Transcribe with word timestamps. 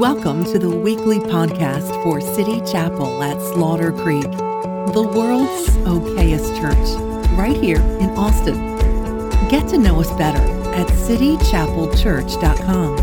Welcome 0.00 0.44
to 0.44 0.58
the 0.58 0.70
weekly 0.70 1.18
podcast 1.18 1.90
for 2.02 2.22
City 2.22 2.62
Chapel 2.62 3.22
at 3.22 3.38
Slaughter 3.52 3.92
Creek, 3.92 4.22
the 4.22 5.12
world's 5.14 5.68
okayest 5.86 6.58
church, 6.58 6.96
right 7.38 7.54
here 7.54 7.76
in 7.76 8.08
Austin. 8.16 8.78
Get 9.50 9.68
to 9.68 9.76
know 9.76 10.00
us 10.00 10.10
better 10.12 10.40
at 10.72 10.86
citychapelchurch.com. 10.86 12.96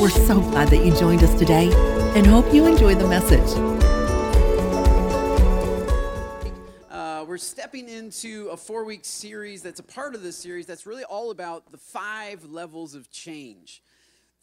We're 0.00 0.08
so 0.08 0.40
glad 0.40 0.68
that 0.68 0.86
you 0.86 0.94
joined 0.94 1.24
us 1.24 1.36
today 1.36 1.72
and 2.14 2.24
hope 2.24 2.54
you 2.54 2.66
enjoy 2.66 2.94
the 2.94 3.08
message. 3.08 3.50
Uh, 6.88 7.24
we're 7.26 7.38
stepping 7.38 7.88
into 7.88 8.50
a 8.50 8.56
four 8.56 8.84
week 8.84 9.04
series 9.04 9.62
that's 9.62 9.80
a 9.80 9.84
part 9.84 10.14
of 10.14 10.22
this 10.22 10.36
series 10.36 10.64
that's 10.64 10.86
really 10.86 11.02
all 11.02 11.32
about 11.32 11.72
the 11.72 11.78
five 11.78 12.44
levels 12.44 12.94
of 12.94 13.10
change 13.10 13.82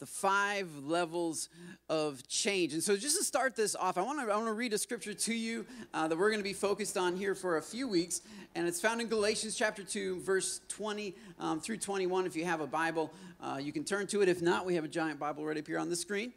the 0.02 0.06
five 0.06 0.68
levels 0.84 1.48
of 1.88 2.26
change. 2.26 2.72
And 2.72 2.82
so, 2.82 2.96
just 2.96 3.16
to 3.18 3.22
start 3.22 3.54
this 3.54 3.76
off, 3.76 3.96
I 3.96 4.02
want 4.02 4.18
to 4.18 4.32
I 4.32 4.34
want 4.34 4.48
to 4.48 4.52
read 4.52 4.72
a 4.72 4.78
scripture 4.78 5.14
to 5.14 5.32
you 5.32 5.64
uh, 5.94 6.08
that 6.08 6.18
we're 6.18 6.30
going 6.30 6.40
to 6.40 6.44
be 6.44 6.52
focused 6.52 6.98
on 6.98 7.14
here 7.14 7.36
for 7.36 7.58
a 7.58 7.62
few 7.62 7.86
weeks, 7.86 8.22
and 8.56 8.66
it's 8.66 8.80
found 8.80 9.00
in 9.00 9.06
Galatians 9.06 9.54
chapter 9.54 9.84
two, 9.84 10.18
verse 10.22 10.60
twenty 10.66 11.14
um, 11.38 11.60
through 11.60 11.76
twenty-one. 11.76 12.26
If 12.26 12.34
you 12.34 12.44
have 12.44 12.60
a 12.60 12.66
Bible, 12.66 13.12
uh, 13.40 13.60
you 13.62 13.72
can 13.72 13.84
turn 13.84 14.08
to 14.08 14.22
it. 14.22 14.28
If 14.28 14.42
not, 14.42 14.66
we 14.66 14.74
have 14.74 14.82
a 14.84 14.88
giant 14.88 15.20
Bible 15.20 15.46
right 15.46 15.56
up 15.56 15.68
here 15.68 15.78
on 15.78 15.88
the 15.88 15.94
screen. 15.94 16.32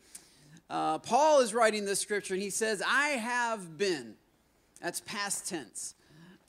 Uh, 0.69 0.99
Paul 0.99 1.39
is 1.39 1.51
writing 1.51 1.85
this 1.85 1.99
scripture, 1.99 2.35
and 2.35 2.43
he 2.43 2.51
says, 2.51 2.83
"I 2.87 3.17
have 3.17 3.79
been." 3.79 4.13
That's 4.79 5.01
past 5.01 5.49
tense. 5.49 5.95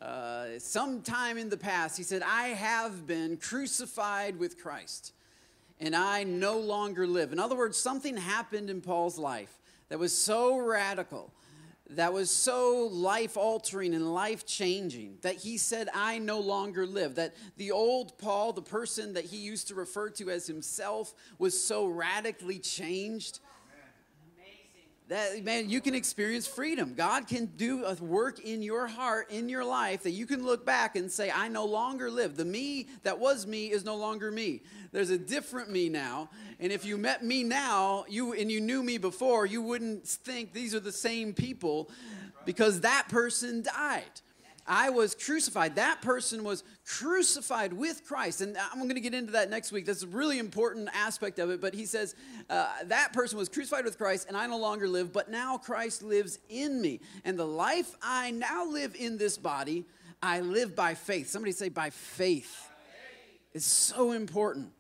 Uh, 0.02 0.58
sometime 0.58 1.38
in 1.38 1.48
the 1.48 1.56
past, 1.56 1.96
he 1.96 2.02
said, 2.02 2.20
"I 2.22 2.48
have 2.48 3.06
been 3.06 3.38
crucified 3.38 4.38
with 4.38 4.62
Christ." 4.62 5.14
And 5.80 5.94
I 5.94 6.24
no 6.24 6.58
longer 6.58 7.06
live. 7.06 7.32
In 7.32 7.38
other 7.38 7.56
words, 7.56 7.76
something 7.76 8.16
happened 8.16 8.70
in 8.70 8.80
Paul's 8.80 9.18
life 9.18 9.58
that 9.88 9.98
was 9.98 10.16
so 10.16 10.58
radical, 10.58 11.32
that 11.90 12.12
was 12.12 12.30
so 12.30 12.88
life 12.90 13.36
altering 13.36 13.94
and 13.94 14.12
life 14.12 14.44
changing 14.44 15.18
that 15.22 15.36
he 15.36 15.56
said, 15.56 15.88
I 15.94 16.18
no 16.18 16.40
longer 16.40 16.86
live. 16.86 17.14
That 17.14 17.34
the 17.56 17.70
old 17.70 18.18
Paul, 18.18 18.52
the 18.52 18.62
person 18.62 19.14
that 19.14 19.26
he 19.26 19.36
used 19.36 19.68
to 19.68 19.74
refer 19.74 20.10
to 20.10 20.30
as 20.30 20.46
himself, 20.46 21.14
was 21.38 21.60
so 21.60 21.86
radically 21.86 22.58
changed 22.58 23.38
that 25.08 25.44
man 25.44 25.70
you 25.70 25.80
can 25.80 25.94
experience 25.94 26.46
freedom. 26.46 26.94
God 26.94 27.28
can 27.28 27.46
do 27.56 27.84
a 27.84 27.94
work 27.94 28.40
in 28.40 28.62
your 28.62 28.86
heart 28.86 29.30
in 29.30 29.48
your 29.48 29.64
life 29.64 30.02
that 30.02 30.10
you 30.10 30.26
can 30.26 30.44
look 30.44 30.66
back 30.66 30.96
and 30.96 31.10
say 31.10 31.30
i 31.30 31.48
no 31.48 31.64
longer 31.64 32.10
live. 32.10 32.36
The 32.36 32.44
me 32.44 32.88
that 33.02 33.18
was 33.18 33.46
me 33.46 33.70
is 33.70 33.84
no 33.84 33.96
longer 33.96 34.30
me. 34.32 34.62
There's 34.92 35.10
a 35.10 35.18
different 35.18 35.70
me 35.70 35.88
now 35.88 36.30
and 36.58 36.72
if 36.72 36.84
you 36.84 36.96
met 36.96 37.24
me 37.24 37.44
now 37.44 38.04
you 38.08 38.32
and 38.32 38.50
you 38.50 38.60
knew 38.60 38.82
me 38.82 38.98
before 38.98 39.46
you 39.46 39.62
wouldn't 39.62 40.06
think 40.06 40.52
these 40.52 40.74
are 40.74 40.80
the 40.80 40.92
same 40.92 41.34
people 41.34 41.90
because 42.44 42.80
that 42.80 43.08
person 43.08 43.62
died 43.62 44.20
I 44.66 44.90
was 44.90 45.14
crucified. 45.14 45.76
That 45.76 46.02
person 46.02 46.42
was 46.42 46.64
crucified 46.84 47.72
with 47.72 48.04
Christ. 48.04 48.40
And 48.40 48.56
I'm 48.56 48.80
going 48.80 48.94
to 48.94 49.00
get 49.00 49.14
into 49.14 49.32
that 49.32 49.50
next 49.50 49.72
week. 49.72 49.86
That's 49.86 50.02
a 50.02 50.08
really 50.08 50.38
important 50.38 50.88
aspect 50.92 51.38
of 51.38 51.50
it. 51.50 51.60
But 51.60 51.74
he 51.74 51.86
says, 51.86 52.14
uh, 52.50 52.68
that 52.84 53.12
person 53.12 53.38
was 53.38 53.48
crucified 53.48 53.84
with 53.84 53.98
Christ, 53.98 54.26
and 54.28 54.36
I 54.36 54.46
no 54.46 54.58
longer 54.58 54.88
live, 54.88 55.12
but 55.12 55.30
now 55.30 55.56
Christ 55.56 56.02
lives 56.02 56.38
in 56.48 56.80
me. 56.80 57.00
And 57.24 57.38
the 57.38 57.46
life 57.46 57.94
I 58.02 58.30
now 58.32 58.66
live 58.66 58.96
in 58.96 59.18
this 59.18 59.38
body, 59.38 59.84
I 60.22 60.40
live 60.40 60.74
by 60.74 60.94
faith. 60.94 61.28
Somebody 61.28 61.52
say, 61.52 61.68
by 61.68 61.90
faith. 61.90 62.70
It's 63.54 63.66
so 63.66 64.12
important 64.12 64.72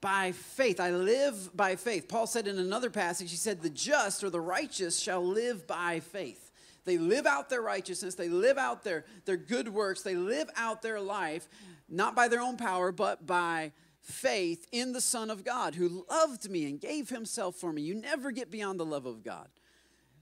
by 0.00 0.32
faith. 0.32 0.80
I 0.80 0.90
live 0.90 1.56
by 1.56 1.76
faith. 1.76 2.08
Paul 2.08 2.26
said 2.26 2.46
in 2.46 2.58
another 2.58 2.90
passage, 2.90 3.30
he 3.30 3.36
said, 3.36 3.62
The 3.62 3.70
just 3.70 4.24
or 4.24 4.30
the 4.30 4.40
righteous 4.40 4.98
shall 4.98 5.24
live 5.24 5.66
by 5.66 6.00
faith. 6.00 6.45
They 6.86 6.98
live 6.98 7.26
out 7.26 7.50
their 7.50 7.60
righteousness, 7.60 8.14
they 8.14 8.28
live 8.28 8.56
out 8.56 8.84
their, 8.84 9.04
their 9.26 9.36
good 9.36 9.68
works, 9.68 10.02
they 10.02 10.14
live 10.14 10.48
out 10.56 10.80
their 10.80 11.00
life, 11.00 11.48
not 11.88 12.14
by 12.14 12.28
their 12.28 12.40
own 12.40 12.56
power, 12.56 12.92
but 12.92 13.26
by 13.26 13.72
faith 14.00 14.68
in 14.70 14.92
the 14.92 15.00
Son 15.00 15.28
of 15.28 15.44
God 15.44 15.74
who 15.74 16.06
loved 16.08 16.48
me 16.48 16.64
and 16.66 16.80
gave 16.80 17.08
himself 17.10 17.56
for 17.56 17.72
me. 17.72 17.82
You 17.82 17.96
never 17.96 18.30
get 18.30 18.52
beyond 18.52 18.78
the 18.78 18.86
love 18.86 19.04
of 19.04 19.24
God. 19.24 19.48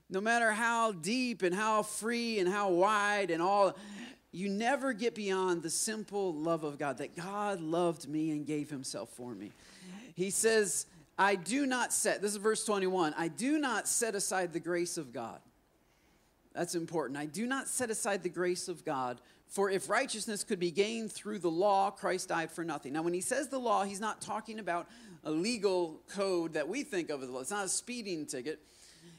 No 0.08 0.22
matter 0.22 0.52
how 0.52 0.92
deep 0.92 1.42
and 1.42 1.54
how 1.54 1.82
free 1.82 2.38
and 2.38 2.48
how 2.48 2.70
wide 2.70 3.31
and 3.31 3.42
all, 3.42 3.76
you 4.32 4.48
never 4.48 4.94
get 4.94 5.14
beyond 5.14 5.62
the 5.62 5.70
simple 5.70 6.32
love 6.32 6.64
of 6.64 6.78
God 6.78 6.98
that 6.98 7.14
God 7.14 7.60
loved 7.60 8.08
me 8.08 8.31
and 8.31 8.46
gave 8.46 8.70
himself 8.70 9.10
for 9.10 9.34
me. 9.34 9.52
He 10.14 10.31
says, 10.31 10.86
I 11.19 11.34
do 11.34 11.66
not 11.66 11.92
set, 11.92 12.22
this 12.22 12.31
is 12.32 12.38
verse 12.38 12.64
21, 12.64 13.14
I 13.19 13.28
do 13.28 13.58
not 13.58 13.86
set 13.86 14.14
aside 14.14 14.52
the 14.52 14.60
grace 14.60 14.96
of 14.96 15.12
God. 15.12 15.41
That's 16.54 16.75
important. 16.75 17.19
I 17.19 17.26
do 17.26 17.47
not 17.47 17.69
set 17.69 17.91
aside 17.91 18.22
the 18.22 18.28
grace 18.28 18.69
of 18.69 18.84
God, 18.84 19.20
for 19.48 19.70
if 19.70 19.88
righteousness 19.88 20.44
could 20.44 20.60
be 20.60 20.70
gained 20.70 21.12
through 21.12 21.41
the 21.41 21.50
law, 21.50 21.91
Christ 21.91 22.28
died 22.28 22.50
for 22.50 22.65
nothing. 22.65 22.92
Now, 22.92 23.03
when 23.03 23.15
he 23.15 23.20
says 23.20 23.48
the 23.48 23.59
law, 23.59 23.84
he's 23.84 24.00
not 24.00 24.20
talking 24.20 24.60
about 24.60 24.88
a 25.25 25.31
legal 25.31 26.00
code 26.09 26.54
that 26.54 26.69
we 26.69 26.84
think 26.84 27.10
of 27.10 27.22
as 27.22 27.28
law. 27.28 27.41
It's 27.41 27.50
not 27.50 27.64
a 27.64 27.69
speeding 27.69 28.26
ticket. 28.26 28.60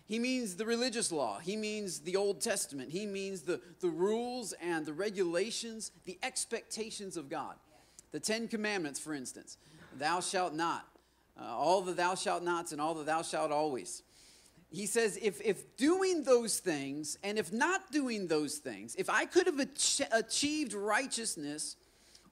He 0.07 0.19
means 0.19 0.55
the 0.55 0.65
religious 0.65 1.11
law. 1.11 1.39
He 1.39 1.57
means 1.57 1.99
the 1.99 2.15
Old 2.15 2.39
Testament. 2.39 2.91
He 2.91 3.05
means 3.05 3.41
the, 3.41 3.59
the 3.81 3.89
rules 3.89 4.53
and 4.61 4.85
the 4.85 4.93
regulations, 4.93 5.91
the 6.05 6.17
expectations 6.23 7.17
of 7.17 7.29
God. 7.29 7.55
The 8.11 8.19
Ten 8.19 8.47
Commandments, 8.47 8.99
for 8.99 9.13
instance. 9.13 9.57
Thou 9.97 10.19
shalt 10.21 10.53
not. 10.53 10.85
Uh, 11.39 11.43
all 11.45 11.81
the 11.81 11.91
thou 11.91 12.15
shalt 12.15 12.43
nots 12.43 12.71
and 12.71 12.79
all 12.79 12.93
the 12.93 13.03
thou 13.03 13.21
shalt 13.21 13.51
always 13.51 14.03
he 14.75 14.85
says, 14.85 15.17
if, 15.21 15.41
if 15.41 15.77
doing 15.77 16.23
those 16.23 16.59
things 16.59 17.17
and 17.23 17.37
if 17.37 17.53
not 17.53 17.91
doing 17.91 18.27
those 18.27 18.57
things, 18.57 18.95
if 18.95 19.09
I 19.09 19.25
could 19.25 19.45
have 19.45 19.59
ach- 19.59 20.01
achieved 20.11 20.73
righteousness 20.73 21.75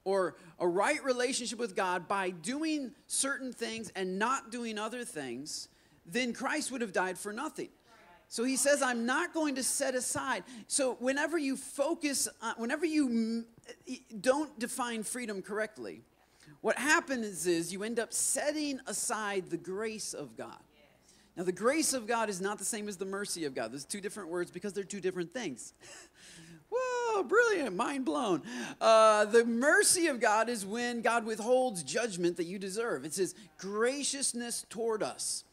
or 0.04 0.36
a 0.58 0.66
right 0.66 1.02
relationship 1.04 1.58
with 1.58 1.74
God 1.74 2.08
by 2.08 2.30
doing 2.30 2.92
certain 3.06 3.52
things 3.52 3.90
and 3.94 4.18
not 4.18 4.50
doing 4.50 4.78
other 4.78 5.04
things, 5.04 5.68
then 6.06 6.32
Christ 6.32 6.70
would 6.70 6.80
have 6.80 6.92
died 6.92 7.18
for 7.18 7.32
nothing. 7.32 7.68
So 8.28 8.42
he 8.42 8.56
says, 8.56 8.82
I'm 8.82 9.06
not 9.06 9.32
going 9.32 9.54
to 9.54 9.62
set 9.62 9.94
aside. 9.94 10.44
So 10.66 10.94
whenever 10.98 11.38
you 11.38 11.56
focus, 11.56 12.26
on, 12.42 12.54
whenever 12.56 12.84
you 12.84 13.44
don't 14.20 14.58
define 14.58 15.02
freedom 15.02 15.40
correctly, 15.40 16.02
what 16.60 16.76
happens 16.78 17.46
is 17.46 17.72
you 17.72 17.84
end 17.84 17.98
up 17.98 18.12
setting 18.12 18.80
aside 18.86 19.50
the 19.50 19.56
grace 19.56 20.14
of 20.14 20.36
God. 20.36 20.58
Now, 21.36 21.42
the 21.42 21.52
grace 21.52 21.92
of 21.92 22.06
God 22.06 22.28
is 22.28 22.40
not 22.40 22.58
the 22.58 22.64
same 22.64 22.88
as 22.88 22.96
the 22.96 23.04
mercy 23.04 23.44
of 23.44 23.54
God. 23.54 23.72
There's 23.72 23.84
two 23.84 24.00
different 24.00 24.28
words 24.28 24.50
because 24.50 24.72
they're 24.72 24.84
two 24.84 25.00
different 25.00 25.34
things. 25.34 25.74
Whoa, 26.70 27.22
brilliant, 27.24 27.76
mind 27.76 28.04
blown. 28.04 28.42
Uh, 28.80 29.24
the 29.26 29.44
mercy 29.44 30.06
of 30.06 30.20
God 30.20 30.48
is 30.48 30.64
when 30.64 31.02
God 31.02 31.24
withholds 31.24 31.82
judgment 31.82 32.36
that 32.36 32.44
you 32.44 32.58
deserve. 32.58 33.04
It's 33.04 33.16
His 33.16 33.34
graciousness 33.58 34.64
toward 34.68 35.02
us. 35.02 35.44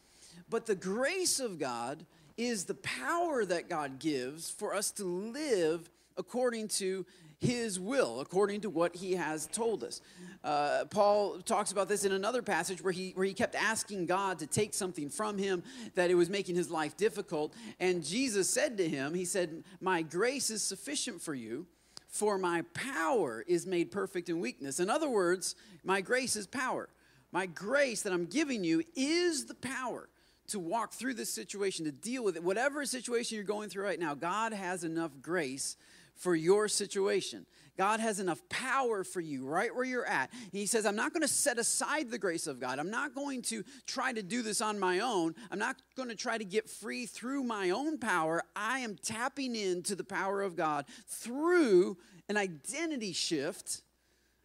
But 0.49 0.65
the 0.65 0.75
grace 0.75 1.39
of 1.39 1.59
God 1.59 2.05
is 2.37 2.65
the 2.65 2.75
power 2.75 3.45
that 3.45 3.69
God 3.69 3.99
gives 3.99 4.49
for 4.49 4.73
us 4.75 4.91
to 4.91 5.03
live 5.03 5.89
according 6.17 6.67
to 6.67 7.05
his 7.41 7.79
will 7.79 8.21
according 8.21 8.61
to 8.61 8.69
what 8.69 8.95
he 8.95 9.13
has 9.13 9.47
told 9.47 9.83
us. 9.83 9.99
Uh, 10.43 10.85
Paul 10.85 11.39
talks 11.39 11.71
about 11.71 11.89
this 11.89 12.05
in 12.05 12.11
another 12.11 12.43
passage 12.43 12.83
where 12.83 12.93
he, 12.93 13.11
where 13.11 13.25
he 13.25 13.33
kept 13.33 13.55
asking 13.55 14.05
God 14.05 14.39
to 14.39 14.47
take 14.47 14.73
something 14.73 15.09
from 15.09 15.37
him 15.37 15.63
that 15.95 16.11
it 16.11 16.15
was 16.15 16.29
making 16.29 16.55
his 16.55 16.69
life 16.69 16.95
difficult. 16.95 17.53
And 17.79 18.05
Jesus 18.05 18.49
said 18.49 18.77
to 18.77 18.87
him, 18.87 19.15
He 19.15 19.25
said, 19.25 19.63
My 19.81 20.03
grace 20.03 20.51
is 20.51 20.61
sufficient 20.61 21.21
for 21.21 21.33
you, 21.33 21.65
for 22.07 22.37
my 22.37 22.63
power 22.73 23.43
is 23.47 23.65
made 23.65 23.91
perfect 23.91 24.29
in 24.29 24.39
weakness. 24.39 24.79
In 24.79 24.89
other 24.89 25.09
words, 25.09 25.55
my 25.83 25.99
grace 26.01 26.35
is 26.35 26.45
power. 26.45 26.89
My 27.31 27.47
grace 27.47 28.03
that 28.03 28.13
I'm 28.13 28.25
giving 28.25 28.63
you 28.63 28.83
is 28.95 29.45
the 29.45 29.55
power 29.55 30.09
to 30.47 30.59
walk 30.59 30.93
through 30.93 31.13
this 31.13 31.31
situation, 31.31 31.85
to 31.85 31.91
deal 31.91 32.23
with 32.23 32.35
it. 32.35 32.43
Whatever 32.43 32.85
situation 32.85 33.35
you're 33.35 33.45
going 33.45 33.69
through 33.69 33.85
right 33.85 33.99
now, 33.99 34.13
God 34.13 34.53
has 34.53 34.83
enough 34.83 35.11
grace 35.21 35.77
for 36.21 36.35
your 36.35 36.67
situation. 36.67 37.47
God 37.77 37.99
has 37.99 38.19
enough 38.19 38.47
power 38.47 39.03
for 39.03 39.21
you 39.21 39.43
right 39.43 39.73
where 39.73 39.83
you're 39.83 40.05
at. 40.05 40.29
He 40.51 40.67
says, 40.67 40.85
I'm 40.85 40.95
not 40.95 41.13
going 41.13 41.23
to 41.23 41.27
set 41.27 41.57
aside 41.57 42.11
the 42.11 42.19
grace 42.19 42.45
of 42.45 42.59
God. 42.59 42.77
I'm 42.77 42.91
not 42.91 43.15
going 43.15 43.41
to 43.43 43.63
try 43.87 44.13
to 44.13 44.21
do 44.21 44.43
this 44.43 44.61
on 44.61 44.77
my 44.77 44.99
own. 44.99 45.33
I'm 45.49 45.57
not 45.57 45.77
going 45.97 46.09
to 46.09 46.15
try 46.15 46.37
to 46.37 46.45
get 46.45 46.69
free 46.69 47.07
through 47.07 47.43
my 47.43 47.71
own 47.71 47.97
power. 47.97 48.43
I 48.55 48.79
am 48.79 48.97
tapping 49.01 49.55
into 49.55 49.95
the 49.95 50.03
power 50.03 50.43
of 50.43 50.55
God 50.55 50.85
through 51.07 51.97
an 52.29 52.37
identity 52.37 53.13
shift. 53.13 53.81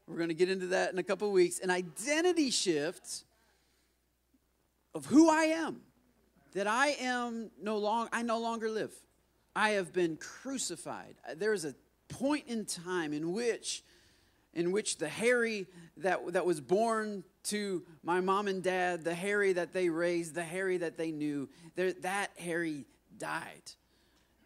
We're 0.06 0.16
going 0.16 0.28
to 0.28 0.34
get 0.34 0.48
into 0.48 0.68
that 0.68 0.92
in 0.92 0.98
a 0.98 1.02
couple 1.02 1.30
weeks. 1.30 1.58
An 1.58 1.70
identity 1.70 2.50
shift 2.50 3.24
of 4.94 5.04
who 5.04 5.28
I 5.28 5.42
am. 5.44 5.82
That 6.54 6.66
I 6.66 6.96
am 7.00 7.50
no 7.60 7.76
longer, 7.76 8.08
I 8.14 8.22
no 8.22 8.38
longer 8.38 8.70
live. 8.70 8.94
I 9.56 9.70
have 9.70 9.94
been 9.94 10.18
crucified. 10.18 11.14
Uh, 11.26 11.32
there 11.34 11.54
is 11.54 11.64
a 11.64 11.74
point 12.10 12.44
in 12.46 12.66
time 12.66 13.14
in 13.14 13.32
which, 13.32 13.82
in 14.52 14.70
which 14.70 14.98
the 14.98 15.08
Harry 15.08 15.66
that, 15.96 16.20
that 16.34 16.44
was 16.44 16.60
born 16.60 17.24
to 17.44 17.82
my 18.02 18.20
mom 18.20 18.48
and 18.48 18.62
dad, 18.62 19.02
the 19.02 19.14
Harry 19.14 19.54
that 19.54 19.72
they 19.72 19.88
raised, 19.88 20.34
the 20.34 20.44
Harry 20.44 20.76
that 20.76 20.98
they 20.98 21.10
knew. 21.10 21.48
That 21.74 22.32
Harry 22.38 22.84
died. 23.16 23.62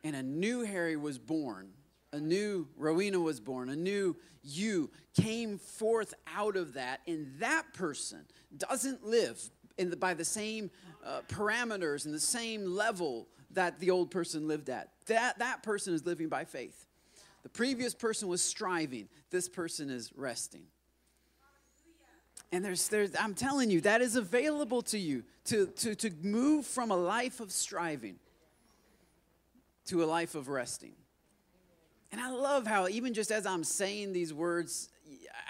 And 0.05 0.15
a 0.15 0.23
new 0.23 0.63
Harry 0.63 0.97
was 0.97 1.19
born. 1.19 1.71
A 2.13 2.21
new 2.21 2.69
Rowena 2.77 3.19
was 3.19 3.41
born. 3.41 3.69
A 3.69 3.77
new 3.77 4.17
you 4.45 4.91
came 5.21 5.59
forth 5.59 6.15
out 6.37 6.57
of 6.57 6.75
that. 6.75 7.01
And 7.09 7.33
that 7.41 7.65
person 7.75 8.21
doesn't 8.57 9.05
live 9.05 9.43
the, 9.77 9.97
by 9.97 10.15
the 10.15 10.25
same 10.25 10.71
uh, 11.05 11.23
parameters 11.29 12.05
and 12.05 12.15
the 12.15 12.21
same 12.21 12.65
level 12.65 13.27
that 13.55 13.81
the 13.81 13.91
old 13.91 14.11
person 14.11 14.49
lived 14.49 14.69
at. 14.71 14.91
That, 15.07 15.39
that 15.39 15.63
person 15.63 15.95
is 15.95 16.07
living 16.07 16.29
by 16.29 16.45
faith. 16.45 16.87
The 17.43 17.49
previous 17.49 17.95
person 17.95 18.29
was 18.29 18.43
striving, 18.43 19.09
this 19.31 19.49
person 19.49 19.91
is 19.91 20.13
resting. 20.15 20.65
And 22.53 22.65
there's, 22.65 22.89
there's, 22.89 23.15
I'm 23.19 23.35
telling 23.35 23.71
you, 23.71 23.81
that 23.83 24.03
is 24.03 24.17
available 24.17 24.83
to 24.83 24.99
you 24.99 25.23
to, 25.45 25.67
to, 25.67 25.95
to 25.95 26.11
move 26.23 26.67
from 26.67 26.91
a 26.91 26.97
life 26.97 27.39
of 27.41 27.53
striving 27.53 28.17
to 29.87 30.03
a 30.03 30.07
life 30.07 30.35
of 30.35 30.49
resting. 30.49 30.93
And 32.13 32.21
I 32.21 32.31
love 32.31 32.67
how, 32.67 32.89
even 32.89 33.15
just 33.15 33.31
as 33.31 33.47
I'm 33.47 33.63
saying 33.63 34.13
these 34.13 34.35
words, 34.35 34.89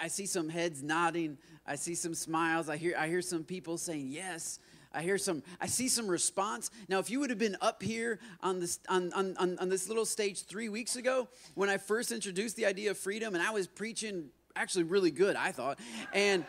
I 0.01 0.07
see 0.07 0.27
some 0.27 0.47
heads 0.47 0.83
nodding, 0.83 1.37
I 1.65 1.75
see 1.75 1.95
some 1.95 2.13
smiles, 2.13 2.69
I 2.69 2.77
hear, 2.77 2.95
I 2.97 3.07
hear 3.07 3.21
some 3.21 3.43
people 3.43 3.77
saying, 3.77 4.07
Yes. 4.09 4.59
I 4.93 5.01
hear 5.03 5.17
some, 5.17 5.43
I 5.59 5.67
see 5.67 5.87
some 5.87 6.07
response. 6.07 6.69
Now, 6.89 6.99
if 6.99 7.09
you 7.09 7.19
would 7.21 7.29
have 7.29 7.39
been 7.39 7.57
up 7.61 7.81
here 7.81 8.19
on 8.41 8.59
this, 8.59 8.79
on, 8.89 9.13
on, 9.13 9.37
on, 9.37 9.57
on 9.59 9.69
this 9.69 9.87
little 9.87 10.05
stage 10.05 10.43
three 10.45 10.69
weeks 10.69 10.95
ago 10.95 11.27
when 11.55 11.69
I 11.69 11.77
first 11.77 12.11
introduced 12.11 12.55
the 12.57 12.65
idea 12.65 12.91
of 12.91 12.97
freedom, 12.97 13.33
and 13.33 13.43
I 13.43 13.51
was 13.51 13.67
preaching 13.67 14.29
actually 14.55 14.83
really 14.83 15.11
good, 15.11 15.35
I 15.35 15.51
thought, 15.51 15.79
and 16.13 16.43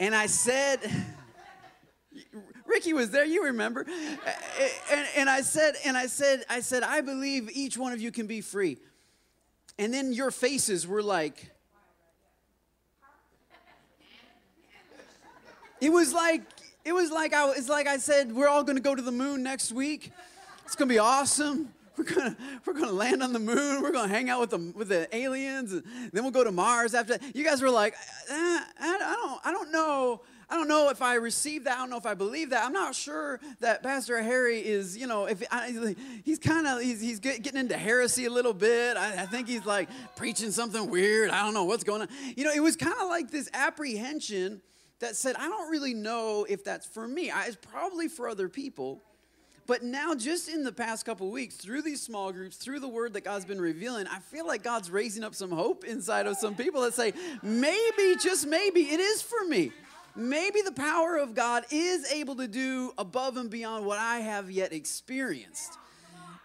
and 0.00 0.14
I 0.14 0.26
said, 0.26 0.78
Ricky 2.66 2.92
was 2.92 3.10
there, 3.10 3.24
you 3.24 3.44
remember. 3.44 3.86
And, 4.90 5.08
and 5.16 5.30
I 5.30 5.42
said, 5.42 5.74
and 5.84 5.96
I 5.96 6.06
said, 6.06 6.44
I 6.48 6.60
said, 6.60 6.82
I 6.82 7.00
believe 7.00 7.50
each 7.52 7.78
one 7.78 7.92
of 7.92 8.00
you 8.00 8.10
can 8.10 8.26
be 8.26 8.40
free. 8.40 8.78
And 9.78 9.92
then 9.92 10.12
your 10.12 10.30
faces 10.30 10.86
were 10.86 11.02
like, 11.02 11.50
it 15.80 15.90
was 15.90 16.12
like, 16.12 16.42
it 16.84 16.92
was 16.92 17.10
like 17.10 17.32
I, 17.32 17.50
it's 17.52 17.68
like 17.68 17.86
I 17.86 17.98
said, 17.98 18.32
we're 18.32 18.48
all 18.48 18.62
gonna 18.62 18.80
go 18.80 18.94
to 18.94 19.02
the 19.02 19.12
moon 19.12 19.42
next 19.42 19.72
week. 19.72 20.12
It's 20.64 20.76
gonna 20.76 20.88
be 20.88 20.98
awesome. 20.98 21.72
We're 21.96 22.02
gonna, 22.02 22.36
we're 22.66 22.72
gonna 22.72 22.90
land 22.90 23.22
on 23.22 23.32
the 23.32 23.38
moon. 23.38 23.80
We're 23.80 23.92
gonna 23.92 24.08
hang 24.08 24.28
out 24.28 24.40
with 24.40 24.50
the, 24.50 24.72
with 24.76 24.88
the 24.88 25.06
aliens, 25.14 25.72
and 25.72 25.84
then 26.12 26.24
we'll 26.24 26.32
go 26.32 26.42
to 26.42 26.50
Mars 26.50 26.92
after 26.92 27.16
that. 27.16 27.36
You 27.36 27.44
guys 27.44 27.62
were 27.62 27.70
like, 27.70 27.94
eh, 28.28 28.32
I, 28.32 28.64
I 28.80 29.14
don't, 29.14 29.40
I 29.44 29.52
don't 29.52 29.70
know. 29.70 30.22
I 30.50 30.56
don't 30.56 30.66
know 30.66 30.90
if 30.90 31.02
I 31.02 31.14
received 31.14 31.66
that. 31.66 31.76
I 31.76 31.78
don't 31.78 31.90
know 31.90 31.96
if 31.96 32.04
I 32.04 32.14
believe 32.14 32.50
that. 32.50 32.64
I'm 32.64 32.72
not 32.72 32.96
sure 32.96 33.40
that 33.60 33.84
Pastor 33.84 34.20
Harry 34.20 34.58
is, 34.58 34.96
you 34.96 35.06
know, 35.06 35.26
if 35.26 35.44
I, 35.52 35.94
he's 36.24 36.40
kind 36.40 36.66
of 36.66 36.80
he's, 36.80 37.00
he's 37.00 37.20
getting 37.20 37.56
into 37.56 37.76
heresy 37.76 38.24
a 38.24 38.30
little 38.30 38.54
bit. 38.54 38.96
I, 38.96 39.22
I, 39.22 39.26
think 39.26 39.46
he's 39.46 39.64
like 39.64 39.88
preaching 40.16 40.50
something 40.50 40.90
weird. 40.90 41.30
I 41.30 41.44
don't 41.44 41.54
know 41.54 41.64
what's 41.64 41.84
going 41.84 42.02
on. 42.02 42.08
You 42.36 42.44
know, 42.44 42.52
it 42.52 42.60
was 42.60 42.74
kind 42.74 42.96
of 43.00 43.08
like 43.08 43.30
this 43.30 43.48
apprehension 43.54 44.60
that 45.04 45.16
said, 45.16 45.36
I 45.36 45.48
don't 45.48 45.70
really 45.70 45.92
know 45.92 46.46
if 46.48 46.64
that's 46.64 46.86
for 46.86 47.06
me. 47.06 47.30
I, 47.30 47.44
it's 47.44 47.56
probably 47.56 48.08
for 48.08 48.26
other 48.26 48.48
people. 48.48 49.02
But 49.66 49.82
now, 49.82 50.14
just 50.14 50.48
in 50.48 50.64
the 50.64 50.72
past 50.72 51.04
couple 51.04 51.30
weeks, 51.30 51.56
through 51.56 51.82
these 51.82 52.00
small 52.00 52.32
groups, 52.32 52.56
through 52.56 52.80
the 52.80 52.88
word 52.88 53.12
that 53.12 53.22
God's 53.22 53.44
been 53.44 53.60
revealing, 53.60 54.06
I 54.06 54.18
feel 54.18 54.46
like 54.46 54.62
God's 54.62 54.90
raising 54.90 55.22
up 55.22 55.34
some 55.34 55.50
hope 55.50 55.84
inside 55.84 56.26
of 56.26 56.38
some 56.38 56.54
people 56.54 56.80
that 56.82 56.94
say, 56.94 57.12
maybe, 57.42 58.16
just 58.22 58.46
maybe, 58.46 58.80
it 58.80 59.00
is 59.00 59.20
for 59.20 59.44
me. 59.46 59.72
Maybe 60.16 60.62
the 60.62 60.72
power 60.72 61.16
of 61.16 61.34
God 61.34 61.64
is 61.70 62.10
able 62.10 62.36
to 62.36 62.48
do 62.48 62.92
above 62.96 63.36
and 63.36 63.50
beyond 63.50 63.84
what 63.84 63.98
I 63.98 64.20
have 64.20 64.50
yet 64.50 64.72
experienced. 64.72 65.76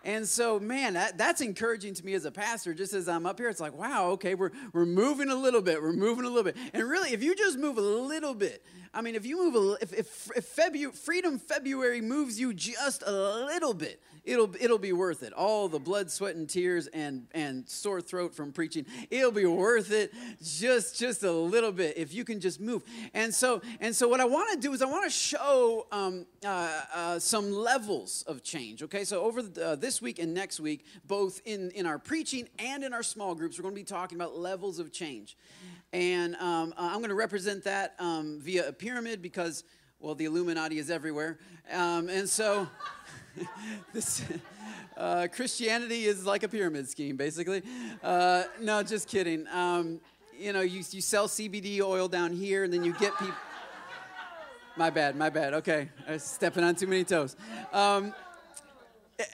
And 0.04 0.26
so, 0.26 0.60
man, 0.60 0.94
that, 0.94 1.18
that's 1.18 1.42
encouraging 1.42 1.94
to 1.96 2.06
me 2.06 2.14
as 2.14 2.24
a 2.26 2.32
pastor. 2.32 2.74
Just 2.74 2.94
as 2.94 3.10
I'm 3.10 3.26
up 3.26 3.38
here, 3.38 3.50
it's 3.50 3.60
like, 3.60 3.78
wow, 3.78 4.12
okay, 4.12 4.34
we're, 4.34 4.52
we're 4.72 4.86
moving 4.86 5.30
a 5.30 5.36
little 5.36 5.62
bit. 5.62 5.82
We're 5.82 5.92
moving 5.92 6.26
a 6.26 6.30
little 6.30 6.44
bit. 6.44 6.56
And 6.74 6.90
really, 6.90 7.12
if 7.12 7.22
you 7.22 7.36
just 7.36 7.58
move 7.58 7.78
a 7.78 7.82
little 7.82 8.34
bit, 8.34 8.64
I 8.94 9.02
mean, 9.02 9.16
if 9.16 9.26
you 9.26 9.38
move 9.38 9.56
a, 9.56 9.84
if, 9.84 9.94
if, 9.94 10.32
if 10.36 10.94
Freedom 10.96 11.38
February 11.38 12.02
moves 12.02 12.40
you 12.40 12.54
just 12.54 13.04
a 13.06 13.12
little 13.12 13.74
bit, 13.74 14.02
it'll 14.30 14.56
it'll 14.60 14.78
be 14.78 14.94
worth 14.94 15.24
it. 15.24 15.34
All 15.34 15.68
the 15.68 15.80
blood, 15.80 16.12
sweat, 16.12 16.36
and 16.36 16.48
tears 16.48 16.88
and 16.88 17.28
and 17.32 17.68
sore 17.68 18.02
throat 18.02 18.36
from 18.36 18.52
preaching, 18.52 18.86
it'll 19.10 19.32
be 19.32 19.46
worth 19.46 19.92
it. 19.92 20.14
Just 20.42 20.98
just 21.00 21.24
a 21.24 21.32
little 21.32 21.72
bit 21.72 21.98
if 21.98 22.14
you 22.14 22.24
can 22.24 22.40
just 22.40 22.60
move. 22.60 22.84
And 23.14 23.34
so 23.34 23.62
and 23.80 23.96
so 23.96 24.08
what 24.08 24.20
I 24.20 24.26
want 24.26 24.52
to 24.54 24.60
do 24.60 24.74
is 24.74 24.82
I 24.82 24.86
want 24.86 25.04
to 25.06 25.10
show 25.10 25.88
um, 25.92 26.26
uh, 26.46 26.82
uh, 26.94 27.20
some 27.20 27.52
levels 27.52 28.24
of 28.28 28.44
change. 28.44 28.84
Okay, 28.84 29.04
so 29.04 29.24
over 29.24 29.42
the, 29.42 29.70
uh, 29.70 29.76
this 29.76 30.02
week 30.02 30.20
and 30.20 30.34
next 30.34 30.60
week, 30.60 30.86
both 31.08 31.42
in 31.46 31.72
in 31.72 31.86
our 31.86 31.98
preaching 31.98 32.48
and 32.60 32.84
in 32.84 32.94
our 32.94 33.04
small 33.04 33.34
groups, 33.34 33.58
we're 33.58 33.64
going 33.64 33.76
to 33.76 33.82
be 33.82 33.86
talking 33.86 34.18
about 34.18 34.38
levels 34.38 34.80
of 34.80 34.92
change. 34.92 35.38
And 35.92 36.36
um, 36.36 36.74
uh, 36.78 36.90
I'm 36.92 37.00
going 37.00 37.10
to 37.10 37.16
represent 37.16 37.64
that 37.64 37.96
um, 37.98 38.40
via 38.40 38.68
a 38.68 38.72
pyramid 38.72 39.24
because, 39.24 39.64
well, 40.00 40.14
the 40.14 40.26
Illuminati 40.26 40.78
is 40.78 40.92
everywhere. 40.92 41.40
Um, 41.74 42.10
and 42.10 42.30
so. 42.30 42.68
this 43.94 44.24
uh, 44.98 45.28
Christianity 45.32 46.06
is 46.06 46.26
like 46.26 46.44
a 46.44 46.48
pyramid 46.48 46.90
scheme, 46.90 47.16
basically. 47.16 47.64
Uh, 48.04 48.44
no, 48.62 48.84
just 48.84 49.08
kidding. 49.08 49.48
Um, 49.48 50.00
you 50.38 50.54
know, 50.54 50.62
you, 50.62 50.84
you 50.92 51.02
sell 51.02 51.28
CBD 51.28 51.82
oil 51.82 52.08
down 52.08 52.32
here, 52.32 52.64
and 52.64 52.72
then 52.72 52.84
you 52.84 52.94
get 52.94 53.18
people. 53.18 53.36
My 54.78 54.90
bad, 54.90 55.16
my 55.16 55.30
bad. 55.30 55.54
Okay, 55.56 55.90
I 56.08 56.14
was 56.14 56.24
stepping 56.24 56.64
on 56.64 56.76
too 56.76 56.88
many 56.88 57.04
toes. 57.04 57.36
Um, 57.74 58.14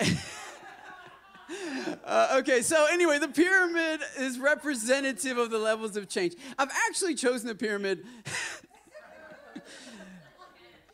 uh, 2.04 2.38
okay, 2.40 2.62
so 2.62 2.88
anyway, 2.92 3.20
the 3.20 3.28
pyramid 3.28 4.02
is 4.18 4.40
representative 4.40 5.38
of 5.38 5.52
the 5.52 5.60
levels 5.60 5.96
of 5.98 6.10
change. 6.10 6.34
I've 6.58 6.72
actually 6.88 7.14
chosen 7.14 7.48
the 7.48 7.56
pyramid 7.56 8.06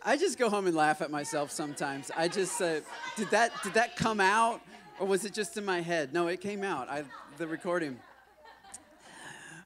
I 0.04 0.18
just 0.18 0.40
go 0.40 0.50
home 0.50 0.66
and 0.66 0.76
laugh 0.76 1.02
at 1.02 1.12
myself 1.12 1.52
sometimes. 1.52 2.10
I 2.18 2.28
just 2.28 2.60
uh, 2.62 2.80
did 3.16 3.30
that 3.30 3.52
did 3.64 3.74
that 3.76 3.96
come 3.96 4.20
out 4.20 4.62
or 5.00 5.06
was 5.06 5.26
it 5.26 5.34
just 5.34 5.58
in 5.58 5.66
my 5.66 5.82
head? 5.82 6.12
No, 6.12 6.28
it 6.28 6.42
came 6.42 6.64
out. 6.64 6.90
I 6.90 7.04
the 7.38 7.48
recording. 7.48 8.00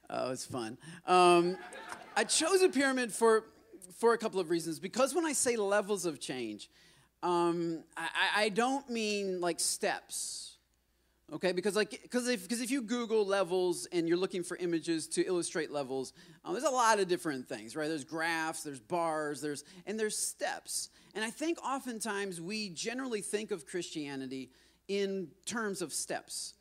Oh, 0.10 0.30
was 0.30 0.46
fun. 0.46 0.78
Um, 1.08 1.58
I 2.18 2.26
chose 2.26 2.62
a 2.62 2.70
pyramid 2.70 3.14
for 3.14 3.46
for 3.98 4.14
a 4.14 4.18
couple 4.18 4.42
of 4.42 4.50
reasons. 4.50 4.78
Because 4.78 5.16
when 5.16 5.26
I 5.26 5.32
say 5.32 5.56
levels 5.56 6.06
of 6.06 6.20
change, 6.20 6.70
um, 7.24 7.84
I, 7.96 8.10
I 8.36 8.50
don't 8.50 8.90
mean 8.90 9.40
like 9.40 9.62
steps 9.62 10.55
okay 11.34 11.52
because 11.52 11.76
like 11.76 12.00
because 12.04 12.28
if 12.28 12.44
because 12.44 12.62
if 12.62 12.70
you 12.70 12.82
google 12.82 13.26
levels 13.26 13.88
and 13.92 14.08
you're 14.08 14.18
looking 14.18 14.44
for 14.44 14.58
images 14.58 15.08
to 15.08 15.26
illustrate 15.26 15.72
levels 15.72 16.14
um, 16.44 16.54
there's 16.54 16.66
a 16.66 16.70
lot 16.70 17.00
of 17.00 17.08
different 17.08 17.48
things 17.48 17.76
right? 17.76 17.88
There's 17.88 18.04
graphs 18.04 18.64
there's 18.64 18.80
bars 18.80 19.42
there's 19.42 19.64
and 19.86 20.00
there's 20.00 20.18
steps. 20.18 20.90
And 21.14 21.24
i 21.24 21.30
think 21.30 21.64
oftentimes 21.64 22.42
we 22.42 22.70
generally 22.70 23.22
think 23.22 23.52
of 23.52 23.66
christianity 23.66 24.52
in 24.88 25.30
terms 25.46 25.82
of 25.82 25.94
steps 25.94 26.54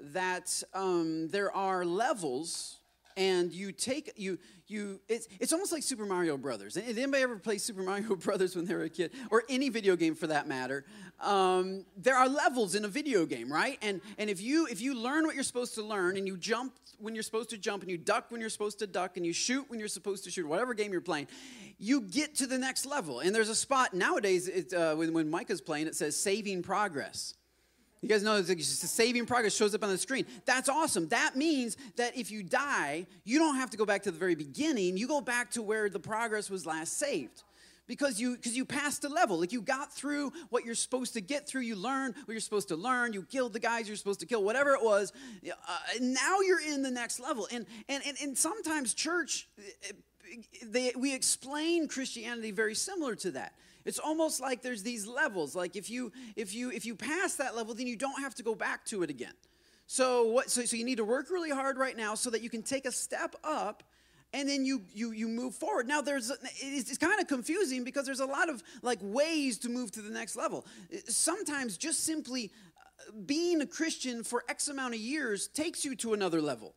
that 0.00 0.62
um, 0.74 1.28
there 1.28 1.54
are 1.54 1.84
levels 1.84 2.77
and 3.18 3.52
you 3.52 3.72
take 3.72 4.12
you 4.16 4.38
you 4.68 5.00
it's, 5.08 5.26
it's 5.40 5.52
almost 5.52 5.72
like 5.72 5.82
super 5.82 6.06
mario 6.06 6.36
brothers. 6.36 6.74
Did 6.74 6.96
anybody 6.96 7.22
ever 7.22 7.36
play 7.36 7.58
super 7.58 7.82
mario 7.82 8.14
brothers 8.16 8.54
when 8.54 8.64
they 8.64 8.74
were 8.74 8.84
a 8.84 8.88
kid? 8.88 9.12
Or 9.30 9.42
any 9.48 9.68
video 9.68 9.96
game 9.96 10.14
for 10.14 10.28
that 10.28 10.46
matter. 10.46 10.84
Um, 11.20 11.84
there 11.96 12.14
are 12.14 12.28
levels 12.28 12.74
in 12.74 12.84
a 12.84 12.88
video 12.88 13.26
game 13.26 13.52
right? 13.52 13.76
And 13.82 14.00
and 14.16 14.30
if 14.30 14.40
you 14.40 14.66
if 14.66 14.80
you 14.80 14.94
learn 14.94 15.26
what 15.26 15.34
you're 15.34 15.44
supposed 15.44 15.74
to 15.74 15.82
learn 15.82 16.16
and 16.16 16.26
you 16.26 16.36
jump 16.36 16.74
when 16.98 17.14
you're 17.14 17.24
supposed 17.24 17.50
to 17.50 17.58
jump 17.58 17.82
and 17.82 17.90
you 17.90 17.98
duck 17.98 18.26
when 18.30 18.40
you're 18.40 18.50
supposed 18.50 18.78
to 18.78 18.86
duck 18.86 19.16
and 19.16 19.26
you 19.26 19.32
shoot 19.32 19.68
when 19.68 19.80
you're 19.80 19.88
supposed 19.88 20.24
to 20.24 20.30
shoot 20.30 20.46
whatever 20.46 20.72
game 20.72 20.92
you're 20.92 21.00
playing 21.00 21.26
you 21.80 22.00
get 22.00 22.34
to 22.36 22.46
the 22.46 22.58
next 22.58 22.86
level. 22.86 23.20
And 23.20 23.34
there's 23.34 23.48
a 23.48 23.54
spot 23.54 23.94
nowadays 23.94 24.48
it, 24.48 24.72
uh, 24.72 24.96
when, 24.96 25.12
when 25.12 25.30
micah's 25.30 25.60
playing 25.60 25.88
it 25.88 25.96
says 25.96 26.16
saving 26.16 26.62
progress 26.62 27.34
you 28.00 28.08
guys 28.08 28.22
know 28.22 28.36
it's 28.36 28.64
saving 28.90 29.26
progress 29.26 29.54
shows 29.54 29.74
up 29.74 29.82
on 29.82 29.90
the 29.90 29.98
screen. 29.98 30.26
That's 30.44 30.68
awesome. 30.68 31.08
That 31.08 31.36
means 31.36 31.76
that 31.96 32.16
if 32.16 32.30
you 32.30 32.42
die, 32.42 33.06
you 33.24 33.38
don't 33.38 33.56
have 33.56 33.70
to 33.70 33.76
go 33.76 33.84
back 33.84 34.02
to 34.04 34.10
the 34.10 34.18
very 34.18 34.34
beginning. 34.34 34.96
You 34.96 35.08
go 35.08 35.20
back 35.20 35.50
to 35.52 35.62
where 35.62 35.88
the 35.88 35.98
progress 35.98 36.48
was 36.48 36.66
last 36.66 36.98
saved. 36.98 37.42
Because 37.88 38.20
you 38.20 38.36
because 38.36 38.54
you 38.54 38.66
passed 38.66 39.02
a 39.04 39.08
level. 39.08 39.40
Like 39.40 39.50
you 39.50 39.62
got 39.62 39.90
through 39.90 40.30
what 40.50 40.66
you're 40.66 40.74
supposed 40.74 41.14
to 41.14 41.22
get 41.22 41.48
through, 41.48 41.62
you 41.62 41.74
learned 41.74 42.16
what 42.26 42.32
you're 42.34 42.40
supposed 42.40 42.68
to 42.68 42.76
learn, 42.76 43.14
you 43.14 43.22
killed 43.22 43.54
the 43.54 43.60
guys 43.60 43.88
you're 43.88 43.96
supposed 43.96 44.20
to 44.20 44.26
kill, 44.26 44.44
whatever 44.44 44.74
it 44.74 44.84
was. 44.84 45.10
Uh, 45.42 45.78
now 45.98 46.40
you're 46.40 46.60
in 46.60 46.82
the 46.82 46.90
next 46.90 47.18
level. 47.18 47.48
And 47.50 47.64
and 47.88 48.02
and, 48.06 48.18
and 48.22 48.36
sometimes 48.36 48.92
church 48.92 49.48
they, 50.62 50.92
we 50.96 51.14
explain 51.14 51.88
Christianity 51.88 52.50
very 52.50 52.74
similar 52.74 53.14
to 53.16 53.30
that. 53.32 53.54
It's 53.88 53.98
almost 53.98 54.38
like 54.38 54.60
there's 54.60 54.82
these 54.82 55.06
levels. 55.06 55.56
Like 55.56 55.74
if 55.74 55.88
you 55.88 56.12
if 56.36 56.54
you 56.54 56.70
if 56.70 56.84
you 56.84 56.94
pass 56.94 57.36
that 57.36 57.56
level, 57.56 57.74
then 57.74 57.86
you 57.86 57.96
don't 57.96 58.20
have 58.20 58.34
to 58.34 58.42
go 58.42 58.54
back 58.54 58.84
to 58.86 59.02
it 59.02 59.08
again. 59.08 59.32
So 59.86 60.24
what 60.24 60.50
so, 60.50 60.66
so 60.66 60.76
you 60.76 60.84
need 60.84 60.98
to 60.98 61.06
work 61.06 61.30
really 61.30 61.50
hard 61.50 61.78
right 61.78 61.96
now 61.96 62.14
so 62.14 62.28
that 62.28 62.42
you 62.42 62.50
can 62.50 62.62
take 62.62 62.84
a 62.84 62.92
step 62.92 63.34
up 63.42 63.82
and 64.34 64.46
then 64.46 64.66
you 64.66 64.82
you 64.92 65.12
you 65.12 65.26
move 65.26 65.54
forward 65.54 65.88
now 65.88 66.02
there's 66.02 66.30
it's, 66.60 66.90
it's 66.90 66.98
kind 66.98 67.18
of 67.18 67.26
confusing 67.26 67.82
because 67.82 68.04
there's 68.04 68.20
a 68.20 68.26
lot 68.26 68.50
of 68.50 68.62
like 68.82 68.98
ways 69.00 69.56
to 69.60 69.70
move 69.70 69.90
to 69.92 70.02
the 70.02 70.10
next 70.10 70.36
level 70.36 70.66
sometimes 71.08 71.78
just 71.78 72.04
simply 72.04 72.52
uh, 72.76 73.12
being 73.24 73.62
a 73.62 73.66
christian 73.66 74.22
for 74.22 74.44
x 74.50 74.68
amount 74.68 74.92
of 74.92 75.00
years 75.00 75.48
takes 75.48 75.82
you 75.82 75.96
to 75.96 76.12
another 76.12 76.42
level 76.42 76.74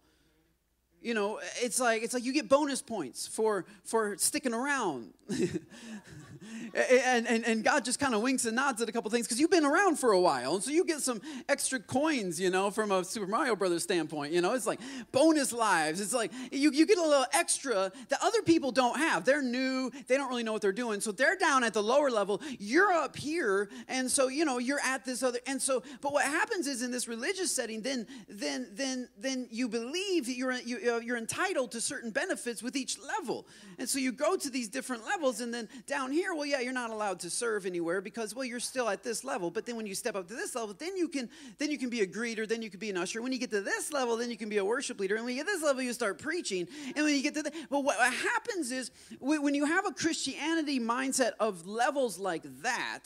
you 1.02 1.14
know 1.14 1.42
it's 1.62 1.80
like 1.80 2.04
it's 2.04 2.14
like 2.14 2.24
you 2.24 2.32
get 2.32 2.48
bonus 2.48 2.82
points 2.82 3.28
for 3.28 3.66
for 3.84 4.16
sticking 4.18 4.54
around 4.54 5.14
and, 6.74 7.28
and, 7.28 7.46
and 7.46 7.64
God 7.64 7.86
just 7.86 8.00
kind 8.00 8.16
of 8.16 8.22
winks 8.22 8.46
and 8.46 8.56
nods 8.56 8.82
at 8.82 8.90
a 8.90 8.92
couple 8.92 9.10
things 9.12 9.28
because 9.28 9.40
you've 9.40 9.52
been 9.52 9.66
around 9.66 9.98
for 9.98 10.12
a 10.12 10.20
while. 10.20 10.56
And 10.56 10.64
so 10.64 10.72
you 10.72 10.86
get 10.86 11.02
some 11.02 11.22
extra 11.50 11.80
coins, 11.80 12.40
you 12.40 12.50
know, 12.50 12.72
from 12.72 12.92
a 12.92 13.04
Super 13.04 13.28
Mario 13.28 13.56
Brothers 13.56 13.84
standpoint. 13.84 14.34
You 14.34 14.42
know, 14.42 14.54
it's 14.54 14.68
like 14.68 14.80
bonus 15.12 15.52
lives. 15.54 16.02
It's 16.02 16.14
like 16.14 16.32
you, 16.52 16.72
you 16.72 16.86
get 16.86 16.98
a 16.98 17.04
little 17.04 17.26
extra 17.34 17.92
that 18.10 18.20
other 18.22 18.42
people 18.42 18.72
don't 18.72 18.98
have. 18.98 19.26
They're 19.26 19.42
new, 19.42 19.92
they 20.08 20.18
don't 20.18 20.30
really 20.30 20.44
know 20.44 20.54
what 20.54 20.62
they're 20.62 20.72
doing. 20.72 21.02
So 21.02 21.12
they're 21.12 21.38
down 21.38 21.64
at 21.64 21.74
the 21.74 21.84
lower 21.84 22.10
level. 22.10 22.42
You're 22.60 22.92
up 22.92 23.16
here. 23.16 23.70
And 23.88 24.10
so, 24.10 24.28
you 24.28 24.46
know, 24.46 24.58
you're 24.58 24.82
at 24.84 25.06
this 25.06 25.24
other. 25.24 25.40
And 25.48 25.62
so, 25.62 25.84
but 26.02 26.14
what 26.14 26.26
happens 26.26 26.68
is 26.68 26.82
in 26.82 26.92
this 26.92 27.08
religious 27.08 27.52
setting, 27.52 27.82
then, 27.82 28.08
then, 28.30 28.68
then, 28.74 29.10
then 29.18 29.48
you 29.52 29.68
believe 29.68 30.26
that 30.26 30.36
you're, 30.36 30.54
you, 30.54 30.96
uh, 30.96 31.00
you're 31.00 31.18
entitled 31.18 31.72
to 31.72 31.82
certain 31.82 32.12
benefits 32.12 32.64
with 32.64 32.76
each 32.76 32.98
level. 33.00 33.48
And 33.78 33.90
so 33.90 34.00
you 34.00 34.12
go 34.12 34.36
to 34.36 34.50
these 34.50 34.70
different 34.70 35.06
levels. 35.06 35.42
And 35.42 35.54
then 35.54 35.68
down 35.88 36.12
here, 36.12 36.34
well, 36.42 36.50
yeah, 36.50 36.60
you're 36.60 36.74
not 36.74 36.90
allowed 36.90 37.20
to 37.20 37.30
serve 37.30 37.68
anywhere 37.68 38.02
because 38.02 38.34
well 38.34 38.44
you're 38.44 38.60
still 38.60 38.90
at 38.90 39.04
this 39.04 39.24
level. 39.24 39.52
But 39.52 39.68
then 39.68 39.76
when 39.76 39.86
you 39.86 39.94
step 39.94 40.16
up 40.16 40.28
to 40.28 40.34
this 40.34 40.56
level 40.56 40.74
then 40.74 40.98
you 40.98 41.08
can 41.08 41.30
then 41.60 41.70
you 41.70 41.78
can 41.78 41.92
be 41.92 42.02
a 42.02 42.08
greeter 42.08 42.48
then 42.48 42.64
you 42.64 42.72
can 42.72 42.80
be 42.80 42.90
an 42.90 42.98
usher. 42.98 43.22
When 43.22 43.32
you 43.32 43.38
get 43.38 43.52
to 43.52 43.62
this 43.62 43.94
level 43.94 44.18
then 44.18 44.32
you 44.32 44.38
can 44.38 44.50
be 44.50 44.58
a 44.58 44.66
worship 44.66 45.00
leader. 45.00 45.16
And 45.18 45.24
when 45.24 45.36
you 45.36 45.44
get 45.44 45.46
this 45.46 45.62
level 45.62 45.84
you 45.84 45.94
start 45.94 46.18
preaching. 46.18 46.68
And 46.96 47.06
when 47.06 47.16
you 47.16 47.22
get 47.22 47.36
to 47.36 47.44
the 47.44 47.52
but 47.70 47.84
what 47.84 47.96
happens 48.12 48.72
is 48.72 48.90
when 49.20 49.54
you 49.54 49.66
have 49.66 49.86
a 49.86 49.92
christianity 49.92 50.80
mindset 50.80 51.34
of 51.40 51.68
levels 51.68 52.18
like 52.18 52.42
that 52.64 53.04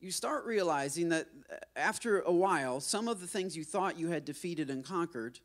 you 0.00 0.10
start 0.10 0.46
realizing 0.46 1.10
that 1.10 1.26
uh, 1.52 1.56
after 1.76 2.20
a 2.20 2.32
while 2.32 2.80
some 2.80 3.08
of 3.08 3.20
the 3.20 3.26
things 3.26 3.54
you 3.54 3.62
thought 3.64 3.98
you 3.98 4.08
had 4.08 4.24
defeated 4.24 4.70
and 4.70 4.86
conquered 4.86 5.38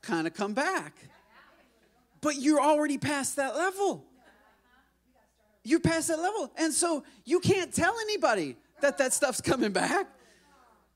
kind 0.00 0.26
of 0.26 0.32
come 0.32 0.54
back. 0.54 0.94
But 2.22 2.36
you're 2.36 2.62
already 2.62 2.96
past 2.98 3.36
that 3.36 3.54
level. 3.54 4.06
You're 5.64 5.80
past 5.80 6.08
that 6.08 6.18
level. 6.18 6.50
And 6.56 6.72
so 6.72 7.04
you 7.24 7.40
can't 7.40 7.72
tell 7.72 7.94
anybody 8.00 8.56
that 8.80 8.98
that 8.98 9.12
stuff's 9.12 9.40
coming 9.40 9.72
back 9.72 10.06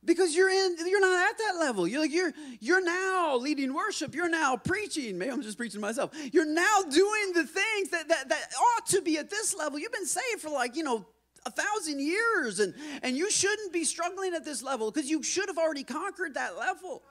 because 0.06 0.34
you're 0.34 0.48
in 0.48 0.76
you're 0.86 1.00
not 1.00 1.30
at 1.30 1.38
that 1.38 1.56
level. 1.58 1.86
You're 1.86 2.00
like 2.00 2.12
you're 2.12 2.32
you're 2.60 2.82
now 2.82 3.36
leading 3.36 3.74
worship. 3.74 4.14
You're 4.14 4.28
now 4.28 4.56
preaching. 4.56 5.18
Maybe 5.18 5.30
i'm 5.30 5.42
just 5.42 5.58
preaching 5.58 5.80
to 5.80 5.86
myself. 5.86 6.12
You're 6.32 6.46
now 6.46 6.82
doing 6.88 7.32
the 7.34 7.44
things 7.44 7.90
that, 7.90 8.08
that 8.08 8.28
that 8.28 8.48
ought 8.58 8.86
to 8.88 9.02
be 9.02 9.18
at 9.18 9.28
this 9.28 9.54
level. 9.54 9.78
You've 9.78 9.92
been 9.92 10.06
saved 10.06 10.40
for 10.40 10.50
like 10.50 10.76
you 10.76 10.84
know 10.84 11.06
a 11.44 11.50
thousand 11.50 12.00
years 12.00 12.60
and 12.60 12.74
and 13.02 13.16
you 13.16 13.30
shouldn't 13.30 13.72
be 13.72 13.84
struggling 13.84 14.34
at 14.34 14.44
this 14.44 14.62
level 14.62 14.90
because 14.90 15.10
you 15.10 15.22
should 15.22 15.48
have 15.48 15.58
already 15.58 15.84
conquered 15.84 16.34
that 16.34 16.56
level. 16.56 17.02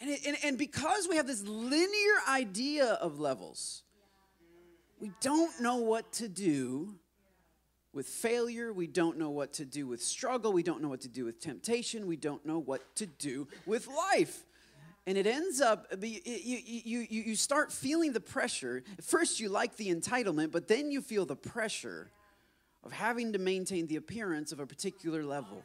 And, 0.00 0.10
it, 0.10 0.20
and, 0.26 0.36
and 0.42 0.58
because 0.58 1.06
we 1.08 1.16
have 1.16 1.28
this 1.28 1.44
linear 1.44 2.16
idea 2.28 2.86
of 2.86 3.20
levels, 3.20 3.84
we 5.02 5.10
don't 5.20 5.60
know 5.60 5.78
what 5.78 6.12
to 6.12 6.28
do 6.28 6.94
with 7.92 8.06
failure. 8.06 8.72
We 8.72 8.86
don't 8.86 9.18
know 9.18 9.30
what 9.30 9.54
to 9.54 9.64
do 9.64 9.88
with 9.88 10.00
struggle. 10.00 10.52
We 10.52 10.62
don't 10.62 10.80
know 10.80 10.88
what 10.88 11.00
to 11.00 11.08
do 11.08 11.24
with 11.24 11.40
temptation. 11.40 12.06
We 12.06 12.14
don't 12.14 12.46
know 12.46 12.60
what 12.60 12.94
to 12.96 13.06
do 13.06 13.48
with 13.66 13.88
life. 13.88 14.44
And 15.08 15.18
it 15.18 15.26
ends 15.26 15.60
up, 15.60 15.88
you, 16.00 16.20
you, 16.24 17.06
you, 17.10 17.22
you 17.22 17.34
start 17.34 17.72
feeling 17.72 18.12
the 18.12 18.20
pressure. 18.20 18.84
First, 19.02 19.40
you 19.40 19.48
like 19.48 19.74
the 19.74 19.92
entitlement, 19.92 20.52
but 20.52 20.68
then 20.68 20.92
you 20.92 21.02
feel 21.02 21.26
the 21.26 21.34
pressure 21.34 22.12
of 22.84 22.92
having 22.92 23.32
to 23.32 23.40
maintain 23.40 23.88
the 23.88 23.96
appearance 23.96 24.52
of 24.52 24.60
a 24.60 24.66
particular 24.66 25.24
level. 25.24 25.64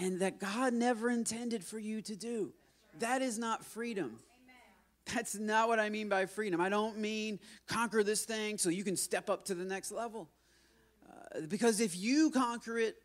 And 0.00 0.20
that 0.20 0.40
God 0.40 0.72
never 0.72 1.10
intended 1.10 1.62
for 1.62 1.78
you 1.78 2.00
to 2.00 2.16
do. 2.16 2.54
That 3.00 3.20
is 3.20 3.38
not 3.38 3.66
freedom. 3.66 4.18
That's 5.14 5.36
not 5.36 5.68
what 5.68 5.78
I 5.78 5.88
mean 5.88 6.08
by 6.08 6.26
freedom. 6.26 6.60
I 6.60 6.68
don't 6.68 6.98
mean 6.98 7.38
conquer 7.66 8.02
this 8.02 8.24
thing 8.24 8.58
so 8.58 8.68
you 8.68 8.84
can 8.84 8.96
step 8.96 9.30
up 9.30 9.44
to 9.46 9.54
the 9.54 9.64
next 9.64 9.90
level. 9.90 10.28
Uh, 11.08 11.40
because 11.48 11.80
if 11.80 11.96
you 11.96 12.30
conquer 12.30 12.78
it, 12.78 12.96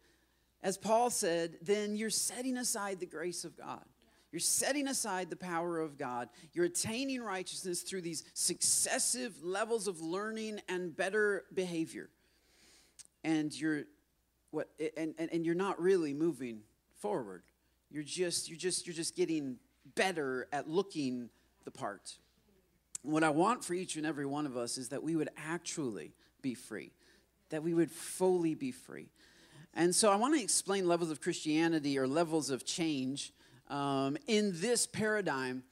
as 0.62 0.78
Paul 0.78 1.10
said, 1.10 1.58
then 1.62 1.96
you're 1.96 2.10
setting 2.10 2.58
aside 2.58 3.00
the 3.00 3.06
grace 3.06 3.44
of 3.44 3.58
God. 3.58 3.84
You're 4.32 4.40
setting 4.40 4.88
aside 4.88 5.30
the 5.30 5.36
power 5.36 5.80
of 5.80 5.98
God. 5.98 6.30
You're 6.54 6.66
attaining 6.66 7.22
righteousness 7.22 7.84
through 7.84 8.02
these 8.02 8.24
successive 8.34 9.44
levels 9.44 9.88
of 9.88 10.02
learning 10.02 10.60
and 10.68 10.96
better 10.96 11.44
behavior. 11.54 12.10
And 13.24 13.54
you're 13.54 13.84
what 14.50 14.70
and, 14.98 15.14
and, 15.20 15.30
and 15.32 15.46
you're 15.46 15.54
not 15.54 15.80
really 15.80 16.14
moving 16.14 16.62
forward. 16.98 17.44
You're 17.92 18.04
just 18.04 18.50
you're 18.50 18.58
just 18.58 18.88
you're 18.88 18.96
just 18.96 19.16
getting 19.16 19.58
better 19.96 20.48
at 20.52 20.68
looking 20.68 21.30
the 21.66 21.72
part. 21.72 22.18
What 23.02 23.24
I 23.24 23.30
want 23.30 23.64
for 23.64 23.74
each 23.74 23.96
and 23.96 24.06
every 24.06 24.26
one 24.26 24.46
of 24.46 24.56
us 24.56 24.78
is 24.78 24.90
that 24.90 25.04
we 25.04 25.16
would 25.16 25.30
actually 25.38 26.14
be 26.42 26.54
free, 26.54 26.92
that 27.50 27.64
we 27.64 27.74
would 27.74 27.92
fully 27.92 28.56
be 28.56 28.72
free. 28.72 29.10
And 29.74 29.94
so 29.94 30.12
I 30.12 30.16
want 30.16 30.36
to 30.36 30.42
explain 30.42 30.88
levels 30.88 31.10
of 31.10 31.20
Christianity 31.20 31.98
or 31.98 32.08
levels 32.08 32.50
of 32.50 32.66
change 32.66 33.34
um, 33.70 34.18
in 34.28 34.52
this 34.56 34.86
paradigm 34.86 35.64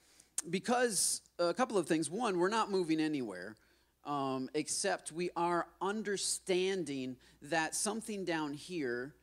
because 0.50 1.21
a 1.39 1.53
couple 1.53 1.77
of 1.77 1.88
things. 1.88 2.10
One, 2.10 2.38
we're 2.38 2.50
not 2.50 2.71
moving 2.71 3.00
anywhere. 3.00 3.55
Um, 4.03 4.50
except 4.55 5.12
we 5.12 5.29
are 5.36 5.67
understanding 5.79 7.17
that 7.43 7.75
something 7.75 8.25
down 8.25 8.53
here 8.53 9.13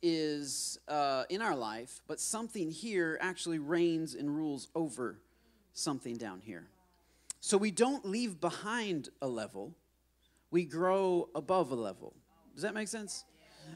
is 0.00 0.78
uh, 0.88 1.24
in 1.28 1.42
our 1.42 1.54
life, 1.54 2.00
but 2.06 2.18
something 2.18 2.70
here 2.70 3.18
actually 3.20 3.58
reigns 3.58 4.14
and 4.14 4.34
rules 4.34 4.68
over 4.74 5.18
something 5.76 6.16
down 6.16 6.40
here. 6.40 6.66
So 7.40 7.56
we 7.56 7.70
don't 7.70 8.04
leave 8.04 8.40
behind 8.40 9.10
a 9.22 9.28
level, 9.28 9.74
we 10.50 10.64
grow 10.64 11.28
above 11.34 11.70
a 11.70 11.74
level. 11.74 12.14
Does 12.54 12.62
that 12.62 12.74
make 12.74 12.88
sense? 12.88 13.24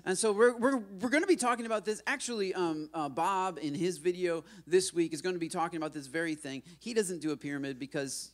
And 0.04 0.16
so 0.16 0.32
we're, 0.32 0.56
we're, 0.56 0.78
we're 0.78 1.10
going 1.10 1.22
to 1.22 1.28
be 1.28 1.36
talking 1.36 1.66
about 1.66 1.84
this. 1.84 2.00
Actually, 2.06 2.54
um, 2.54 2.88
uh, 2.94 3.08
Bob, 3.08 3.58
in 3.60 3.74
his 3.74 3.98
video 3.98 4.44
this 4.66 4.94
week, 4.94 5.12
is 5.12 5.20
going 5.20 5.34
to 5.34 5.40
be 5.40 5.48
talking 5.48 5.76
about 5.76 5.92
this 5.92 6.06
very 6.06 6.34
thing. 6.34 6.62
He 6.78 6.94
doesn't 6.94 7.20
do 7.20 7.32
a 7.32 7.36
pyramid 7.36 7.78
because 7.78 8.30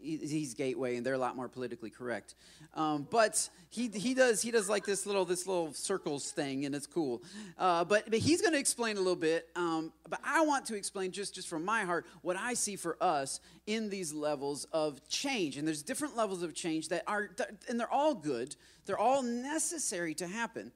he's 0.00 0.54
gateway 0.54 0.96
and 0.96 1.04
they're 1.04 1.14
a 1.14 1.18
lot 1.18 1.36
more 1.36 1.48
politically 1.48 1.90
correct. 1.90 2.34
Um, 2.74 3.06
but 3.10 3.48
he, 3.70 3.88
he 3.88 4.14
does 4.14 4.42
he 4.42 4.50
does 4.50 4.68
like 4.68 4.84
this 4.84 5.06
little 5.06 5.24
this 5.24 5.46
little 5.46 5.72
circles 5.72 6.30
thing 6.30 6.64
and 6.64 6.74
it's 6.74 6.86
cool. 6.86 7.22
Uh, 7.58 7.84
but, 7.84 8.10
but 8.10 8.18
he's 8.18 8.40
going 8.40 8.52
to 8.52 8.58
explain 8.58 8.96
a 8.96 9.00
little 9.00 9.16
bit 9.16 9.48
um, 9.56 9.92
but 10.08 10.20
i 10.24 10.40
want 10.42 10.64
to 10.66 10.74
explain 10.74 11.10
just 11.10 11.34
just 11.34 11.48
from 11.48 11.64
my 11.64 11.82
heart 11.82 12.06
what 12.22 12.36
i 12.36 12.54
see 12.54 12.76
for 12.76 12.96
us 13.00 13.40
in 13.68 13.90
these 13.90 14.14
levels 14.14 14.66
of 14.72 15.06
change. 15.08 15.58
And 15.58 15.68
there's 15.68 15.82
different 15.82 16.16
levels 16.16 16.42
of 16.42 16.54
change 16.54 16.88
that 16.88 17.04
are 17.06 17.28
and 17.68 17.78
they're 17.78 17.92
all 17.92 18.14
good. 18.14 18.56
They're 18.86 18.98
all 18.98 19.22
necessary 19.22 20.14
to 20.14 20.26
happen 20.26 20.72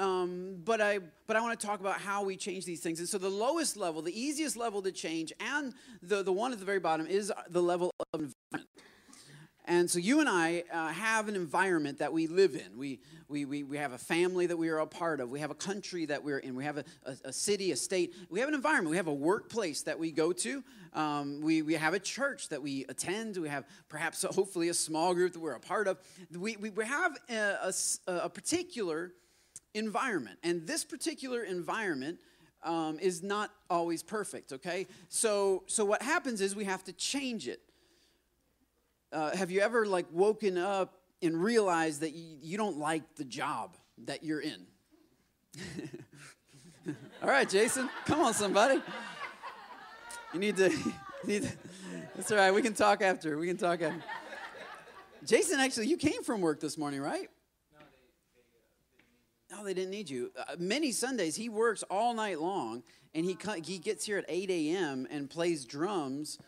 um, 0.00 0.56
but 0.64 0.80
I 0.80 0.98
but 1.26 1.36
I 1.36 1.40
want 1.40 1.60
to 1.60 1.66
talk 1.66 1.80
about 1.80 2.00
how 2.00 2.24
we 2.24 2.36
change 2.36 2.64
these 2.64 2.80
things. 2.80 2.98
And 2.98 3.08
so 3.08 3.18
the 3.18 3.28
lowest 3.28 3.76
level, 3.76 4.02
the 4.02 4.18
easiest 4.18 4.56
level 4.56 4.82
to 4.82 4.92
change, 4.92 5.32
and 5.38 5.74
the 6.02 6.22
the 6.22 6.32
one 6.32 6.52
at 6.52 6.58
the 6.58 6.64
very 6.64 6.80
bottom 6.80 7.06
is 7.06 7.32
the 7.50 7.62
level 7.62 7.92
of 8.12 8.20
environment. 8.20 8.68
And 9.66 9.88
so 9.88 10.00
you 10.00 10.18
and 10.18 10.28
I 10.28 10.64
uh, 10.72 10.88
have 10.88 11.28
an 11.28 11.36
environment 11.36 11.98
that 11.98 12.12
we 12.12 12.26
live 12.26 12.56
in. 12.56 12.76
We, 12.76 12.98
we, 13.28 13.44
we, 13.44 13.62
we 13.62 13.76
have 13.76 13.92
a 13.92 13.98
family 13.98 14.46
that 14.46 14.56
we 14.56 14.68
are 14.68 14.78
a 14.78 14.86
part 14.86 15.20
of. 15.20 15.30
We 15.30 15.38
have 15.38 15.52
a 15.52 15.54
country 15.54 16.06
that 16.06 16.24
we're 16.24 16.38
in. 16.38 16.56
We 16.56 16.64
have 16.64 16.78
a, 16.78 16.84
a, 17.04 17.16
a 17.26 17.32
city, 17.32 17.70
a 17.70 17.76
state. 17.76 18.14
We 18.30 18.40
have 18.40 18.48
an 18.48 18.54
environment. 18.56 18.90
We 18.90 18.96
have 18.96 19.06
a 19.06 19.14
workplace 19.14 19.82
that 19.82 19.96
we 19.96 20.10
go 20.10 20.32
to. 20.32 20.64
Um, 20.92 21.40
we, 21.40 21.62
we 21.62 21.74
have 21.74 21.94
a 21.94 22.00
church 22.00 22.48
that 22.48 22.60
we 22.60 22.84
attend. 22.88 23.36
We 23.36 23.48
have 23.48 23.64
perhaps, 23.88 24.24
hopefully, 24.24 24.70
a 24.70 24.74
small 24.74 25.14
group 25.14 25.34
that 25.34 25.40
we're 25.40 25.52
a 25.52 25.60
part 25.60 25.86
of. 25.86 25.98
We, 26.36 26.56
we, 26.56 26.70
we 26.70 26.84
have 26.86 27.16
a, 27.28 27.72
a, 28.08 28.12
a 28.24 28.28
particular 28.28 29.12
environment. 29.74 30.38
And 30.42 30.66
this 30.66 30.84
particular 30.84 31.42
environment 31.42 32.18
um, 32.62 32.98
is 33.00 33.22
not 33.22 33.50
always 33.68 34.02
perfect, 34.02 34.52
okay? 34.52 34.86
So, 35.08 35.62
so 35.66 35.84
what 35.84 36.02
happens 36.02 36.40
is 36.40 36.54
we 36.54 36.64
have 36.64 36.84
to 36.84 36.92
change 36.92 37.48
it. 37.48 37.60
Uh, 39.12 39.34
have 39.36 39.50
you 39.50 39.60
ever 39.60 39.86
like 39.86 40.06
woken 40.12 40.56
up 40.56 40.94
and 41.22 41.42
realized 41.42 42.00
that 42.02 42.12
you, 42.12 42.36
you 42.42 42.56
don't 42.56 42.78
like 42.78 43.02
the 43.16 43.24
job 43.24 43.76
that 44.04 44.22
you're 44.22 44.40
in? 44.40 44.66
all 47.22 47.28
right, 47.28 47.48
Jason, 47.48 47.88
come 48.04 48.20
on, 48.20 48.34
somebody. 48.34 48.80
You 50.32 50.40
need 50.40 50.56
to, 50.58 50.70
you 50.70 50.92
need 51.26 51.42
to, 51.42 51.52
that's 52.14 52.30
all 52.30 52.38
right. 52.38 52.52
We 52.52 52.62
can 52.62 52.74
talk 52.74 53.02
after. 53.02 53.36
We 53.38 53.46
can 53.46 53.56
talk 53.56 53.82
after. 53.82 54.02
Jason, 55.24 55.60
actually, 55.60 55.88
you 55.88 55.96
came 55.96 56.22
from 56.22 56.40
work 56.40 56.60
this 56.60 56.78
morning, 56.78 57.00
right? 57.00 57.28
They 59.64 59.74
didn't 59.74 59.90
need 59.90 60.10
you. 60.10 60.30
Uh, 60.36 60.56
many 60.58 60.92
Sundays 60.92 61.36
he 61.36 61.48
works 61.48 61.82
all 61.90 62.14
night 62.14 62.40
long, 62.40 62.82
and 63.14 63.24
he 63.24 63.36
he 63.64 63.78
gets 63.78 64.04
here 64.04 64.18
at 64.18 64.24
8 64.28 64.50
a.m. 64.50 65.06
and 65.10 65.28
plays 65.28 65.64
drums 65.64 66.38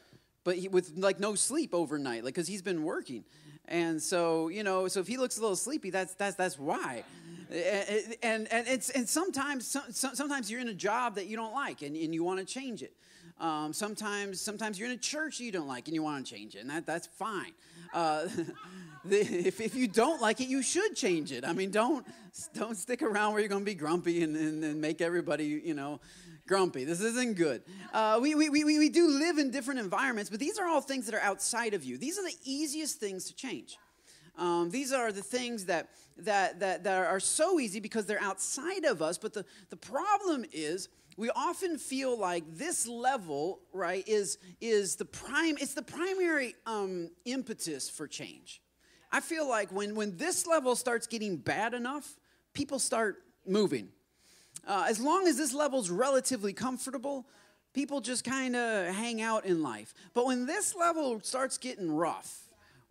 but 0.44 0.56
he, 0.56 0.68
with 0.68 0.92
like 0.96 1.20
no 1.20 1.34
sleep 1.34 1.74
overnight, 1.74 2.24
like 2.24 2.34
because 2.34 2.48
he's 2.48 2.62
been 2.62 2.82
working. 2.82 3.24
And 3.66 4.02
so, 4.02 4.48
you 4.48 4.64
know, 4.64 4.88
so 4.88 5.00
if 5.00 5.06
he 5.06 5.16
looks 5.16 5.38
a 5.38 5.40
little 5.40 5.56
sleepy, 5.56 5.90
that's 5.90 6.14
that's 6.14 6.36
that's 6.36 6.58
why. 6.58 7.04
And 7.50 8.50
and 8.50 8.66
it's 8.66 8.90
and 8.90 9.08
sometimes 9.08 9.76
sometimes 9.90 10.50
you're 10.50 10.60
in 10.60 10.68
a 10.68 10.74
job 10.74 11.14
that 11.16 11.26
you 11.26 11.36
don't 11.36 11.54
like 11.54 11.82
and, 11.82 11.96
and 11.96 12.14
you 12.14 12.24
want 12.24 12.40
to 12.40 12.44
change 12.44 12.82
it. 12.82 12.94
Um, 13.40 13.72
sometimes 13.72 14.40
sometimes 14.40 14.78
you're 14.78 14.88
in 14.88 14.94
a 14.94 15.00
church 15.00 15.40
you 15.40 15.52
don't 15.52 15.68
like 15.68 15.86
and 15.86 15.94
you 15.94 16.02
want 16.02 16.24
to 16.24 16.32
change 16.34 16.54
it, 16.54 16.60
and 16.60 16.70
that 16.70 16.86
that's 16.86 17.06
fine. 17.06 17.52
Uh, 17.92 18.26
if, 19.10 19.60
if 19.60 19.74
you 19.74 19.88
don't 19.88 20.20
like 20.20 20.40
it, 20.40 20.48
you 20.48 20.62
should 20.62 20.94
change 20.94 21.32
it. 21.32 21.44
I 21.44 21.52
mean, 21.52 21.70
don't 21.70 22.06
don't 22.54 22.76
stick 22.76 23.02
around 23.02 23.32
where 23.32 23.40
you're 23.40 23.48
going 23.48 23.60
to 23.60 23.66
be 23.66 23.74
grumpy 23.74 24.22
and, 24.22 24.34
and, 24.36 24.64
and 24.64 24.80
make 24.80 25.02
everybody, 25.02 25.44
you 25.44 25.74
know, 25.74 26.00
grumpy. 26.46 26.84
This 26.84 27.00
isn't 27.00 27.36
good. 27.36 27.62
Uh, 27.92 28.18
we, 28.22 28.34
we, 28.34 28.48
we, 28.48 28.64
we 28.64 28.88
do 28.88 29.08
live 29.08 29.38
in 29.38 29.50
different 29.50 29.80
environments, 29.80 30.30
but 30.30 30.40
these 30.40 30.58
are 30.58 30.66
all 30.66 30.80
things 30.80 31.06
that 31.06 31.14
are 31.14 31.20
outside 31.20 31.74
of 31.74 31.84
you. 31.84 31.98
These 31.98 32.18
are 32.18 32.24
the 32.24 32.36
easiest 32.44 32.98
things 32.98 33.26
to 33.26 33.34
change. 33.34 33.76
Um, 34.38 34.70
these 34.70 34.92
are 34.92 35.12
the 35.12 35.22
things 35.22 35.66
that, 35.66 35.88
that, 36.18 36.60
that, 36.60 36.84
that 36.84 37.06
are 37.06 37.20
so 37.20 37.60
easy 37.60 37.80
because 37.80 38.06
they're 38.06 38.22
outside 38.22 38.84
of 38.84 39.02
us. 39.02 39.18
But 39.18 39.34
the, 39.34 39.44
the 39.70 39.76
problem 39.76 40.44
is, 40.52 40.88
we 41.16 41.30
often 41.30 41.78
feel 41.78 42.18
like 42.18 42.44
this 42.56 42.86
level, 42.86 43.60
right, 43.72 44.06
is, 44.06 44.38
is 44.60 44.96
the 44.96 45.04
prime, 45.04 45.56
it's 45.60 45.74
the 45.74 45.82
primary 45.82 46.54
um, 46.66 47.10
impetus 47.24 47.90
for 47.90 48.06
change. 48.06 48.60
I 49.10 49.20
feel 49.20 49.48
like 49.48 49.70
when, 49.70 49.94
when 49.94 50.16
this 50.16 50.46
level 50.46 50.74
starts 50.74 51.06
getting 51.06 51.36
bad 51.36 51.74
enough, 51.74 52.16
people 52.54 52.78
start 52.78 53.22
moving. 53.46 53.88
Uh, 54.66 54.86
as 54.88 55.00
long 55.00 55.26
as 55.26 55.36
this 55.36 55.52
level's 55.52 55.90
relatively 55.90 56.52
comfortable, 56.52 57.26
people 57.74 58.00
just 58.00 58.24
kind 58.24 58.56
of 58.56 58.94
hang 58.94 59.20
out 59.20 59.44
in 59.44 59.62
life. 59.62 59.92
But 60.14 60.26
when 60.26 60.46
this 60.46 60.74
level 60.74 61.20
starts 61.20 61.58
getting 61.58 61.90
rough, 61.90 62.38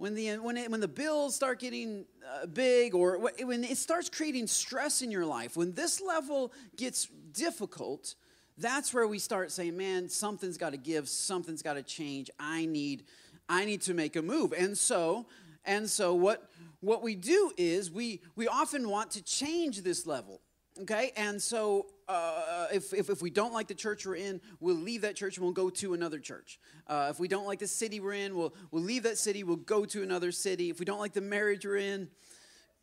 when 0.02 0.16
the 0.16 0.32
when 0.38 0.58
it, 0.58 0.72
when 0.72 0.80
the 0.80 0.88
bills 0.88 1.36
start 1.36 1.60
getting 1.60 2.06
uh, 2.28 2.48
big, 2.48 2.96
or 2.96 3.20
when 3.20 3.64
it 3.64 3.78
starts 3.78 4.10
creating 4.10 4.48
stress 4.48 5.04
in 5.04 5.12
your 5.12 5.28
life, 5.28 5.56
when 5.56 5.74
this 5.74 6.02
level 6.02 6.52
gets 6.76 7.08
difficult, 7.34 8.16
that's 8.58 8.96
where 8.96 9.08
we 9.08 9.20
start 9.20 9.52
saying, 9.52 9.78
"Man, 9.78 10.10
something's 10.10 10.58
got 10.58 10.72
to 10.72 10.78
give. 10.78 11.08
Something's 11.08 11.62
got 11.62 11.76
to 11.76 11.84
change. 11.84 12.32
I 12.40 12.66
need 12.66 13.04
I 13.48 13.64
need 13.64 13.82
to 13.82 13.94
make 13.94 14.16
a 14.16 14.24
move." 14.24 14.54
And 14.58 14.76
so 14.76 15.28
and 15.66 15.88
so 15.88 16.16
what 16.16 16.50
what 16.80 17.04
we 17.04 17.14
do 17.14 17.52
is 17.56 17.92
we 17.92 18.22
we 18.36 18.48
often 18.48 18.90
want 18.90 19.12
to 19.12 19.24
change 19.24 19.84
this 19.84 20.08
level 20.08 20.42
okay 20.80 21.12
and 21.18 21.42
so 21.42 21.88
uh, 22.08 22.68
if, 22.74 22.94
if, 22.94 23.10
if, 23.10 23.22
we 23.22 23.30
don't 23.30 23.54
like 23.54 23.68
the 23.68 23.76
church 23.76 24.06
we're 24.06 24.16
in 24.16 24.42
we'll 24.60 24.76
leave 24.76 25.02
that 25.02 25.16
church 25.16 25.38
and 25.38 25.44
we'll 25.44 25.54
go 25.54 25.70
to 25.70 25.94
another 25.94 26.20
church. 26.20 26.60
Uh, 26.88 27.08
if 27.10 27.20
we 27.20 27.28
don't 27.28 27.46
like 27.46 27.60
the 27.60 27.68
city 27.68 28.00
we're 28.00 28.14
in 28.14 28.36
we'll, 28.36 28.54
we'll 28.72 28.84
leave 28.84 29.04
that 29.04 29.18
city 29.18 29.44
we'll 29.44 29.56
go 29.56 29.86
to 29.86 30.04
another 30.04 30.32
city. 30.32 30.70
If 30.70 30.80
we 30.80 30.86
don't 30.86 31.00
like 31.00 31.14
the 31.14 31.22
marriage 31.22 31.66
we're 31.66 31.78
in 31.78 32.10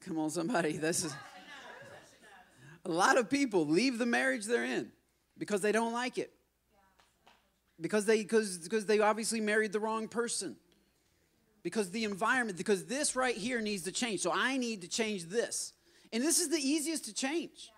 come 0.00 0.18
on 0.18 0.30
somebody 0.30 0.76
this 0.76 1.04
is 1.04 1.14
a 2.84 2.90
lot 2.90 3.18
of 3.18 3.28
people 3.28 3.66
leave 3.66 3.98
the 3.98 4.06
marriage 4.06 4.46
they're 4.46 4.64
in 4.64 4.90
because 5.36 5.60
they 5.60 5.72
don't 5.72 5.92
like 5.92 6.18
it. 6.18 6.32
Because 7.80 8.06
they 8.06 8.22
because 8.22 8.58
because 8.58 8.86
they 8.86 8.98
obviously 8.98 9.40
married 9.40 9.72
the 9.72 9.78
wrong 9.78 10.08
person. 10.08 10.56
Because 11.62 11.90
the 11.90 12.04
environment 12.04 12.56
because 12.58 12.86
this 12.86 13.14
right 13.14 13.36
here 13.36 13.60
needs 13.60 13.84
to 13.84 13.92
change. 13.92 14.20
So 14.20 14.32
i 14.32 14.56
need 14.56 14.82
to 14.82 14.88
change 14.88 15.26
this. 15.26 15.74
And 16.12 16.22
this 16.22 16.40
is 16.40 16.48
the 16.48 16.58
easiest 16.58 17.04
to 17.04 17.14
change 17.14 17.70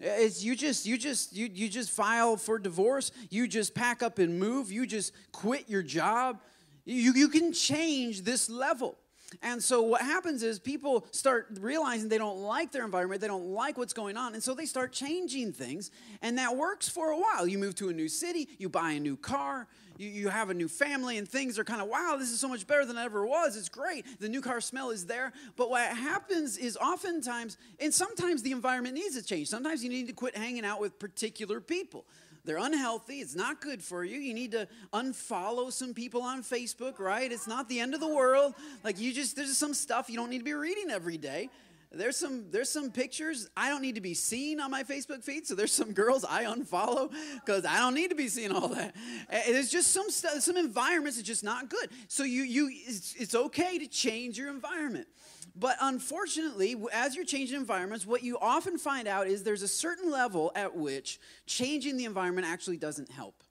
it's 0.00 0.44
you 0.44 0.54
just 0.54 0.86
you 0.86 0.96
just 0.96 1.34
you, 1.34 1.50
you 1.52 1.68
just 1.68 1.90
file 1.90 2.36
for 2.36 2.58
divorce. 2.58 3.10
You 3.30 3.48
just 3.48 3.74
pack 3.74 4.02
up 4.02 4.18
and 4.18 4.38
move. 4.38 4.70
You 4.70 4.86
just 4.86 5.12
quit 5.32 5.68
your 5.68 5.82
job. 5.82 6.40
You, 6.84 7.12
you 7.12 7.28
can 7.28 7.52
change 7.52 8.22
this 8.22 8.48
level. 8.48 8.96
And 9.42 9.62
so 9.62 9.82
what 9.82 10.00
happens 10.00 10.42
is 10.42 10.58
people 10.58 11.06
start 11.10 11.48
realizing 11.60 12.08
they 12.08 12.16
don't 12.16 12.40
like 12.40 12.72
their 12.72 12.84
environment, 12.84 13.20
they 13.20 13.26
don't 13.26 13.48
like 13.48 13.76
what's 13.76 13.92
going 13.92 14.16
on, 14.16 14.32
and 14.32 14.42
so 14.42 14.54
they 14.54 14.64
start 14.64 14.92
changing 14.92 15.52
things. 15.52 15.90
And 16.22 16.38
that 16.38 16.56
works 16.56 16.88
for 16.88 17.10
a 17.10 17.18
while. 17.18 17.46
You 17.46 17.58
move 17.58 17.74
to 17.76 17.90
a 17.90 17.92
new 17.92 18.08
city, 18.08 18.48
you 18.58 18.70
buy 18.70 18.92
a 18.92 19.00
new 19.00 19.16
car, 19.16 19.68
you, 19.98 20.08
you 20.08 20.28
have 20.28 20.48
a 20.48 20.54
new 20.54 20.68
family 20.68 21.18
and 21.18 21.28
things 21.28 21.58
are 21.58 21.64
kind 21.64 21.82
of, 21.82 21.88
wow, 21.88 22.16
this 22.18 22.30
is 22.30 22.40
so 22.40 22.48
much 22.48 22.66
better 22.66 22.86
than 22.86 22.96
it 22.96 23.02
ever 23.02 23.26
was. 23.26 23.56
It's 23.56 23.68
great. 23.68 24.06
The 24.20 24.28
new 24.28 24.40
car 24.40 24.60
smell 24.60 24.90
is 24.90 25.04
there. 25.06 25.32
But 25.56 25.68
what 25.68 25.82
happens 25.82 26.56
is 26.56 26.76
oftentimes, 26.76 27.58
and 27.80 27.92
sometimes 27.92 28.42
the 28.42 28.52
environment 28.52 28.94
needs 28.94 29.16
to 29.16 29.22
change. 29.22 29.48
Sometimes 29.48 29.82
you 29.82 29.90
need 29.90 30.06
to 30.06 30.12
quit 30.14 30.36
hanging 30.36 30.64
out 30.64 30.80
with 30.80 30.98
particular 30.98 31.60
people. 31.60 32.04
They're 32.44 32.56
unhealthy. 32.56 33.16
It's 33.16 33.34
not 33.34 33.60
good 33.60 33.82
for 33.82 34.04
you. 34.04 34.18
You 34.18 34.32
need 34.32 34.52
to 34.52 34.68
unfollow 34.94 35.70
some 35.70 35.92
people 35.92 36.22
on 36.22 36.42
Facebook, 36.42 36.98
right? 36.98 37.30
It's 37.30 37.46
not 37.46 37.68
the 37.68 37.80
end 37.80 37.92
of 37.92 38.00
the 38.00 38.08
world. 38.08 38.54
Like 38.82 38.98
you 38.98 39.12
just, 39.12 39.36
there's 39.36 39.58
some 39.58 39.74
stuff 39.74 40.08
you 40.08 40.16
don't 40.16 40.30
need 40.30 40.38
to 40.38 40.44
be 40.44 40.54
reading 40.54 40.90
every 40.90 41.18
day 41.18 41.50
there's 41.90 42.16
some 42.16 42.50
there's 42.50 42.68
some 42.68 42.90
pictures 42.90 43.48
I 43.56 43.70
don't 43.70 43.80
need 43.80 43.94
to 43.94 44.00
be 44.02 44.12
seen 44.12 44.60
on 44.60 44.70
my 44.70 44.82
Facebook 44.82 45.24
feed. 45.24 45.46
So 45.46 45.54
there's 45.54 45.72
some 45.72 45.92
girls 45.92 46.24
I 46.24 46.44
unfollow 46.44 47.10
because 47.34 47.64
I 47.64 47.78
don't 47.78 47.94
need 47.94 48.10
to 48.10 48.16
be 48.16 48.28
seeing 48.28 48.52
all 48.52 48.68
that. 48.68 48.94
And 49.30 49.54
there's 49.54 49.70
just 49.70 49.92
some 49.92 50.10
stuff, 50.10 50.40
some 50.40 50.56
environments 50.56 51.16
that's 51.16 51.26
just 51.26 51.44
not 51.44 51.70
good. 51.70 51.88
So 52.08 52.24
you 52.24 52.42
you 52.42 52.70
it's, 52.70 53.14
it's 53.14 53.34
okay 53.34 53.78
to 53.78 53.86
change 53.86 54.36
your 54.36 54.50
environment. 54.50 55.08
But 55.56 55.76
unfortunately, 55.80 56.76
as 56.92 57.16
you're 57.16 57.24
changing 57.24 57.56
environments, 57.56 58.06
what 58.06 58.22
you 58.22 58.38
often 58.38 58.78
find 58.78 59.08
out 59.08 59.26
is 59.26 59.42
there's 59.42 59.62
a 59.62 59.68
certain 59.68 60.10
level 60.10 60.52
at 60.54 60.76
which 60.76 61.18
changing 61.46 61.96
the 61.96 62.04
environment 62.04 62.46
actually 62.46 62.76
doesn't 62.76 63.10
help. 63.10 63.42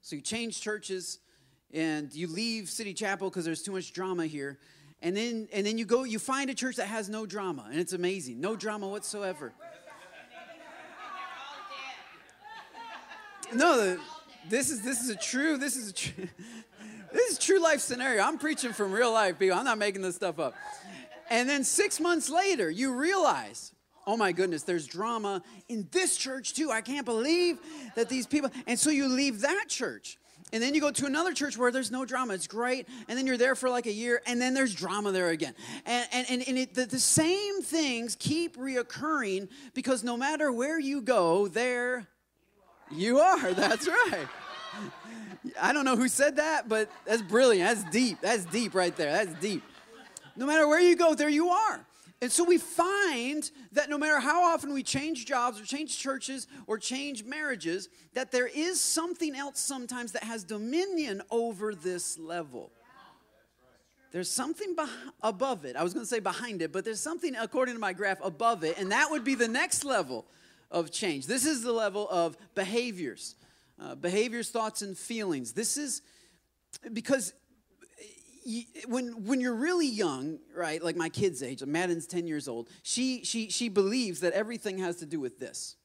So 0.00 0.16
you 0.16 0.22
change 0.22 0.60
churches 0.60 1.20
and 1.72 2.12
you 2.14 2.28
leave 2.28 2.68
City 2.68 2.94
Chapel 2.94 3.28
because 3.28 3.44
there's 3.44 3.62
too 3.62 3.72
much 3.72 3.92
drama 3.92 4.26
here 4.26 4.58
and 5.04 5.14
then 5.14 5.48
and 5.52 5.66
then 5.66 5.76
you 5.76 5.84
go 5.84 6.02
you 6.04 6.18
find 6.18 6.48
a 6.48 6.54
church 6.54 6.76
that 6.76 6.86
has 6.86 7.10
no 7.10 7.26
drama 7.26 7.66
and 7.70 7.78
it's 7.78 7.92
amazing. 7.92 8.40
No 8.40 8.56
drama 8.56 8.88
whatsoever. 8.88 9.52
No 13.54 13.98
this 14.48 14.70
is 14.70 14.80
this 14.80 15.02
is 15.02 15.10
a 15.10 15.16
true 15.16 15.58
this 15.58 15.76
is 15.76 15.90
a 15.90 15.92
true 15.92 16.28
this 17.12 17.32
is 17.32 17.38
true 17.38 17.62
life 17.62 17.80
scenario. 17.80 18.22
I'm 18.22 18.38
preaching 18.38 18.72
from 18.72 18.92
real 18.92 19.12
life 19.12 19.38
people. 19.38 19.58
I'm 19.58 19.66
not 19.66 19.78
making 19.78 20.00
this 20.00 20.16
stuff 20.16 20.38
up. 20.38 20.54
And 21.30 21.48
then 21.48 21.64
six 21.64 22.00
months 22.00 22.30
later 22.30 22.70
you 22.70 22.94
realize 22.94 23.72
oh 24.06 24.16
my 24.16 24.32
goodness 24.32 24.62
there's 24.62 24.86
drama 24.86 25.42
in 25.68 25.86
this 25.92 26.16
church 26.16 26.54
too. 26.54 26.70
I 26.70 26.80
can't 26.80 27.04
believe 27.04 27.58
that 27.94 28.08
these 28.08 28.26
people 28.26 28.50
and 28.66 28.78
so 28.78 28.88
you 28.88 29.08
leave 29.08 29.42
that 29.42 29.66
church 29.68 30.16
and 30.52 30.62
then 30.62 30.74
you 30.74 30.80
go 30.80 30.90
to 30.90 31.06
another 31.06 31.32
church 31.32 31.58
where 31.58 31.72
there's 31.72 31.90
no 31.90 32.04
drama. 32.04 32.34
It's 32.34 32.46
great. 32.46 32.86
And 33.08 33.18
then 33.18 33.26
you're 33.26 33.36
there 33.36 33.54
for 33.54 33.68
like 33.68 33.86
a 33.86 33.92
year, 33.92 34.22
and 34.26 34.40
then 34.40 34.54
there's 34.54 34.74
drama 34.74 35.10
there 35.10 35.30
again. 35.30 35.54
And, 35.84 36.06
and, 36.12 36.26
and, 36.30 36.48
and 36.48 36.58
it, 36.58 36.74
the, 36.74 36.86
the 36.86 37.00
same 37.00 37.62
things 37.62 38.16
keep 38.18 38.56
reoccurring 38.56 39.48
because 39.74 40.04
no 40.04 40.16
matter 40.16 40.52
where 40.52 40.78
you 40.78 41.00
go, 41.00 41.48
there 41.48 42.06
you 42.92 43.18
are. 43.18 43.52
That's 43.54 43.88
right. 43.88 44.28
I 45.60 45.72
don't 45.72 45.84
know 45.84 45.96
who 45.96 46.08
said 46.08 46.36
that, 46.36 46.68
but 46.68 46.90
that's 47.04 47.22
brilliant. 47.22 47.68
That's 47.68 47.90
deep. 47.92 48.18
That's 48.20 48.44
deep 48.46 48.74
right 48.74 48.96
there. 48.96 49.12
That's 49.12 49.38
deep. 49.40 49.62
No 50.36 50.46
matter 50.46 50.66
where 50.66 50.80
you 50.80 50.96
go, 50.96 51.14
there 51.14 51.28
you 51.28 51.50
are. 51.50 51.84
And 52.22 52.32
so 52.32 52.44
we 52.44 52.58
find 52.58 53.50
that 53.72 53.90
no 53.90 53.98
matter 53.98 54.18
how 54.18 54.44
often 54.44 54.72
we 54.72 54.82
change 54.82 55.26
jobs 55.26 55.60
or 55.60 55.64
change 55.64 55.98
churches 55.98 56.46
or 56.66 56.78
change 56.78 57.24
marriages, 57.24 57.88
that 58.14 58.30
there 58.30 58.46
is 58.46 58.80
something 58.80 59.34
else 59.34 59.60
sometimes 59.60 60.12
that 60.12 60.24
has 60.24 60.42
dominion 60.44 61.22
over 61.30 61.74
this 61.74 62.18
level. 62.18 62.70
There's 64.12 64.30
something 64.30 64.76
above 65.22 65.64
it. 65.64 65.74
I 65.74 65.82
was 65.82 65.92
going 65.92 66.06
to 66.06 66.08
say 66.08 66.20
behind 66.20 66.62
it, 66.62 66.72
but 66.72 66.84
there's 66.84 67.00
something, 67.00 67.34
according 67.34 67.74
to 67.74 67.80
my 67.80 67.92
graph, 67.92 68.18
above 68.22 68.62
it, 68.62 68.78
and 68.78 68.92
that 68.92 69.10
would 69.10 69.24
be 69.24 69.34
the 69.34 69.48
next 69.48 69.84
level 69.84 70.24
of 70.70 70.92
change. 70.92 71.26
This 71.26 71.44
is 71.44 71.62
the 71.62 71.72
level 71.72 72.08
of 72.08 72.36
behaviors, 72.54 73.34
uh, 73.82 73.96
behaviors, 73.96 74.50
thoughts, 74.50 74.82
and 74.82 74.96
feelings. 74.96 75.52
This 75.52 75.76
is 75.76 76.00
because 76.92 77.32
when 78.86 79.24
when 79.24 79.40
you're 79.40 79.54
really 79.54 79.86
young, 79.86 80.38
right? 80.54 80.82
Like 80.82 80.96
my 80.96 81.08
kid's 81.08 81.42
age, 81.42 81.62
Madden's 81.64 82.06
10 82.06 82.26
years 82.26 82.48
old. 82.48 82.68
She 82.82 83.24
she 83.24 83.48
she 83.50 83.68
believes 83.68 84.20
that 84.20 84.32
everything 84.32 84.78
has 84.78 84.96
to 84.96 85.06
do 85.06 85.20
with 85.20 85.38
this. 85.38 85.76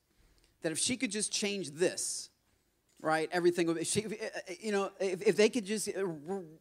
That 0.62 0.72
if 0.72 0.80
she 0.80 0.98
could 0.98 1.12
just 1.12 1.32
change 1.32 1.72
this, 1.72 2.30
right? 3.02 3.30
Everything 3.32 3.68
would. 3.68 3.88
She, 3.88 4.06
uh, 4.06 4.10
uh, 4.10 4.40
you 4.60 4.72
know, 4.72 4.92
if, 5.00 5.22
if 5.22 5.36
they 5.38 5.50
could 5.50 5.66
just 5.66 5.88
uh, 5.88 6.06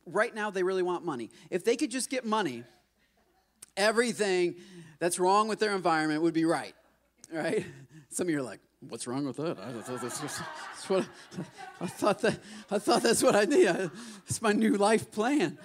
right 0.06 0.34
now 0.34 0.50
they 0.50 0.62
really 0.62 0.82
want 0.82 1.04
money. 1.04 1.30
If 1.50 1.64
they 1.64 1.76
could 1.76 1.90
just 1.90 2.10
get 2.10 2.24
money, 2.24 2.64
everything 3.76 4.56
that's 5.00 5.18
wrong 5.18 5.48
with 5.48 5.58
their 5.58 5.74
environment 5.74 6.22
would 6.22 6.34
be 6.34 6.44
right, 6.44 6.74
right? 7.32 7.64
Some 8.10 8.28
of 8.28 8.30
you 8.30 8.38
are 8.38 8.42
like, 8.42 8.60
What's 8.80 9.06
wrong 9.08 9.26
with 9.26 9.36
that? 9.38 9.58
I 9.58 9.72
thought 9.72 10.00
that's, 10.00 10.20
that's 10.20 10.88
what 10.88 11.06
I 11.80 11.86
thought 11.86 12.20
that 12.20 12.38
I 12.70 12.78
thought 12.78 13.02
that's 13.02 13.22
what 13.22 13.34
I 13.34 13.44
need. 13.44 13.68
It's 14.26 14.40
my 14.40 14.52
new 14.52 14.76
life 14.76 15.10
plan. 15.10 15.58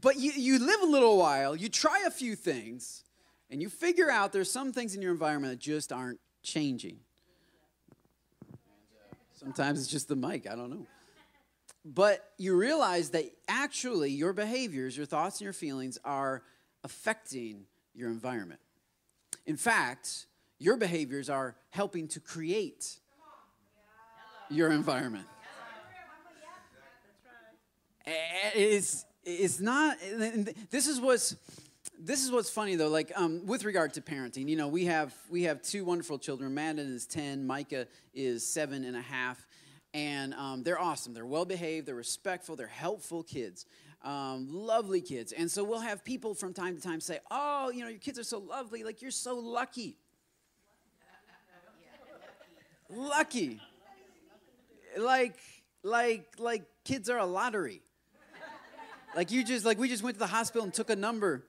But 0.00 0.16
you, 0.16 0.30
you 0.36 0.58
live 0.60 0.80
a 0.80 0.86
little 0.86 1.18
while, 1.18 1.56
you 1.56 1.68
try 1.68 2.04
a 2.06 2.10
few 2.10 2.36
things, 2.36 3.02
and 3.50 3.60
you 3.60 3.68
figure 3.68 4.08
out 4.08 4.32
there's 4.32 4.50
some 4.50 4.72
things 4.72 4.94
in 4.94 5.02
your 5.02 5.10
environment 5.10 5.54
that 5.54 5.58
just 5.58 5.92
aren't 5.92 6.20
changing. 6.44 6.98
Sometimes 9.32 9.80
it's 9.80 9.88
just 9.88 10.06
the 10.06 10.14
mic, 10.14 10.48
I 10.48 10.54
don't 10.54 10.70
know. 10.70 10.86
but 11.84 12.30
you 12.38 12.54
realize 12.54 13.10
that 13.10 13.24
actually 13.48 14.10
your 14.12 14.32
behaviors, 14.32 14.96
your 14.96 15.06
thoughts, 15.06 15.40
and 15.40 15.46
your 15.46 15.52
feelings 15.52 15.98
are 16.04 16.42
affecting 16.84 17.64
your 17.92 18.10
environment. 18.10 18.60
In 19.46 19.56
fact, 19.56 20.26
your 20.58 20.76
behaviors 20.76 21.30
are 21.30 21.56
helping 21.70 22.08
to 22.08 22.20
create 22.20 22.98
your 24.50 24.70
environment. 24.70 25.26
It's, 28.54 29.04
it's 29.24 29.60
not, 29.60 29.98
this 30.70 30.86
is 30.86 31.00
what's, 31.00 31.36
this 31.98 32.24
is 32.24 32.30
what's 32.30 32.48
funny 32.48 32.76
though 32.76 32.88
like 32.88 33.10
um, 33.16 33.44
with 33.44 33.64
regard 33.64 33.94
to 33.94 34.00
parenting 34.00 34.48
you 34.48 34.54
know 34.54 34.68
we 34.68 34.84
have 34.84 35.12
we 35.30 35.42
have 35.44 35.60
two 35.62 35.84
wonderful 35.84 36.18
children. 36.18 36.54
Madden 36.54 36.94
is 36.94 37.06
10 37.06 37.44
micah 37.44 37.88
is 38.14 38.46
seven 38.46 38.84
and 38.84 38.96
a 38.96 39.00
half 39.00 39.44
and 39.94 40.32
um, 40.34 40.62
they're 40.62 40.78
awesome. 40.78 41.12
They're 41.12 41.26
well 41.26 41.44
behaved 41.44 41.86
they're 41.86 41.96
respectful 41.96 42.54
they're 42.54 42.68
helpful 42.68 43.22
kids 43.24 43.66
um, 44.02 44.46
lovely 44.48 45.00
kids. 45.00 45.32
And 45.32 45.50
so 45.50 45.64
we'll 45.64 45.80
have 45.80 46.04
people 46.04 46.32
from 46.34 46.54
time 46.54 46.76
to 46.76 46.82
time 46.82 47.00
say 47.00 47.18
oh 47.30 47.70
you 47.70 47.82
know 47.82 47.88
your 47.88 47.98
kids 47.98 48.18
are 48.18 48.24
so 48.24 48.38
lovely 48.38 48.84
like 48.84 49.02
you're 49.02 49.10
so 49.10 49.36
lucky 49.36 49.96
lucky. 52.88 53.60
Like 54.96 55.36
like 55.82 56.26
like 56.38 56.64
kids 56.84 57.08
are 57.08 57.18
a 57.18 57.26
lottery. 57.26 57.82
Like 59.14 59.30
you 59.30 59.44
just 59.44 59.64
like 59.64 59.78
we 59.78 59.88
just 59.88 60.02
went 60.02 60.16
to 60.16 60.18
the 60.18 60.26
hospital 60.26 60.64
and 60.64 60.72
took 60.72 60.90
a 60.90 60.96
number 60.96 61.44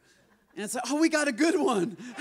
and 0.56 0.63
it's 0.63 0.75
like 0.75 0.86
oh 0.89 0.99
we 0.99 1.10
got 1.10 1.28
a 1.28 1.32
good 1.32 1.60
one. 1.60 1.97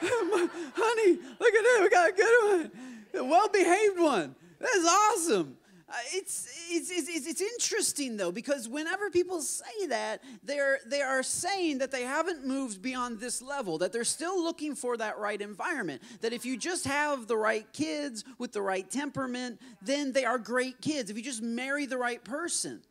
Honey 0.00 1.18
look 1.40 1.54
at 1.54 1.62
that 1.62 1.78
we 1.82 1.88
got 1.88 2.10
a 2.10 2.12
good 2.12 2.58
one. 2.58 2.70
A 3.14 3.24
well-behaved 3.24 3.98
one. 3.98 4.34
That's 4.60 4.86
awesome 4.86 5.56
uh, 5.88 5.92
it's, 6.12 6.48
it's, 6.68 6.90
it's, 6.90 7.26
it's 7.28 7.40
interesting 7.40 8.16
though 8.16 8.32
because 8.32 8.68
whenever 8.68 9.08
people 9.08 9.40
say 9.40 9.86
that 9.88 10.20
they're 10.42 10.80
they 10.84 11.00
are 11.00 11.22
saying 11.22 11.78
that 11.78 11.92
they 11.92 12.02
haven't 12.02 12.44
moved 12.44 12.82
beyond 12.82 13.20
this 13.20 13.40
level 13.40 13.78
that 13.78 13.92
they're 13.92 14.02
still 14.02 14.42
looking 14.42 14.74
for 14.74 14.96
that 14.96 15.16
right 15.18 15.40
environment 15.40 16.02
that 16.22 16.32
if 16.32 16.44
you 16.44 16.56
just 16.56 16.84
have 16.86 17.28
the 17.28 17.36
right 17.36 17.72
kids 17.72 18.24
with 18.38 18.52
the 18.52 18.60
right 18.60 18.90
temperament 18.90 19.60
then 19.80 20.12
they 20.12 20.24
are 20.24 20.38
great 20.38 20.80
kids. 20.80 21.08
If 21.08 21.16
you 21.16 21.22
just 21.22 21.42
marry 21.42 21.86
the 21.86 21.98
right 21.98 22.22
person 22.24 22.82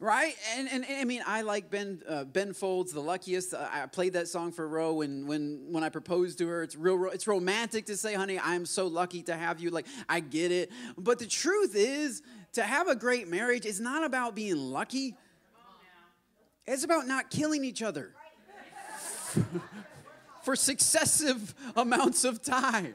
right? 0.00 0.34
And, 0.56 0.68
and, 0.70 0.84
and, 0.88 1.00
i 1.00 1.04
mean 1.04 1.22
i 1.26 1.42
like 1.42 1.70
ben 1.70 2.02
uh, 2.08 2.24
ben 2.24 2.52
folds 2.52 2.92
the 2.92 3.00
luckiest. 3.00 3.54
I 3.54 3.86
played 3.86 4.12
that 4.12 4.28
song 4.28 4.52
for 4.52 4.66
ro 4.68 4.94
when 4.94 5.26
when 5.26 5.66
when 5.70 5.82
i 5.82 5.88
proposed 5.88 6.38
to 6.38 6.48
her. 6.48 6.62
It's 6.62 6.76
real 6.76 7.06
it's 7.06 7.26
romantic 7.26 7.86
to 7.86 7.96
say 7.96 8.14
honey 8.14 8.38
i'm 8.42 8.66
so 8.66 8.86
lucky 8.86 9.22
to 9.24 9.34
have 9.34 9.60
you. 9.60 9.70
Like 9.70 9.86
i 10.08 10.20
get 10.20 10.52
it. 10.52 10.70
But 10.96 11.18
the 11.18 11.26
truth 11.26 11.74
is 11.74 12.22
to 12.52 12.62
have 12.62 12.88
a 12.88 12.96
great 12.96 13.28
marriage 13.28 13.66
is 13.66 13.80
not 13.80 14.04
about 14.04 14.34
being 14.34 14.56
lucky. 14.56 15.16
It's 16.66 16.84
about 16.84 17.06
not 17.06 17.30
killing 17.30 17.64
each 17.64 17.82
other 17.82 18.12
for 20.42 20.54
successive 20.54 21.54
amounts 21.76 22.24
of 22.24 22.42
time 22.42 22.94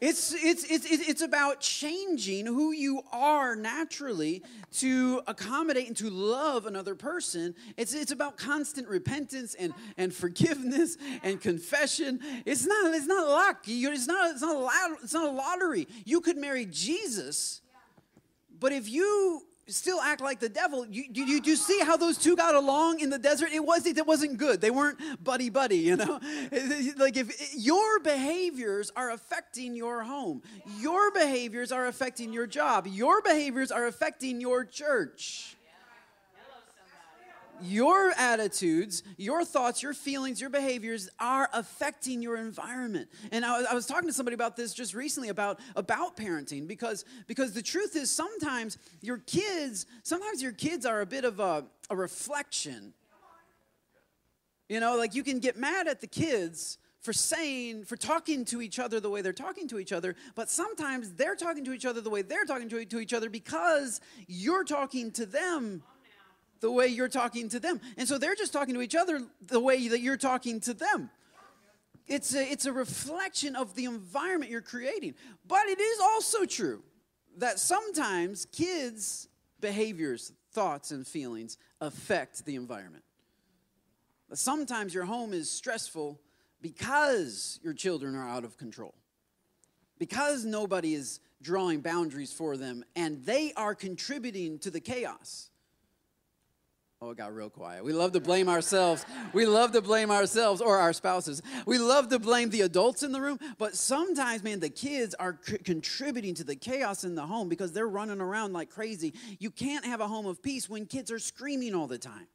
it's, 0.00 0.32
it's, 0.32 0.64
it's, 0.70 0.86
it's 0.86 1.22
about 1.22 1.60
changing 1.60 2.46
who 2.46 2.72
you 2.72 3.02
are 3.12 3.56
naturally 3.56 4.42
to 4.74 5.22
accommodate 5.26 5.88
and 5.88 5.96
to 5.96 6.08
love 6.08 6.66
another 6.66 6.94
person. 6.94 7.54
It's, 7.76 7.94
it's 7.94 8.12
about 8.12 8.36
constant 8.36 8.88
repentance 8.88 9.54
and, 9.54 9.74
and 9.96 10.14
forgiveness 10.14 10.96
and 11.22 11.40
confession. 11.40 12.20
It's 12.44 12.64
not, 12.64 12.94
it's 12.94 13.06
not 13.06 13.26
luck. 13.28 13.64
It's 13.66 14.06
not, 14.06 14.30
it's, 14.30 14.42
not 14.42 14.54
a, 14.54 14.58
lot, 14.58 14.74
it's 15.02 15.14
not 15.14 15.28
a 15.28 15.32
lottery. 15.32 15.88
You 16.04 16.20
could 16.20 16.36
marry 16.36 16.66
Jesus, 16.66 17.60
but 18.60 18.72
if 18.72 18.88
you 18.88 19.47
still 19.68 20.00
act 20.00 20.20
like 20.20 20.40
the 20.40 20.48
devil. 20.48 20.86
You, 20.86 21.04
you, 21.12 21.40
you, 21.44 21.56
see 21.56 21.80
how 21.80 21.96
those 21.96 22.18
two 22.18 22.36
got 22.36 22.54
along 22.54 23.00
in 23.00 23.10
the 23.10 23.18
desert? 23.18 23.50
It 23.52 23.64
wasn't, 23.64 23.98
it 23.98 24.06
wasn't 24.06 24.38
good. 24.38 24.60
They 24.60 24.70
weren't 24.70 24.98
buddy 25.22 25.50
buddy, 25.50 25.78
you 25.78 25.96
know? 25.96 26.20
like 26.96 27.16
if 27.16 27.54
your 27.54 28.00
behaviors 28.00 28.90
are 28.96 29.10
affecting 29.10 29.74
your 29.74 30.02
home, 30.02 30.42
your 30.78 31.10
behaviors 31.12 31.72
are 31.72 31.86
affecting 31.86 32.32
your 32.32 32.46
job, 32.46 32.86
your 32.86 33.20
behaviors 33.22 33.70
are 33.70 33.86
affecting 33.86 34.40
your 34.40 34.64
church 34.64 35.57
your 37.62 38.12
attitudes, 38.16 39.02
your 39.16 39.44
thoughts, 39.44 39.82
your 39.82 39.94
feelings, 39.94 40.40
your 40.40 40.50
behaviors 40.50 41.08
are 41.18 41.48
affecting 41.52 42.22
your 42.22 42.36
environment. 42.36 43.08
And 43.32 43.44
I, 43.44 43.70
I, 43.70 43.74
was 43.74 43.86
talking 43.86 44.08
to 44.08 44.12
somebody 44.12 44.34
about 44.34 44.56
this 44.56 44.74
just 44.74 44.94
recently 44.94 45.28
about, 45.28 45.60
about 45.76 46.16
parenting 46.16 46.66
because, 46.66 47.04
because 47.26 47.52
the 47.52 47.62
truth 47.62 47.96
is 47.96 48.10
sometimes 48.10 48.78
your 49.00 49.18
kids, 49.18 49.86
sometimes 50.02 50.42
your 50.42 50.52
kids 50.52 50.86
are 50.86 51.00
a 51.00 51.06
bit 51.06 51.24
of 51.24 51.40
a, 51.40 51.64
a 51.90 51.96
reflection. 51.96 52.92
You 54.68 54.80
know, 54.80 54.96
like 54.96 55.14
you 55.14 55.22
can 55.22 55.38
get 55.38 55.56
mad 55.56 55.88
at 55.88 56.00
the 56.00 56.06
kids 56.06 56.78
for 57.00 57.12
saying, 57.12 57.84
for 57.84 57.96
talking 57.96 58.44
to 58.46 58.60
each 58.60 58.78
other 58.78 59.00
the 59.00 59.08
way 59.08 59.22
they're 59.22 59.32
talking 59.32 59.68
to 59.68 59.78
each 59.78 59.92
other, 59.92 60.14
but 60.34 60.50
sometimes 60.50 61.12
they're 61.12 61.36
talking 61.36 61.64
to 61.64 61.72
each 61.72 61.86
other 61.86 62.00
the 62.00 62.10
way 62.10 62.22
they're 62.22 62.44
talking 62.44 62.68
to, 62.68 62.84
to 62.84 62.98
each 62.98 63.14
other 63.14 63.30
because 63.30 64.00
you're 64.26 64.64
talking 64.64 65.10
to 65.12 65.24
them 65.24 65.82
the 66.60 66.70
way 66.70 66.86
you're 66.88 67.08
talking 67.08 67.48
to 67.50 67.60
them. 67.60 67.80
And 67.96 68.08
so 68.08 68.18
they're 68.18 68.34
just 68.34 68.52
talking 68.52 68.74
to 68.74 68.82
each 68.82 68.94
other 68.94 69.22
the 69.40 69.60
way 69.60 69.88
that 69.88 70.00
you're 70.00 70.16
talking 70.16 70.60
to 70.60 70.74
them. 70.74 71.10
It's 72.06 72.34
a, 72.34 72.42
it's 72.42 72.66
a 72.66 72.72
reflection 72.72 73.54
of 73.54 73.74
the 73.74 73.84
environment 73.84 74.50
you're 74.50 74.62
creating. 74.62 75.14
But 75.46 75.66
it 75.66 75.80
is 75.80 76.00
also 76.00 76.44
true 76.46 76.82
that 77.36 77.58
sometimes 77.58 78.46
kids' 78.46 79.28
behaviors, 79.60 80.32
thoughts, 80.52 80.90
and 80.90 81.06
feelings 81.06 81.58
affect 81.80 82.44
the 82.44 82.56
environment. 82.56 83.04
Sometimes 84.34 84.92
your 84.92 85.04
home 85.04 85.32
is 85.32 85.50
stressful 85.50 86.20
because 86.60 87.60
your 87.62 87.72
children 87.72 88.14
are 88.14 88.28
out 88.28 88.44
of 88.44 88.58
control, 88.58 88.94
because 89.98 90.44
nobody 90.44 90.94
is 90.94 91.20
drawing 91.40 91.80
boundaries 91.80 92.32
for 92.32 92.56
them, 92.56 92.84
and 92.96 93.24
they 93.24 93.52
are 93.56 93.74
contributing 93.74 94.58
to 94.58 94.70
the 94.70 94.80
chaos. 94.80 95.50
Oh, 97.00 97.10
it 97.10 97.16
got 97.16 97.32
real 97.32 97.48
quiet. 97.48 97.84
We 97.84 97.92
love 97.92 98.10
to 98.12 98.20
blame 98.20 98.48
ourselves. 98.48 99.06
We 99.32 99.46
love 99.46 99.70
to 99.72 99.80
blame 99.80 100.10
ourselves 100.10 100.60
or 100.60 100.78
our 100.78 100.92
spouses. 100.92 101.42
We 101.64 101.78
love 101.78 102.08
to 102.08 102.18
blame 102.18 102.50
the 102.50 102.62
adults 102.62 103.04
in 103.04 103.12
the 103.12 103.20
room, 103.20 103.38
but 103.56 103.76
sometimes, 103.76 104.42
man, 104.42 104.58
the 104.58 104.68
kids 104.68 105.14
are 105.14 105.38
c- 105.40 105.58
contributing 105.58 106.34
to 106.34 106.44
the 106.44 106.56
chaos 106.56 107.04
in 107.04 107.14
the 107.14 107.24
home 107.24 107.48
because 107.48 107.72
they're 107.72 107.88
running 107.88 108.20
around 108.20 108.52
like 108.52 108.70
crazy. 108.70 109.14
You 109.38 109.52
can't 109.52 109.84
have 109.84 110.00
a 110.00 110.08
home 110.08 110.26
of 110.26 110.42
peace 110.42 110.68
when 110.68 110.86
kids 110.86 111.12
are 111.12 111.20
screaming 111.20 111.72
all 111.72 111.86
the 111.86 111.98
time. 111.98 112.26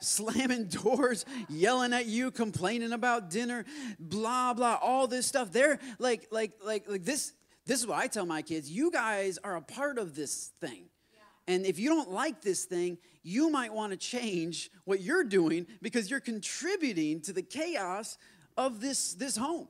Slamming 0.00 0.68
doors, 0.68 1.26
yelling 1.50 1.92
at 1.92 2.06
you, 2.06 2.30
complaining 2.30 2.92
about 2.92 3.28
dinner, 3.28 3.66
blah 3.98 4.54
blah, 4.54 4.78
all 4.80 5.06
this 5.06 5.26
stuff. 5.26 5.52
They're 5.52 5.78
like, 5.98 6.28
like, 6.30 6.52
like, 6.64 6.88
like 6.88 7.04
this. 7.04 7.34
This 7.66 7.80
is 7.80 7.86
what 7.86 7.98
I 7.98 8.06
tell 8.06 8.24
my 8.24 8.40
kids. 8.40 8.70
You 8.70 8.90
guys 8.90 9.38
are 9.44 9.56
a 9.56 9.60
part 9.60 9.98
of 9.98 10.16
this 10.16 10.50
thing. 10.62 10.86
And 11.46 11.66
if 11.66 11.78
you 11.78 11.90
don't 11.90 12.10
like 12.10 12.40
this 12.40 12.64
thing, 12.64 12.96
you 13.22 13.50
might 13.50 13.72
want 13.72 13.92
to 13.92 13.96
change 13.96 14.70
what 14.84 15.00
you're 15.00 15.24
doing 15.24 15.66
because 15.82 16.10
you're 16.10 16.20
contributing 16.20 17.20
to 17.22 17.32
the 17.32 17.42
chaos 17.42 18.18
of 18.56 18.80
this, 18.80 19.14
this 19.14 19.36
home. 19.36 19.68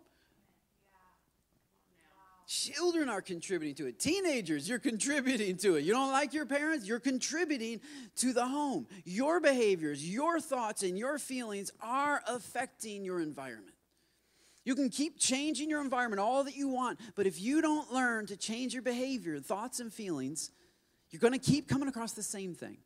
Children 2.46 3.08
are 3.08 3.22
contributing 3.22 3.76
to 3.76 3.86
it. 3.86 4.00
Teenagers, 4.00 4.68
you're 4.68 4.80
contributing 4.80 5.56
to 5.58 5.76
it. 5.76 5.84
You 5.84 5.92
don't 5.92 6.10
like 6.10 6.34
your 6.34 6.46
parents, 6.46 6.84
you're 6.84 6.98
contributing 6.98 7.80
to 8.16 8.32
the 8.32 8.44
home. 8.44 8.88
Your 9.04 9.38
behaviors, 9.38 10.04
your 10.04 10.40
thoughts, 10.40 10.82
and 10.82 10.98
your 10.98 11.18
feelings 11.18 11.70
are 11.80 12.20
affecting 12.26 13.04
your 13.04 13.20
environment. 13.20 13.76
You 14.64 14.74
can 14.74 14.90
keep 14.90 15.18
changing 15.18 15.70
your 15.70 15.80
environment 15.80 16.18
all 16.18 16.42
that 16.44 16.56
you 16.56 16.68
want, 16.68 16.98
but 17.14 17.26
if 17.26 17.40
you 17.40 17.62
don't 17.62 17.92
learn 17.92 18.26
to 18.26 18.36
change 18.36 18.72
your 18.72 18.82
behavior, 18.82 19.38
thoughts, 19.38 19.78
and 19.78 19.92
feelings, 19.92 20.50
you're 21.10 21.20
going 21.20 21.32
to 21.32 21.38
keep 21.38 21.68
coming 21.68 21.88
across 21.88 22.12
the 22.12 22.22
same 22.22 22.54
thing. 22.54 22.78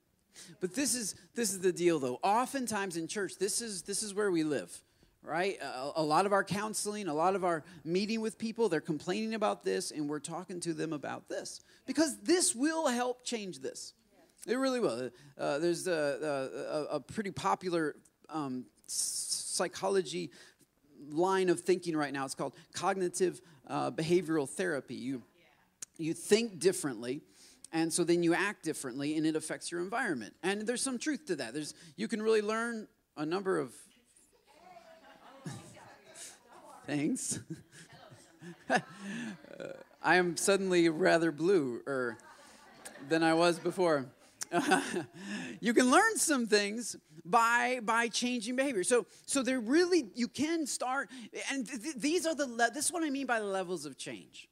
But 0.60 0.74
this 0.74 0.94
is 0.94 1.14
this 1.34 1.52
is 1.52 1.60
the 1.60 1.72
deal 1.72 1.98
though. 1.98 2.18
Oftentimes 2.22 2.96
in 2.96 3.08
church, 3.08 3.36
this 3.36 3.60
is 3.60 3.82
this 3.82 4.02
is 4.02 4.14
where 4.14 4.30
we 4.30 4.44
live, 4.44 4.76
right? 5.22 5.58
A, 5.60 5.92
a, 5.96 6.02
lot 6.02 6.26
of 6.26 6.32
our 6.32 6.44
counseling, 6.44 7.08
a 7.08 7.14
lot 7.14 7.34
of 7.34 7.44
our 7.44 7.64
meeting 7.84 8.20
with 8.20 8.38
people, 8.38 8.68
they're 8.68 8.80
complaining 8.80 9.34
about 9.34 9.64
this 9.64 9.90
and 9.90 10.08
we're 10.08 10.20
talking 10.20 10.60
to 10.60 10.74
them 10.74 10.92
about 10.92 11.28
this 11.28 11.60
because 11.86 12.18
this 12.18 12.54
will 12.54 12.86
help 12.88 13.24
change 13.24 13.60
this. 13.60 13.94
It 14.46 14.56
really 14.56 14.80
will. 14.80 15.10
Uh, 15.38 15.58
there's 15.58 15.86
a, 15.86 16.84
a, 16.90 16.96
a, 16.96 17.00
pretty 17.00 17.30
popular 17.30 17.96
um, 18.28 18.66
psychology 18.86 20.30
line 21.10 21.48
of 21.48 21.60
thinking 21.60 21.96
right 21.96 22.12
now. 22.12 22.24
It's 22.24 22.34
called 22.34 22.54
cognitive 22.74 23.40
uh, 23.66 23.90
behavioral 23.90 24.48
therapy. 24.48 24.94
You 24.94 25.22
you 25.96 26.12
think 26.12 26.58
differently 26.58 27.22
and 27.74 27.92
so 27.92 28.02
then 28.02 28.22
you 28.22 28.32
act 28.32 28.64
differently 28.64 29.18
and 29.18 29.26
it 29.26 29.36
affects 29.36 29.70
your 29.70 29.82
environment 29.82 30.34
and 30.42 30.62
there's 30.62 30.80
some 30.80 30.98
truth 30.98 31.26
to 31.26 31.36
that 31.36 31.52
there's 31.52 31.74
you 31.96 32.08
can 32.08 32.22
really 32.22 32.42
learn 32.42 32.88
a 33.18 33.26
number 33.26 33.58
of 33.58 33.74
things 36.86 37.40
uh, 38.70 38.78
i 40.02 40.16
am 40.16 40.36
suddenly 40.36 40.88
rather 40.88 41.30
blue 41.30 41.82
or 41.86 42.16
than 43.08 43.22
I 43.22 43.34
was 43.34 43.58
before. 43.58 44.06
you 45.60 45.74
can 45.74 45.90
learn 45.90 46.16
some 46.16 46.46
things 46.46 46.96
by 47.24 47.80
by 47.82 48.08
changing 48.08 48.56
behavior. 48.56 48.84
So 48.84 49.06
so 49.26 49.42
there 49.42 49.60
really 49.60 50.06
you 50.14 50.28
can 50.28 50.66
start, 50.66 51.10
and 51.50 51.66
th- 51.66 51.82
th- 51.82 51.96
these 51.96 52.26
are 52.26 52.34
the 52.34 52.46
le- 52.46 52.70
this 52.70 52.86
is 52.86 52.92
what 52.92 53.02
I 53.02 53.10
mean 53.10 53.26
by 53.26 53.40
the 53.40 53.46
levels 53.46 53.84
of 53.84 53.98
change. 53.98 54.48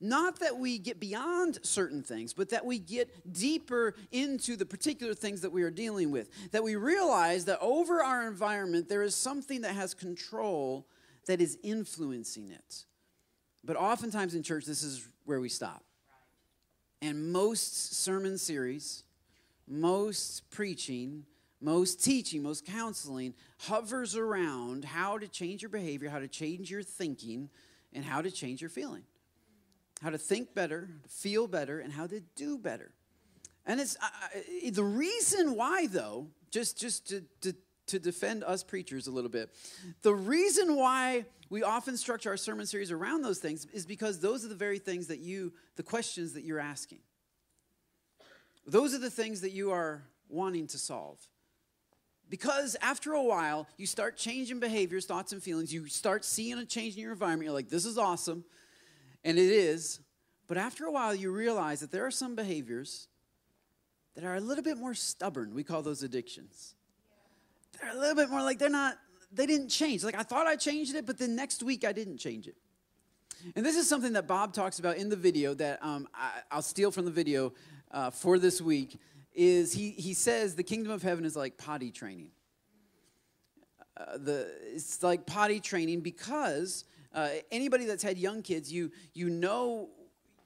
Not 0.00 0.40
that 0.40 0.58
we 0.58 0.78
get 0.78 1.00
beyond 1.00 1.58
certain 1.62 2.02
things, 2.02 2.32
but 2.32 2.50
that 2.50 2.64
we 2.64 2.78
get 2.78 3.32
deeper 3.32 3.94
into 4.12 4.56
the 4.56 4.66
particular 4.66 5.14
things 5.14 5.40
that 5.42 5.52
we 5.52 5.62
are 5.62 5.70
dealing 5.70 6.10
with. 6.10 6.28
That 6.52 6.62
we 6.62 6.76
realize 6.76 7.44
that 7.46 7.58
over 7.60 8.02
our 8.02 8.26
environment, 8.26 8.88
there 8.88 9.02
is 9.02 9.14
something 9.14 9.62
that 9.62 9.74
has 9.74 9.94
control 9.94 10.86
that 11.26 11.40
is 11.40 11.58
influencing 11.62 12.50
it. 12.50 12.84
But 13.64 13.76
oftentimes 13.76 14.34
in 14.34 14.42
church, 14.42 14.66
this 14.66 14.82
is 14.82 15.08
where 15.24 15.40
we 15.40 15.48
stop. 15.48 15.82
And 17.00 17.32
most 17.32 18.02
sermon 18.02 18.38
series, 18.38 19.04
most 19.66 20.50
preaching, 20.50 21.24
most 21.60 22.04
teaching, 22.04 22.42
most 22.42 22.66
counseling 22.66 23.34
hovers 23.58 24.16
around 24.16 24.84
how 24.84 25.18
to 25.18 25.28
change 25.28 25.62
your 25.62 25.70
behavior, 25.70 26.10
how 26.10 26.18
to 26.18 26.28
change 26.28 26.70
your 26.70 26.82
thinking, 26.82 27.48
and 27.92 28.04
how 28.04 28.20
to 28.20 28.30
change 28.30 28.60
your 28.60 28.70
feeling 28.70 29.04
how 30.02 30.10
to 30.10 30.18
think 30.18 30.54
better, 30.54 30.88
to 31.02 31.08
feel 31.08 31.46
better, 31.46 31.80
and 31.80 31.92
how 31.92 32.06
to 32.06 32.20
do 32.36 32.58
better. 32.58 32.92
And 33.66 33.80
it's 33.80 33.96
uh, 34.02 34.40
the 34.70 34.84
reason 34.84 35.56
why, 35.56 35.86
though, 35.86 36.28
just 36.50 36.78
just 36.78 37.08
to, 37.08 37.24
to 37.40 37.54
to 37.86 37.98
defend 37.98 38.44
us 38.44 38.62
preachers 38.62 39.06
a 39.06 39.10
little 39.10 39.30
bit, 39.30 39.50
the 40.02 40.14
reason 40.14 40.76
why 40.76 41.24
we 41.50 41.62
often 41.62 41.96
structure 41.96 42.30
our 42.30 42.36
sermon 42.36 42.66
series 42.66 42.90
around 42.90 43.22
those 43.22 43.38
things 43.38 43.66
is 43.72 43.86
because 43.86 44.20
those 44.20 44.44
are 44.44 44.48
the 44.48 44.54
very 44.54 44.78
things 44.78 45.08
that 45.08 45.18
you, 45.18 45.52
the 45.76 45.82
questions 45.82 46.32
that 46.32 46.44
you're 46.44 46.60
asking. 46.60 47.00
Those 48.66 48.94
are 48.94 48.98
the 48.98 49.10
things 49.10 49.42
that 49.42 49.52
you 49.52 49.70
are 49.72 50.02
wanting 50.28 50.66
to 50.68 50.78
solve. 50.78 51.20
Because 52.30 52.76
after 52.80 53.12
a 53.12 53.22
while, 53.22 53.68
you 53.76 53.86
start 53.86 54.16
changing 54.16 54.58
behaviors, 54.58 55.04
thoughts, 55.04 55.32
and 55.32 55.42
feelings. 55.42 55.72
You 55.72 55.86
start 55.86 56.24
seeing 56.24 56.58
a 56.58 56.64
change 56.64 56.94
in 56.94 57.02
your 57.02 57.12
environment. 57.12 57.44
You're 57.44 57.54
like, 57.54 57.68
this 57.68 57.84
is 57.84 57.98
awesome. 57.98 58.44
And 59.24 59.38
it 59.38 59.50
is. 59.50 60.00
But 60.46 60.58
after 60.58 60.84
a 60.84 60.92
while, 60.92 61.14
you 61.14 61.30
realize 61.30 61.80
that 61.80 61.90
there 61.90 62.04
are 62.04 62.10
some 62.10 62.34
behaviors 62.34 63.08
that 64.14 64.24
are 64.24 64.36
a 64.36 64.40
little 64.40 64.62
bit 64.62 64.76
more 64.76 64.94
stubborn. 64.94 65.54
We 65.54 65.64
call 65.64 65.82
those 65.82 66.02
addictions. 66.02 66.74
They're 67.80 67.90
a 67.90 67.98
little 67.98 68.14
bit 68.14 68.30
more 68.30 68.42
like 68.42 68.58
they're 68.58 68.68
not, 68.68 68.96
they 69.32 69.46
didn't 69.46 69.70
change. 69.70 70.04
Like 70.04 70.14
I 70.14 70.22
thought 70.22 70.46
I 70.46 70.56
changed 70.56 70.94
it, 70.94 71.06
but 71.06 71.18
then 71.18 71.34
next 71.34 71.62
week 71.62 71.84
I 71.84 71.92
didn't 71.92 72.18
change 72.18 72.46
it. 72.46 72.56
And 73.56 73.64
this 73.64 73.76
is 73.76 73.88
something 73.88 74.12
that 74.14 74.26
Bob 74.26 74.52
talks 74.52 74.78
about 74.78 74.96
in 74.96 75.08
the 75.08 75.16
video 75.16 75.54
that 75.54 75.82
um, 75.82 76.08
I, 76.14 76.56
will 76.56 76.62
steal 76.62 76.90
from 76.90 77.04
the 77.04 77.10
video 77.10 77.52
uh, 77.90 78.10
for 78.10 78.38
this 78.38 78.60
week. 78.60 78.98
Is 79.34 79.72
he, 79.72 79.90
he 79.90 80.14
says 80.14 80.54
the 80.54 80.62
kingdom 80.62 80.92
of 80.92 81.02
heaven 81.02 81.24
is 81.24 81.34
like 81.34 81.58
potty 81.58 81.90
training. 81.90 82.30
Uh, 83.96 84.18
the, 84.18 84.50
it's 84.72 85.02
like 85.02 85.26
potty 85.26 85.60
training 85.60 86.00
because 86.00 86.84
uh, 87.14 87.28
anybody 87.50 87.86
that's 87.86 88.02
had 88.02 88.18
young 88.18 88.42
kids, 88.42 88.72
you 88.72 88.90
you 89.14 89.30
know 89.30 89.88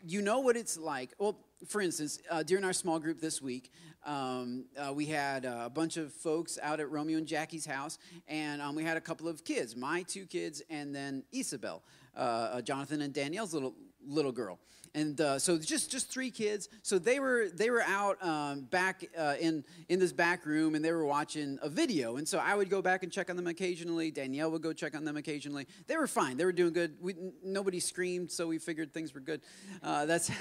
you 0.07 0.23
know 0.23 0.41
what 0.41 0.57
it's 0.57 0.79
like. 0.79 1.11
Well, 1.19 1.39
for 1.67 1.81
instance, 1.81 2.21
uh, 2.31 2.43
during 2.43 2.65
our 2.65 2.73
small 2.73 3.01
group 3.01 3.21
this 3.21 3.43
week, 3.43 3.73
um, 4.07 4.67
uh, 4.79 4.93
we 4.93 5.07
had 5.07 5.45
a 5.45 5.69
bunch 5.69 5.97
of 5.97 6.13
folks 6.13 6.59
out 6.63 6.79
at 6.79 6.91
Romeo 6.91 7.19
and 7.19 7.27
Jackie's 7.27 7.67
house, 7.67 7.99
and 8.29 8.63
um, 8.63 8.77
we 8.77 8.85
had 8.85 8.97
a 8.97 9.01
couple 9.01 9.29
of 9.29 9.45
kids, 9.45 9.75
my 9.75 10.03
two 10.03 10.27
kids, 10.27 10.63
and 10.71 10.95
then 10.95 11.25
Isabel, 11.33 11.83
uh, 12.17 12.21
uh 12.21 12.61
Jonathan 12.63 13.01
and 13.03 13.13
Danielle's 13.13 13.53
little 13.55 13.75
little 14.07 14.33
girl 14.33 14.59
and 14.95 15.21
uh, 15.21 15.39
so 15.39 15.59
just 15.59 15.91
just 15.91 16.11
three 16.11 16.31
kids. 16.31 16.69
So 16.83 16.99
they 16.99 17.21
were 17.21 17.49
they 17.53 17.71
were 17.71 17.83
out 17.83 18.23
um, 18.25 18.63
back 18.63 19.05
uh, 19.17 19.35
in 19.41 19.65
in 19.89 19.99
this 19.99 20.13
back 20.13 20.47
room, 20.47 20.75
and 20.75 20.85
they 20.85 20.93
were 20.93 21.05
watching 21.05 21.59
a 21.63 21.69
video. 21.69 22.17
And 22.17 22.27
so 22.27 22.39
I 22.39 22.55
would 22.55 22.71
go 22.71 22.83
back 22.83 23.03
and 23.03 23.13
check 23.13 23.31
on 23.31 23.37
them 23.37 23.47
occasionally. 23.47 24.11
Danielle 24.11 24.51
would 24.51 24.63
go 24.63 24.73
check 24.73 24.97
on 24.97 25.05
them 25.05 25.17
occasionally. 25.17 25.67
They 25.87 25.97
were 25.97 26.07
fine. 26.07 26.37
They 26.37 26.45
were 26.45 26.53
doing 26.53 26.73
good. 26.73 26.97
We, 27.01 27.15
nobody 27.45 27.81
screamed, 27.81 28.31
so 28.31 28.47
we 28.47 28.59
figured 28.59 28.93
things 28.93 29.15
were 29.15 29.21
good. 29.21 29.41
Uh, 29.83 30.07
that's. 30.07 30.31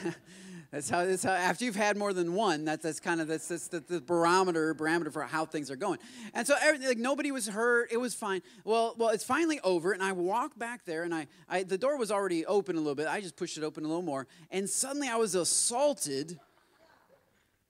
That's 0.70 0.90
how, 0.90 1.06
that's 1.06 1.24
how, 1.24 1.32
after 1.32 1.64
you've 1.64 1.78
had 1.78 1.96
more 1.96 2.12
than 2.12 2.34
one, 2.34 2.66
that's, 2.66 2.84
that's 2.84 3.00
kind 3.00 3.22
of, 3.22 3.30
that's, 3.30 3.48
that's 3.48 3.70
the, 3.70 3.80
the 3.80 4.02
barometer, 4.02 4.74
barometer 4.74 5.12
for 5.12 5.22
how 5.24 5.46
things 5.46 5.72
are 5.72 5.78
going. 5.78 5.98
And 6.34 6.46
so 6.46 6.56
like 6.86 6.98
nobody 6.98 7.32
was 7.32 7.48
hurt. 7.48 7.90
It 7.90 7.98
was 7.98 8.14
fine. 8.14 8.42
Well, 8.66 8.94
well, 8.98 9.10
it's 9.10 9.24
finally 9.24 9.62
over. 9.62 9.94
And 9.94 10.04
I 10.04 10.12
walk 10.12 10.60
back 10.60 10.84
there 10.84 11.04
and 11.04 11.16
I, 11.16 11.28
I, 11.48 11.64
the 11.64 11.78
door 11.78 11.98
was 11.98 12.12
already 12.12 12.46
open 12.46 12.76
a 12.76 12.80
little 12.80 12.96
bit. 12.96 13.08
I 13.08 13.22
just 13.22 13.38
pushed 13.38 13.58
it 13.58 13.64
open 13.64 13.86
a 13.86 13.88
little 13.88 14.02
more. 14.02 14.28
And 14.52 14.70
suddenly 14.70 15.08
I 15.08 15.16
was 15.18 15.36
assaulted, 15.36 16.40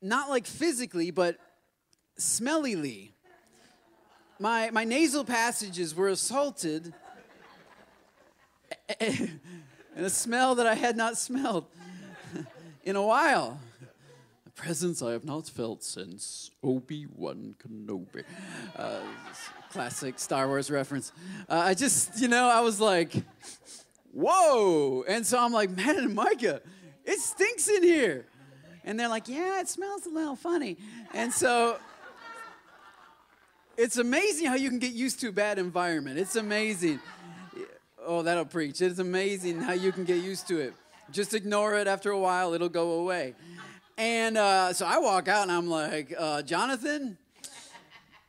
not 0.01 0.30
like 0.30 0.45
physically, 0.45 1.12
but 1.12 1.38
smellily. 2.19 3.12
My, 4.39 4.69
my 4.71 4.84
nasal 4.84 5.23
passages 5.23 5.95
were 5.95 6.10
assaulted 6.10 6.93
in 8.99 9.39
a 9.95 10.10
smell 10.10 10.56
that 10.56 10.67
I 10.67 10.75
had 10.75 10.95
not 10.95 11.17
smelled 11.17 11.65
in 12.84 12.95
a 12.95 13.01
while. 13.01 13.60
A 14.45 14.49
presence 14.51 15.01
I 15.01 15.12
have 15.12 15.25
not 15.25 15.47
felt 15.47 15.84
since 15.84 16.51
Obi 16.63 17.08
Wan 17.15 17.56
Kenobi. 17.58 18.23
Uh, 18.75 18.99
classic 19.71 20.19
Star 20.19 20.47
Wars 20.47 20.69
reference. 20.69 21.12
Uh, 21.49 21.56
I 21.56 21.73
just, 21.73 22.19
you 22.19 22.27
know, 22.27 22.47
I 22.47 22.62
was 22.62 22.80
like, 22.80 23.12
whoa. 24.13 25.04
And 25.08 25.26
so 25.26 25.39
I'm 25.39 25.54
like, 25.54 25.70
Madden 25.70 26.13
Micah, 26.15 26.62
it 27.06 27.20
stinks 27.20 27.67
in 27.67 27.84
here. 27.84 28.26
And 28.84 29.00
they're 29.00 29.10
like, 29.10 29.28
yeah, 29.28 29.60
it 29.60 29.67
smells 29.67 30.06
a 30.06 30.10
little 30.10 30.36
funny. 30.36 30.78
And 31.13 31.34
so 31.34 31.78
it's 33.78 33.98
amazing 33.98 34.48
how 34.48 34.56
you 34.56 34.70
can 34.70 34.80
get 34.80 34.93
used 34.93 35.20
to 35.22 35.28
a 35.28 35.32
bad 35.32 35.60
environment. 35.60 36.17
It's 36.17 36.36
amazing. 36.36 37.00
Oh, 38.06 38.22
that'll 38.22 38.46
preach. 38.46 38.82
It's 38.82 39.00
amazing 39.00 39.60
how 39.60 39.74
you 39.74 39.91
can 39.91 40.06
get 40.06 40.24
used 40.24 40.48
to 40.48 40.60
it. 40.60 40.74
Just 41.12 41.34
ignore 41.34 41.76
it. 41.76 41.88
After 41.88 42.12
a 42.12 42.20
while, 42.20 42.54
it'll 42.54 42.70
go 42.70 42.91
away. 42.93 43.36
And 43.98 44.38
uh, 44.38 44.74
so 44.74 44.86
I 44.86 45.00
walk 45.00 45.28
out 45.28 45.43
and 45.43 45.52
I'm 45.52 45.70
like, 45.70 46.13
uh, 46.17 46.41
Jonathan, 46.43 47.17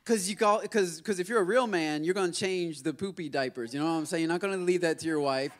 because 0.03 0.29
you 0.29 0.35
call 0.35 0.61
because 0.61 0.97
because 0.97 1.19
if 1.19 1.29
you're 1.29 1.39
a 1.39 1.43
real 1.43 1.67
man, 1.67 2.03
you're 2.03 2.15
gonna 2.15 2.31
change 2.31 2.81
the 2.81 2.93
poopy 2.93 3.29
diapers. 3.29 3.73
You 3.73 3.79
know 3.79 3.85
what 3.85 3.99
I'm 3.99 4.05
saying? 4.05 4.23
You're 4.23 4.31
not 4.31 4.39
gonna 4.41 4.57
leave 4.57 4.81
that 4.81 4.99
to 4.99 5.07
your 5.07 5.19
wife. 5.19 5.51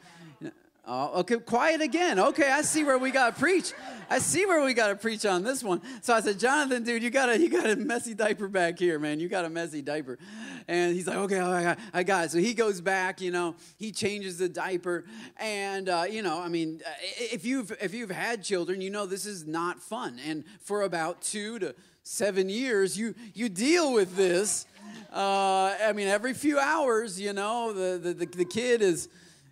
Oh, 0.92 1.20
okay, 1.20 1.38
quiet 1.38 1.82
again. 1.82 2.18
Okay, 2.18 2.50
I 2.50 2.64
see 2.64 2.84
where 2.84 2.98
we 2.98 3.12
got 3.12 3.36
to 3.36 3.40
preach. 3.40 3.74
I 4.10 4.18
see 4.18 4.48
where 4.48 4.66
we 4.66 4.74
got 4.74 4.88
to 4.88 4.96
preach 4.96 5.24
on 5.24 5.44
this 5.44 5.64
one. 5.64 5.82
So 6.02 6.16
I 6.16 6.22
said, 6.22 6.40
Jonathan, 6.40 6.84
dude, 6.84 7.04
you 7.04 7.12
got 7.12 7.30
a 7.30 7.40
you 7.40 7.48
got 7.48 7.70
a 7.70 7.76
messy 7.76 8.16
diaper 8.16 8.48
back 8.48 8.80
here, 8.80 8.98
man. 8.98 9.20
You 9.20 9.30
got 9.30 9.46
a 9.46 9.52
messy 9.52 9.84
diaper. 9.84 10.18
And 10.68 10.96
he's 10.96 11.06
like, 11.06 11.18
okay, 11.18 11.40
I 11.40 11.64
got, 11.64 11.80
I 11.94 12.02
got 12.02 12.26
it. 12.26 12.32
So 12.32 12.40
he 12.40 12.56
goes 12.56 12.82
back, 12.82 13.22
you 13.22 13.30
know, 13.30 13.54
he 13.78 13.92
changes 13.92 14.40
the 14.40 14.50
diaper, 14.50 15.06
and 15.38 15.90
uh, 15.90 16.06
you 16.10 16.24
know, 16.24 16.42
I 16.42 16.48
mean, 16.48 16.82
uh, 16.84 16.90
if 17.20 17.46
you've 17.46 17.72
if 17.80 17.94
you've 17.94 18.10
had 18.10 18.44
children, 18.44 18.82
you 18.82 18.90
know 18.90 19.06
this 19.06 19.28
is 19.28 19.46
not 19.46 19.80
fun. 19.80 20.20
And 20.26 20.44
for 20.60 20.82
about 20.82 21.22
two 21.22 21.60
to 21.60 21.76
seven 22.02 22.50
years, 22.50 22.98
you 22.98 23.14
you 23.36 23.48
deal 23.48 23.94
with 23.94 24.16
this. 24.16 24.66
Uh, 25.14 25.76
I 25.86 25.94
mean, 25.94 26.08
every 26.08 26.34
few 26.34 26.58
hours, 26.58 27.22
you 27.22 27.34
know, 27.34 27.74
the 27.74 28.00
the, 28.00 28.14
the, 28.16 28.26
the 28.26 28.46
kid 28.46 28.82
is 28.82 29.08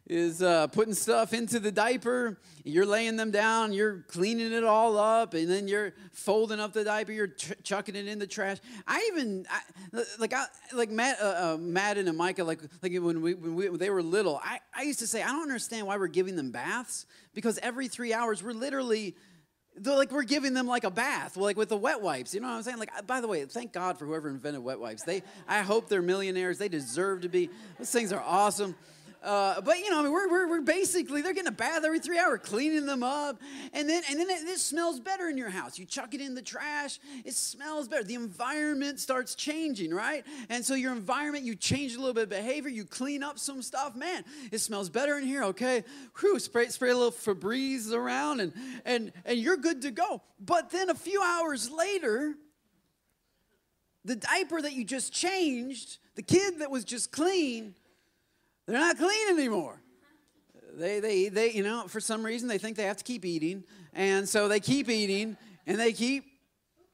is 0.09 0.41
uh, 0.41 0.67
putting 0.67 0.93
stuff 0.93 1.33
into 1.33 1.59
the 1.59 1.71
diaper. 1.71 2.39
You're 2.63 2.85
laying 2.85 3.17
them 3.17 3.31
down. 3.31 3.73
You're 3.73 4.05
cleaning 4.07 4.53
it 4.53 4.63
all 4.63 4.97
up, 4.97 5.33
and 5.33 5.49
then 5.49 5.67
you're 5.67 5.93
folding 6.11 6.59
up 6.59 6.73
the 6.73 6.83
diaper. 6.83 7.11
You're 7.11 7.27
ch- 7.27 7.53
chucking 7.63 7.95
it 7.95 8.07
in 8.07 8.19
the 8.19 8.27
trash. 8.27 8.57
I 8.87 9.09
even 9.11 9.45
I, 9.49 10.03
like 10.17 10.33
I, 10.33 10.45
like 10.73 10.89
Matt, 10.89 11.19
uh, 11.21 11.53
uh, 11.53 11.57
Madden 11.59 12.07
and 12.07 12.17
Micah. 12.17 12.43
Like 12.43 12.61
like 12.81 12.93
when 12.93 13.21
we 13.21 13.33
when, 13.33 13.55
we, 13.55 13.69
when 13.69 13.79
they 13.79 13.89
were 13.89 14.01
little, 14.01 14.39
I, 14.43 14.59
I 14.75 14.83
used 14.83 14.99
to 14.99 15.07
say 15.07 15.21
I 15.21 15.27
don't 15.27 15.43
understand 15.43 15.87
why 15.87 15.97
we're 15.97 16.07
giving 16.07 16.35
them 16.35 16.51
baths 16.51 17.05
because 17.33 17.59
every 17.59 17.87
three 17.87 18.13
hours 18.13 18.41
we're 18.41 18.53
literally 18.53 19.15
like 19.83 20.11
we're 20.11 20.23
giving 20.23 20.53
them 20.53 20.67
like 20.67 20.83
a 20.83 20.89
bath, 20.89 21.37
like 21.37 21.57
with 21.57 21.69
the 21.69 21.77
wet 21.77 22.01
wipes. 22.01 22.33
You 22.33 22.41
know 22.41 22.47
what 22.47 22.55
I'm 22.55 22.63
saying? 22.63 22.79
Like, 22.79 23.05
by 23.05 23.21
the 23.21 23.27
way, 23.27 23.45
thank 23.45 23.73
God 23.73 23.99
for 23.99 24.05
whoever 24.05 24.29
invented 24.29 24.63
wet 24.63 24.79
wipes. 24.79 25.03
They, 25.03 25.21
I 25.47 25.61
hope 25.61 25.87
they're 25.87 26.01
millionaires. 26.01 26.57
They 26.57 26.69
deserve 26.69 27.21
to 27.21 27.29
be. 27.29 27.49
Those 27.77 27.91
things 27.91 28.11
are 28.11 28.23
awesome. 28.25 28.75
Uh, 29.27 29.59
but 29.59 29.77
you 29.79 29.89
know, 29.89 29.99
I 29.99 30.03
mean, 30.03 30.13
we're, 30.13 30.29
we're, 30.29 30.47
we're, 30.47 30.61
basically 30.61 31.21
they're 31.21 31.33
getting 31.33 31.49
a 31.49 31.51
bath 31.51 31.83
every 31.83 31.99
three 31.99 32.17
hours, 32.17 32.39
cleaning 32.43 32.85
them 32.85 33.03
up, 33.03 33.41
and 33.73 33.89
then 33.89 34.01
and 34.09 34.17
then 34.17 34.29
it, 34.29 34.47
it, 34.47 34.57
smells 34.57 35.01
better 35.01 35.27
in 35.27 35.37
your 35.37 35.49
house. 35.49 35.77
You 35.77 35.83
chuck 35.83 36.13
it 36.13 36.21
in 36.21 36.33
the 36.33 36.41
trash, 36.41 36.97
it 37.25 37.33
smells 37.33 37.89
better. 37.89 38.05
The 38.05 38.13
environment 38.13 39.01
starts 39.01 39.35
changing, 39.35 39.93
right? 39.93 40.23
And 40.47 40.63
so 40.63 40.75
your 40.75 40.93
environment, 40.93 41.43
you 41.43 41.55
change 41.55 41.93
a 41.93 41.97
little 41.97 42.13
bit 42.13 42.23
of 42.23 42.29
behavior, 42.29 42.69
you 42.69 42.85
clean 42.85 43.21
up 43.21 43.37
some 43.37 43.61
stuff. 43.61 43.97
Man, 43.97 44.23
it 44.49 44.59
smells 44.59 44.89
better 44.89 45.17
in 45.17 45.25
here. 45.25 45.43
Okay, 45.43 45.83
whew, 46.21 46.39
spray 46.39 46.69
spray 46.69 46.91
a 46.91 46.95
little 46.95 47.11
Febreze 47.11 47.91
around, 47.91 48.39
and 48.39 48.53
and 48.85 49.11
and 49.25 49.37
you're 49.37 49.57
good 49.57 49.81
to 49.81 49.91
go. 49.91 50.21
But 50.39 50.69
then 50.69 50.89
a 50.89 50.95
few 50.95 51.21
hours 51.21 51.69
later, 51.69 52.33
the 54.05 54.15
diaper 54.15 54.61
that 54.61 54.71
you 54.71 54.85
just 54.85 55.11
changed, 55.11 55.97
the 56.15 56.23
kid 56.23 56.59
that 56.59 56.71
was 56.71 56.85
just 56.85 57.11
clean 57.11 57.75
they're 58.67 58.79
not 58.79 58.97
clean 58.97 59.29
anymore. 59.29 59.81
They, 60.75 60.99
they, 60.99 61.29
they, 61.29 61.51
you 61.53 61.63
know, 61.63 61.87
for 61.87 61.99
some 61.99 62.23
reason 62.23 62.47
they 62.47 62.59
think 62.59 62.77
they 62.77 62.83
have 62.83 62.97
to 62.97 63.03
keep 63.03 63.25
eating. 63.25 63.63
And 63.93 64.29
so 64.29 64.47
they 64.47 64.59
keep 64.59 64.89
eating. 64.89 65.37
and 65.67 65.77
they 65.77 65.93
keep 65.93 66.25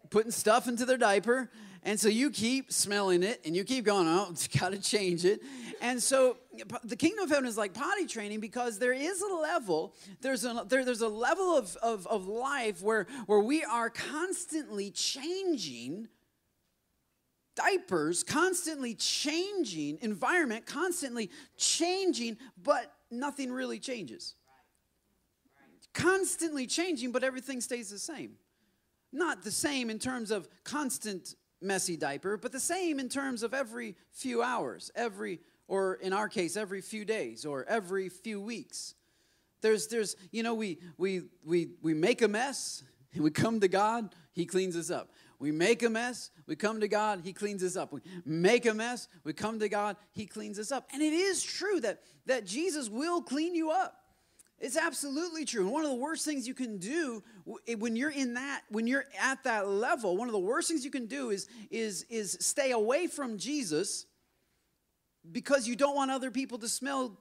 putting 0.09 0.31
stuff 0.31 0.67
into 0.67 0.85
their 0.85 0.97
diaper. 0.97 1.49
And 1.83 1.99
so 1.99 2.07
you 2.07 2.31
keep 2.31 2.71
smelling 2.71 3.23
it 3.23 3.41
and 3.45 3.55
you 3.55 3.63
keep 3.63 3.85
going, 3.85 4.07
oh, 4.07 4.27
it's 4.31 4.47
got 4.47 4.71
to 4.71 4.79
change 4.79 5.25
it. 5.25 5.41
And 5.81 6.01
so 6.01 6.37
the 6.83 6.95
kingdom 6.95 7.25
of 7.25 7.29
heaven 7.29 7.45
is 7.45 7.57
like 7.57 7.73
potty 7.73 8.05
training 8.05 8.39
because 8.39 8.79
there 8.79 8.93
is 8.93 9.21
a 9.21 9.33
level, 9.33 9.93
there's 10.21 10.45
a, 10.45 10.65
there, 10.67 10.85
there's 10.85 11.01
a 11.01 11.09
level 11.09 11.57
of, 11.57 11.75
of, 11.77 12.07
of 12.07 12.25
life 12.25 12.81
where, 12.81 13.05
where 13.25 13.39
we 13.39 13.63
are 13.63 13.89
constantly 13.89 14.91
changing 14.91 16.07
diapers, 17.55 18.23
constantly 18.23 18.95
changing 18.95 19.99
environment, 20.01 20.65
constantly 20.65 21.29
changing, 21.57 22.37
but 22.61 22.93
nothing 23.11 23.51
really 23.51 23.79
changes. 23.79 24.35
Constantly 25.93 26.65
changing, 26.65 27.11
but 27.11 27.23
everything 27.23 27.61
stays 27.61 27.89
the 27.89 27.99
same. 27.99 28.33
Not 29.11 29.43
the 29.43 29.51
same 29.51 29.89
in 29.89 29.99
terms 29.99 30.31
of 30.31 30.47
constant 30.63 31.35
messy 31.61 31.95
diaper, 31.95 32.35
but 32.37 32.51
the 32.51 32.59
same 32.59 32.99
in 32.99 33.09
terms 33.09 33.43
of 33.43 33.53
every 33.53 33.95
few 34.11 34.41
hours, 34.41 34.91
every, 34.95 35.39
or 35.67 35.95
in 35.95 36.11
our 36.11 36.27
case, 36.27 36.57
every 36.57 36.81
few 36.81 37.05
days 37.05 37.45
or 37.45 37.63
every 37.65 38.09
few 38.09 38.41
weeks. 38.41 38.95
There's, 39.61 39.87
there's, 39.87 40.15
you 40.31 40.43
know, 40.43 40.55
we, 40.55 40.79
we, 40.97 41.21
we, 41.45 41.69
we 41.81 41.93
make 41.93 42.21
a 42.21 42.27
mess 42.27 42.83
and 43.13 43.23
we 43.23 43.31
come 43.31 43.59
to 43.61 43.67
God, 43.67 44.13
He 44.33 44.45
cleans 44.45 44.75
us 44.75 44.89
up. 44.89 45.11
We 45.43 45.51
make 45.51 45.83
a 45.83 45.89
mess, 45.89 46.31
we 46.47 46.55
come 46.55 46.79
to 46.79 46.87
God, 46.87 47.19
He 47.21 47.33
cleans 47.33 47.65
us 47.65 47.75
up. 47.75 47.91
We 47.91 47.99
make 48.25 48.65
a 48.65 48.73
mess, 48.73 49.09
we 49.25 49.33
come 49.33 49.59
to 49.59 49.67
God, 49.67 49.97
He 50.13 50.25
cleans 50.25 50.57
us 50.57 50.71
up. 50.71 50.87
And 50.93 51.01
it 51.01 51.11
is 51.11 51.43
true 51.43 51.81
that, 51.81 51.99
that 52.27 52.45
Jesus 52.45 52.87
will 52.87 53.21
clean 53.21 53.53
you 53.53 53.69
up. 53.69 53.93
It's 54.57 54.77
absolutely 54.77 55.43
true. 55.43 55.63
And 55.63 55.71
one 55.73 55.83
of 55.83 55.89
the 55.89 55.97
worst 55.97 56.23
things 56.23 56.47
you 56.47 56.53
can 56.53 56.77
do 56.77 57.21
when 57.77 57.97
you're 57.97 58.09
in 58.09 58.35
that, 58.35 58.61
when 58.69 58.87
you're 58.87 59.03
at 59.21 59.43
that 59.43 59.67
level, 59.67 60.15
one 60.15 60.29
of 60.29 60.31
the 60.31 60.39
worst 60.39 60.69
things 60.69 60.85
you 60.85 60.91
can 60.91 61.07
do 61.07 61.29
is, 61.29 61.49
is, 61.69 62.05
is 62.09 62.37
stay 62.39 62.71
away 62.71 63.07
from 63.07 63.37
Jesus 63.37 64.05
because 65.29 65.67
you 65.67 65.75
don't 65.75 65.93
want 65.97 66.09
other 66.09 66.31
people 66.31 66.57
to 66.59 66.69
smell 66.69 67.19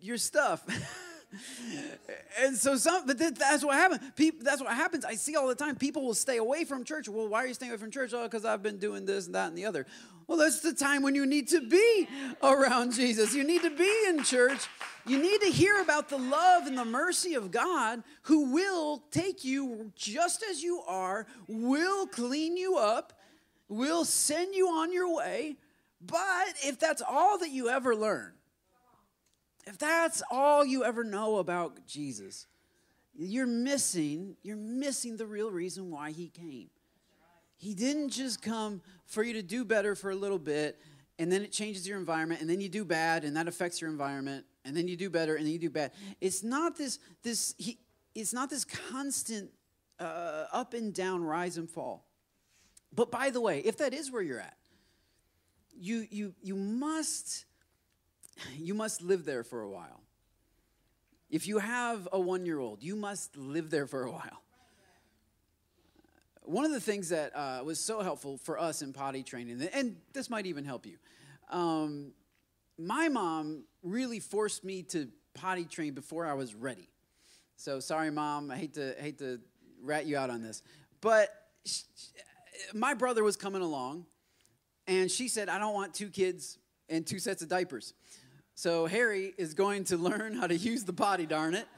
your 0.00 0.18
stuff. 0.18 0.66
and 2.40 2.56
so 2.56 2.76
some, 2.76 3.06
but 3.06 3.18
that's 3.18 3.64
what 3.64 3.74
happens. 3.74 4.00
People, 4.16 4.40
that's 4.42 4.60
what 4.60 4.72
happens. 4.72 5.04
I 5.04 5.14
see 5.14 5.36
all 5.36 5.48
the 5.48 5.54
time. 5.54 5.76
People 5.76 6.02
will 6.02 6.14
stay 6.14 6.36
away 6.36 6.64
from 6.64 6.84
church. 6.84 7.08
Well, 7.08 7.28
why 7.28 7.44
are 7.44 7.46
you 7.46 7.54
staying 7.54 7.72
away 7.72 7.78
from 7.78 7.90
church? 7.90 8.12
Oh, 8.14 8.24
because 8.24 8.44
I've 8.44 8.62
been 8.62 8.78
doing 8.78 9.06
this 9.06 9.26
and 9.26 9.34
that 9.34 9.48
and 9.48 9.58
the 9.58 9.66
other. 9.66 9.86
Well, 10.26 10.38
that's 10.38 10.60
the 10.60 10.72
time 10.72 11.02
when 11.02 11.14
you 11.14 11.24
need 11.24 11.48
to 11.48 11.60
be 11.60 12.08
around 12.42 12.92
Jesus. 12.92 13.34
You 13.34 13.44
need 13.44 13.62
to 13.62 13.70
be 13.70 13.92
in 14.08 14.24
church. 14.24 14.66
You 15.06 15.18
need 15.18 15.40
to 15.42 15.50
hear 15.50 15.80
about 15.80 16.08
the 16.08 16.18
love 16.18 16.66
and 16.66 16.76
the 16.76 16.84
mercy 16.84 17.34
of 17.34 17.52
God 17.52 18.02
who 18.22 18.52
will 18.52 19.04
take 19.12 19.44
you 19.44 19.92
just 19.94 20.42
as 20.50 20.64
you 20.64 20.82
are, 20.88 21.26
will 21.46 22.08
clean 22.08 22.56
you 22.56 22.76
up, 22.76 23.12
will 23.68 24.04
send 24.04 24.54
you 24.54 24.68
on 24.68 24.92
your 24.92 25.14
way. 25.14 25.56
But 26.00 26.54
if 26.64 26.78
that's 26.80 27.02
all 27.02 27.38
that 27.38 27.50
you 27.50 27.68
ever 27.68 27.94
learn, 27.94 28.32
if 29.66 29.78
that's 29.78 30.22
all 30.30 30.64
you 30.64 30.84
ever 30.84 31.04
know 31.04 31.36
about 31.36 31.86
Jesus, 31.86 32.46
you're 33.14 33.46
missing, 33.46 34.36
you're 34.42 34.56
missing 34.56 35.16
the 35.16 35.26
real 35.26 35.50
reason 35.50 35.90
why 35.90 36.12
he 36.12 36.28
came. 36.28 36.70
He 37.56 37.74
didn't 37.74 38.10
just 38.10 38.42
come 38.42 38.82
for 39.06 39.22
you 39.22 39.32
to 39.34 39.42
do 39.42 39.64
better 39.64 39.94
for 39.94 40.10
a 40.10 40.14
little 40.14 40.38
bit 40.38 40.80
and 41.18 41.32
then 41.32 41.42
it 41.42 41.50
changes 41.50 41.88
your 41.88 41.98
environment 41.98 42.42
and 42.42 42.50
then 42.50 42.60
you 42.60 42.68
do 42.68 42.84
bad 42.84 43.24
and 43.24 43.36
that 43.36 43.48
affects 43.48 43.80
your 43.80 43.90
environment 43.90 44.44
and 44.64 44.76
then 44.76 44.86
you 44.86 44.96
do 44.96 45.08
better 45.08 45.36
and 45.36 45.46
then 45.46 45.52
you 45.52 45.58
do 45.58 45.70
bad. 45.70 45.92
It's 46.20 46.42
not 46.42 46.76
this 46.76 46.98
this 47.22 47.54
he 47.56 47.78
it's 48.14 48.32
not 48.32 48.50
this 48.50 48.64
constant 48.64 49.50
uh, 49.98 50.46
up 50.52 50.74
and 50.74 50.92
down 50.92 51.22
rise 51.22 51.56
and 51.56 51.68
fall. 51.70 52.06
But 52.94 53.10
by 53.10 53.30
the 53.30 53.40
way, 53.40 53.60
if 53.60 53.78
that 53.78 53.94
is 53.94 54.10
where 54.10 54.22
you're 54.22 54.40
at, 54.40 54.56
you 55.74 56.06
you 56.10 56.34
you 56.42 56.54
must 56.54 57.46
you 58.58 58.74
must 58.74 59.02
live 59.02 59.24
there 59.24 59.44
for 59.44 59.62
a 59.62 59.68
while. 59.68 60.00
If 61.30 61.46
you 61.48 61.58
have 61.58 62.08
a 62.12 62.20
one 62.20 62.46
year 62.46 62.58
old, 62.58 62.82
you 62.82 62.96
must 62.96 63.36
live 63.36 63.70
there 63.70 63.86
for 63.86 64.04
a 64.04 64.10
while. 64.10 64.42
One 66.42 66.64
of 66.64 66.70
the 66.70 66.80
things 66.80 67.08
that 67.08 67.34
uh, 67.34 67.62
was 67.64 67.80
so 67.80 68.00
helpful 68.02 68.38
for 68.38 68.58
us 68.58 68.80
in 68.80 68.92
potty 68.92 69.24
training, 69.24 69.68
and 69.72 69.96
this 70.12 70.30
might 70.30 70.46
even 70.46 70.64
help 70.64 70.86
you, 70.86 70.96
um, 71.50 72.12
my 72.78 73.08
mom 73.08 73.64
really 73.82 74.20
forced 74.20 74.62
me 74.62 74.82
to 74.84 75.08
potty 75.34 75.64
train 75.64 75.94
before 75.94 76.24
I 76.24 76.34
was 76.34 76.54
ready. 76.54 76.88
So 77.56 77.80
sorry, 77.80 78.10
mom. 78.10 78.50
I 78.50 78.56
hate 78.56 78.74
to 78.74 78.94
hate 78.98 79.18
to 79.18 79.40
rat 79.82 80.06
you 80.06 80.16
out 80.16 80.30
on 80.30 80.42
this, 80.42 80.62
but 81.00 81.30
she, 81.64 81.82
my 82.74 82.94
brother 82.94 83.24
was 83.24 83.36
coming 83.36 83.62
along, 83.62 84.06
and 84.86 85.10
she 85.10 85.26
said, 85.26 85.48
"I 85.48 85.58
don't 85.58 85.74
want 85.74 85.94
two 85.94 86.10
kids 86.10 86.58
and 86.88 87.04
two 87.04 87.18
sets 87.18 87.42
of 87.42 87.48
diapers." 87.48 87.92
So 88.58 88.86
Harry 88.86 89.34
is 89.36 89.52
going 89.52 89.84
to 89.84 89.98
learn 89.98 90.32
how 90.32 90.46
to 90.46 90.56
use 90.56 90.82
the 90.82 90.94
potty, 90.94 91.26
darn 91.26 91.54
it. 91.54 91.68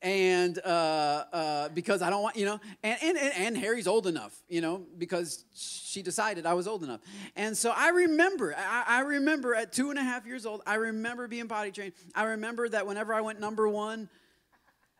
And 0.00 0.58
uh, 0.64 1.24
uh, 1.30 1.68
because 1.68 2.00
I 2.00 2.08
don't 2.08 2.22
want, 2.22 2.36
you 2.36 2.46
know, 2.46 2.58
and, 2.82 2.98
and, 3.02 3.18
and 3.18 3.56
Harry's 3.58 3.86
old 3.86 4.06
enough, 4.06 4.34
you 4.48 4.62
know, 4.62 4.86
because 4.96 5.44
she 5.54 6.00
decided 6.00 6.46
I 6.46 6.54
was 6.54 6.66
old 6.66 6.82
enough. 6.82 7.00
And 7.36 7.54
so 7.54 7.70
I 7.76 7.90
remember, 7.90 8.54
I, 8.56 8.84
I 8.88 9.00
remember 9.02 9.54
at 9.54 9.74
two 9.74 9.90
and 9.90 9.98
a 9.98 10.02
half 10.02 10.26
years 10.26 10.46
old, 10.46 10.62
I 10.66 10.76
remember 10.76 11.28
being 11.28 11.48
potty 11.48 11.70
trained. 11.70 11.92
I 12.14 12.24
remember 12.24 12.70
that 12.70 12.86
whenever 12.86 13.12
I 13.12 13.20
went 13.20 13.38
number 13.38 13.68
one 13.68 14.08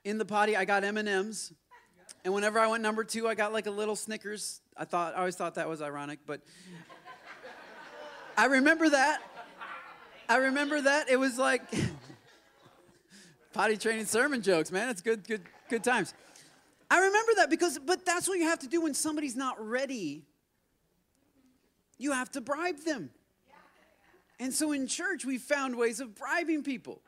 in 0.05 0.19
the 0.19 0.27
potty, 0.27 0.55
I 0.55 0.67
got 0.67 0.85
M&Ms. 0.85 1.55
And 2.27 2.35
whenever 2.35 2.59
I 2.59 2.67
went 2.67 2.83
number 2.83 3.05
two, 3.05 3.27
I 3.27 3.35
got 3.35 3.55
like 3.55 3.67
a 3.67 3.71
little 3.71 3.97
Snickers. 3.97 4.61
I 4.77 4.85
thought, 4.85 5.15
I 5.15 5.21
always 5.21 5.35
thought 5.35 5.55
that 5.55 5.69
was 5.69 5.81
ironic, 5.81 6.19
but 6.27 6.43
I 8.37 8.45
remember 8.45 8.91
that. 8.91 9.23
I 10.33 10.37
remember 10.37 10.81
that. 10.81 11.11
It 11.11 11.19
was 11.19 11.37
like 11.37 11.61
potty 13.53 13.77
training 13.77 14.07
sermon 14.07 14.41
jokes, 14.41 14.73
man. 14.73 14.89
It's 14.89 15.03
good, 15.03 15.29
good, 15.29 15.43
good 15.69 15.85
times. 15.85 16.15
I 16.91 17.01
remember 17.01 17.33
that 17.37 17.51
because, 17.51 17.79
but 17.79 18.07
that's 18.07 18.27
what 18.27 18.39
you 18.39 18.45
have 18.45 18.61
to 18.61 18.67
do 18.67 18.81
when 18.81 18.95
somebody's 18.95 19.37
not 19.37 19.61
ready. 19.61 20.25
You 21.99 22.13
have 22.13 22.31
to 22.31 22.41
bribe 22.41 22.79
them. 22.79 23.11
And 24.41 24.55
so 24.55 24.73
in 24.73 24.87
church, 24.87 25.27
we 25.27 25.37
found 25.37 25.77
ways 25.77 26.01
of 26.01 26.15
bribing 26.15 26.63
people. 26.63 27.03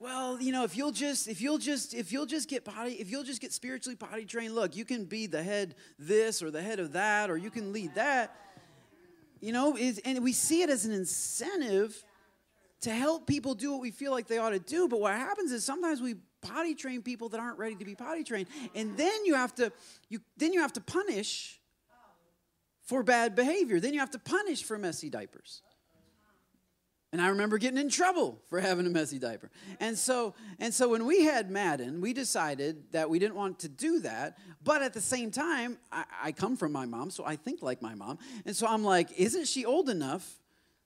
Well, 0.00 0.42
you 0.42 0.50
know, 0.50 0.64
if 0.64 0.76
you'll 0.76 0.90
just, 0.90 1.28
if 1.28 1.40
you'll 1.40 1.58
just, 1.58 1.94
if 1.94 2.10
you'll 2.10 2.26
just 2.26 2.48
get 2.48 2.64
potty, 2.64 2.94
if 2.94 3.08
you'll 3.08 3.22
just 3.22 3.40
get 3.40 3.52
spiritually 3.52 3.94
potty 3.94 4.24
trained, 4.24 4.56
look, 4.56 4.74
you 4.74 4.84
can 4.84 5.04
be 5.04 5.28
the 5.28 5.44
head 5.44 5.76
this 5.96 6.42
or 6.42 6.50
the 6.50 6.60
head 6.60 6.80
of 6.80 6.94
that, 6.94 7.30
or 7.30 7.36
you 7.36 7.50
can 7.50 7.72
lead 7.72 7.94
that. 7.94 8.34
You 9.40 9.52
know, 9.52 9.76
is, 9.76 10.00
and 10.04 10.22
we 10.22 10.32
see 10.32 10.62
it 10.62 10.70
as 10.70 10.84
an 10.84 10.92
incentive 10.92 12.02
to 12.82 12.90
help 12.90 13.26
people 13.26 13.54
do 13.54 13.72
what 13.72 13.80
we 13.80 13.90
feel 13.90 14.12
like 14.12 14.26
they 14.26 14.38
ought 14.38 14.50
to 14.50 14.58
do. 14.58 14.88
But 14.88 15.00
what 15.00 15.14
happens 15.14 15.52
is 15.52 15.64
sometimes 15.64 16.00
we 16.00 16.16
potty 16.42 16.74
train 16.74 17.02
people 17.02 17.28
that 17.30 17.40
aren't 17.40 17.58
ready 17.58 17.74
to 17.76 17.84
be 17.84 17.94
potty 17.94 18.24
trained, 18.24 18.48
and 18.74 18.96
then 18.96 19.24
you 19.24 19.34
have 19.34 19.54
to 19.56 19.72
you 20.08 20.20
then 20.36 20.52
you 20.52 20.60
have 20.60 20.72
to 20.74 20.80
punish 20.80 21.60
for 22.82 23.02
bad 23.02 23.34
behavior. 23.34 23.80
Then 23.80 23.94
you 23.94 24.00
have 24.00 24.12
to 24.12 24.18
punish 24.18 24.62
for 24.62 24.78
messy 24.78 25.10
diapers. 25.10 25.62
And 27.16 27.22
I 27.22 27.28
remember 27.28 27.56
getting 27.56 27.78
in 27.78 27.88
trouble 27.88 28.42
for 28.50 28.60
having 28.60 28.84
a 28.84 28.90
messy 28.90 29.18
diaper. 29.18 29.50
And 29.80 29.96
so, 29.96 30.34
and 30.58 30.74
so 30.74 30.90
when 30.90 31.06
we 31.06 31.24
had 31.24 31.50
Madden, 31.50 32.02
we 32.02 32.12
decided 32.12 32.92
that 32.92 33.08
we 33.08 33.18
didn't 33.18 33.36
want 33.36 33.60
to 33.60 33.70
do 33.70 34.00
that. 34.00 34.36
But 34.62 34.82
at 34.82 34.92
the 34.92 35.00
same 35.00 35.30
time, 35.30 35.78
I, 35.90 36.04
I 36.24 36.32
come 36.32 36.58
from 36.58 36.72
my 36.72 36.84
mom, 36.84 37.08
so 37.08 37.24
I 37.24 37.36
think 37.36 37.62
like 37.62 37.80
my 37.80 37.94
mom. 37.94 38.18
And 38.44 38.54
so 38.54 38.66
I'm 38.66 38.84
like, 38.84 39.18
isn't 39.18 39.46
she 39.46 39.64
old 39.64 39.88
enough? 39.88 40.30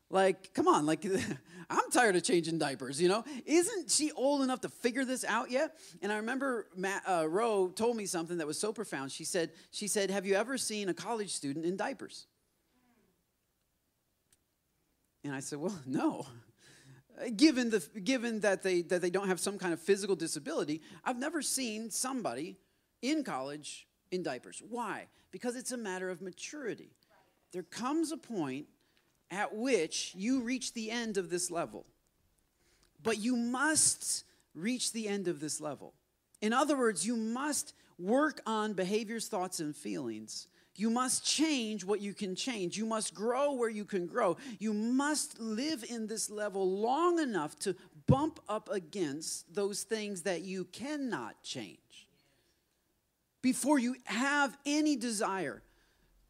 Like, 0.08 0.54
come 0.54 0.68
on, 0.68 0.86
like, 0.86 1.04
I'm 1.68 1.90
tired 1.90 2.14
of 2.14 2.22
changing 2.22 2.58
diapers, 2.58 3.02
you 3.02 3.08
know? 3.08 3.24
Isn't 3.44 3.90
she 3.90 4.12
old 4.12 4.42
enough 4.42 4.60
to 4.60 4.68
figure 4.68 5.04
this 5.04 5.24
out 5.24 5.50
yet? 5.50 5.78
And 6.00 6.12
I 6.12 6.18
remember 6.18 6.68
Matt, 6.76 7.02
uh, 7.08 7.28
Roe 7.28 7.70
told 7.70 7.96
me 7.96 8.06
something 8.06 8.38
that 8.38 8.46
was 8.46 8.56
so 8.56 8.72
profound. 8.72 9.10
She 9.10 9.24
said, 9.24 9.50
she 9.72 9.88
said, 9.88 10.12
have 10.12 10.24
you 10.24 10.36
ever 10.36 10.56
seen 10.56 10.88
a 10.90 10.94
college 10.94 11.30
student 11.30 11.64
in 11.64 11.76
diapers? 11.76 12.28
And 15.24 15.34
I 15.34 15.40
said, 15.40 15.58
Well, 15.58 15.78
no. 15.86 16.26
Uh, 17.20 17.28
given, 17.36 17.70
the, 17.70 17.80
given 18.02 18.40
that, 18.40 18.62
they, 18.62 18.82
that 18.82 19.02
they 19.02 19.10
don't 19.10 19.28
have 19.28 19.40
some 19.40 19.58
kind 19.58 19.72
of 19.72 19.80
physical 19.80 20.16
disability, 20.16 20.80
I've 21.04 21.18
never 21.18 21.42
seen 21.42 21.90
somebody 21.90 22.56
in 23.02 23.24
college 23.24 23.86
in 24.10 24.22
diapers. 24.22 24.62
Why? 24.68 25.06
Because 25.30 25.56
it's 25.56 25.72
a 25.72 25.76
matter 25.76 26.08
of 26.08 26.22
maturity. 26.22 26.92
There 27.52 27.62
comes 27.62 28.12
a 28.12 28.16
point 28.16 28.66
at 29.30 29.54
which 29.54 30.12
you 30.16 30.40
reach 30.40 30.72
the 30.72 30.90
end 30.90 31.16
of 31.16 31.30
this 31.30 31.50
level. 31.50 31.84
But 33.02 33.18
you 33.18 33.36
must 33.36 34.24
reach 34.54 34.92
the 34.92 35.08
end 35.08 35.28
of 35.28 35.40
this 35.40 35.60
level. 35.60 35.94
In 36.40 36.52
other 36.52 36.76
words, 36.76 37.06
you 37.06 37.16
must 37.16 37.74
work 37.98 38.40
on 38.46 38.72
behaviors, 38.72 39.28
thoughts, 39.28 39.60
and 39.60 39.74
feelings 39.76 40.48
you 40.80 40.90
must 40.90 41.24
change 41.24 41.84
what 41.84 42.00
you 42.00 42.14
can 42.14 42.34
change. 42.34 42.76
You 42.76 42.86
must 42.86 43.14
grow 43.14 43.52
where 43.52 43.68
you 43.68 43.84
can 43.84 44.06
grow. 44.06 44.36
You 44.58 44.72
must 44.72 45.38
live 45.38 45.84
in 45.88 46.06
this 46.06 46.30
level 46.30 46.62
long 46.70 47.18
enough 47.18 47.58
to 47.60 47.76
bump 48.06 48.40
up 48.48 48.68
against 48.72 49.54
those 49.54 49.82
things 49.84 50.22
that 50.22 50.40
you 50.42 50.64
cannot 50.64 51.34
change. 51.42 51.78
before 53.42 53.78
you 53.78 53.96
have 54.04 54.56
any 54.66 54.96
desire 54.96 55.62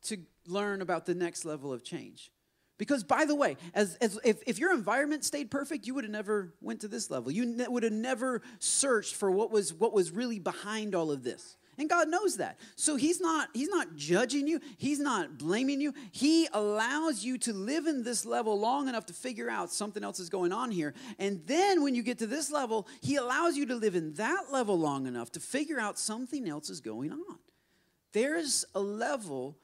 to 0.05 0.16
learn 0.46 0.80
about 0.80 1.07
the 1.07 1.14
next 1.14 1.44
level 1.44 1.72
of 1.72 1.82
change. 1.82 2.30
Because 2.78 3.05
by 3.05 3.26
the 3.26 3.34
way, 3.34 3.57
as, 3.74 3.96
as 3.96 4.18
if, 4.24 4.38
if 4.46 4.59
your 4.59 4.72
environment 4.72 5.24
stayed 5.24 5.51
perfect, 5.51 5.86
you 5.86 5.94
would 5.94 6.05
have 6.05 6.11
never 6.11 6.55
went 6.62 6.80
to 6.80 6.88
this 6.88 7.11
level. 7.11 7.30
You 7.30 7.44
ne- 7.44 7.68
would 7.68 7.82
have 7.82 7.92
never 7.92 8.40
searched 8.59 9.14
for 9.14 9.30
what 9.30 9.51
was 9.51 9.74
what 9.74 9.92
was 9.92 10.11
really 10.12 10.38
behind 10.38 10.94
all 10.94 11.11
of 11.11 11.22
this. 11.22 11.57
And 11.78 11.88
God 11.88 12.08
knows 12.08 12.36
that. 12.36 12.58
So 12.76 12.96
he's 12.96 13.20
not 13.20 13.48
he's 13.54 13.68
not 13.68 13.96
judging 13.96 14.46
you, 14.46 14.60
he's 14.76 15.00
not 15.00 15.38
blaming 15.38 15.80
you. 15.80 15.94
He 16.12 16.46
allows 16.52 17.24
you 17.24 17.38
to 17.38 17.52
live 17.52 17.86
in 17.86 18.02
this 18.02 18.26
level 18.26 18.58
long 18.58 18.88
enough 18.88 19.06
to 19.06 19.12
figure 19.12 19.48
out 19.48 19.70
something 19.70 20.04
else 20.04 20.20
is 20.20 20.28
going 20.28 20.52
on 20.52 20.70
here. 20.70 20.94
And 21.18 21.40
then 21.46 21.82
when 21.82 21.94
you 21.94 22.02
get 22.02 22.18
to 22.18 22.26
this 22.26 22.50
level, 22.50 22.86
he 23.00 23.16
allows 23.16 23.56
you 23.56 23.66
to 23.66 23.76
live 23.76 23.94
in 23.94 24.14
that 24.14 24.52
level 24.52 24.78
long 24.78 25.06
enough 25.06 25.32
to 25.32 25.40
figure 25.40 25.80
out 25.80 25.98
something 25.98 26.48
else 26.48 26.68
is 26.68 26.80
going 26.80 27.12
on. 27.12 27.38
There's 28.12 28.64
a 28.74 28.80
level 28.80 29.56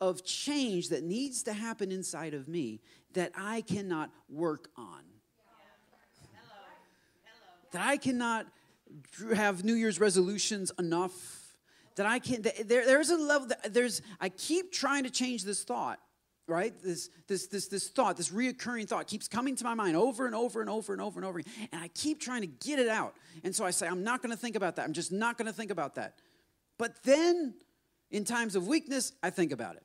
of 0.00 0.24
change 0.24 0.88
that 0.88 1.04
needs 1.04 1.42
to 1.44 1.52
happen 1.52 1.92
inside 1.92 2.34
of 2.34 2.48
me 2.48 2.80
that 3.12 3.32
I 3.36 3.60
cannot 3.60 4.10
work 4.28 4.68
on. 4.76 5.02
That 7.72 7.86
I 7.86 7.96
cannot 7.96 8.46
have 9.34 9.64
New 9.64 9.74
Year's 9.74 10.00
resolutions 10.00 10.72
enough. 10.78 11.38
That 11.96 12.06
I 12.06 12.20
can, 12.20 12.40
there, 12.42 12.86
there's 12.86 13.10
a 13.10 13.16
level, 13.16 13.48
that, 13.48 13.74
there's, 13.74 14.00
I 14.18 14.30
keep 14.30 14.72
trying 14.72 15.04
to 15.04 15.10
change 15.10 15.44
this 15.44 15.62
thought 15.62 15.98
right? 16.48 16.74
This 16.82 17.08
this 17.28 17.46
this 17.46 17.68
this 17.68 17.88
thought 17.88 18.16
this 18.16 18.30
reoccurring 18.30 18.88
thought 18.88 19.06
keeps 19.06 19.28
coming 19.28 19.56
to 19.56 19.64
my 19.64 19.74
mind 19.74 19.96
over 19.96 20.26
and 20.26 20.34
over 20.34 20.60
and 20.60 20.68
over 20.68 20.92
and 20.92 21.00
over 21.00 21.18
and 21.18 21.24
over 21.24 21.38
again, 21.38 21.52
and 21.72 21.80
i 21.80 21.88
keep 21.88 22.20
trying 22.20 22.40
to 22.40 22.46
get 22.46 22.78
it 22.78 22.88
out. 22.88 23.14
And 23.44 23.54
so 23.54 23.64
i 23.64 23.70
say 23.70 23.86
i'm 23.86 24.02
not 24.02 24.22
going 24.22 24.30
to 24.30 24.36
think 24.36 24.56
about 24.56 24.76
that. 24.76 24.84
I'm 24.84 24.92
just 24.92 25.12
not 25.12 25.38
going 25.38 25.46
to 25.46 25.52
think 25.52 25.70
about 25.70 25.94
that. 25.96 26.18
But 26.78 27.02
then 27.04 27.54
in 28.10 28.24
times 28.24 28.56
of 28.56 28.66
weakness 28.66 29.12
i 29.22 29.30
think 29.30 29.52
about 29.52 29.76
it 29.76 29.84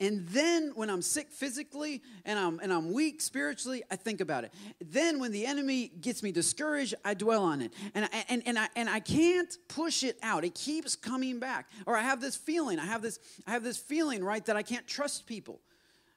and 0.00 0.28
then 0.28 0.72
when 0.76 0.90
I'm 0.90 1.02
sick 1.02 1.30
physically 1.32 2.02
and 2.24 2.38
I'm, 2.38 2.60
and 2.60 2.72
I'm 2.72 2.92
weak 2.92 3.20
spiritually, 3.20 3.82
I 3.90 3.96
think 3.96 4.20
about 4.20 4.44
it. 4.44 4.54
Then 4.80 5.18
when 5.18 5.32
the 5.32 5.44
enemy 5.44 5.90
gets 6.00 6.22
me 6.22 6.30
discouraged, 6.30 6.94
I 7.04 7.14
dwell 7.14 7.42
on 7.42 7.62
it. 7.62 7.72
And, 7.94 8.04
I, 8.04 8.24
and, 8.28 8.42
and, 8.46 8.58
I, 8.58 8.68
and 8.76 8.88
I 8.88 9.00
can't 9.00 9.52
push 9.66 10.04
it 10.04 10.16
out. 10.22 10.44
It 10.44 10.54
keeps 10.54 10.94
coming 10.94 11.40
back. 11.40 11.68
Or 11.84 11.96
I 11.96 12.02
have 12.02 12.20
this 12.20 12.36
feeling, 12.36 12.78
I 12.78 12.86
have 12.86 13.02
this, 13.02 13.18
I 13.46 13.50
have 13.50 13.64
this 13.64 13.76
feeling, 13.76 14.22
right, 14.22 14.44
that 14.46 14.56
I 14.56 14.62
can't 14.62 14.86
trust 14.86 15.26
people. 15.26 15.60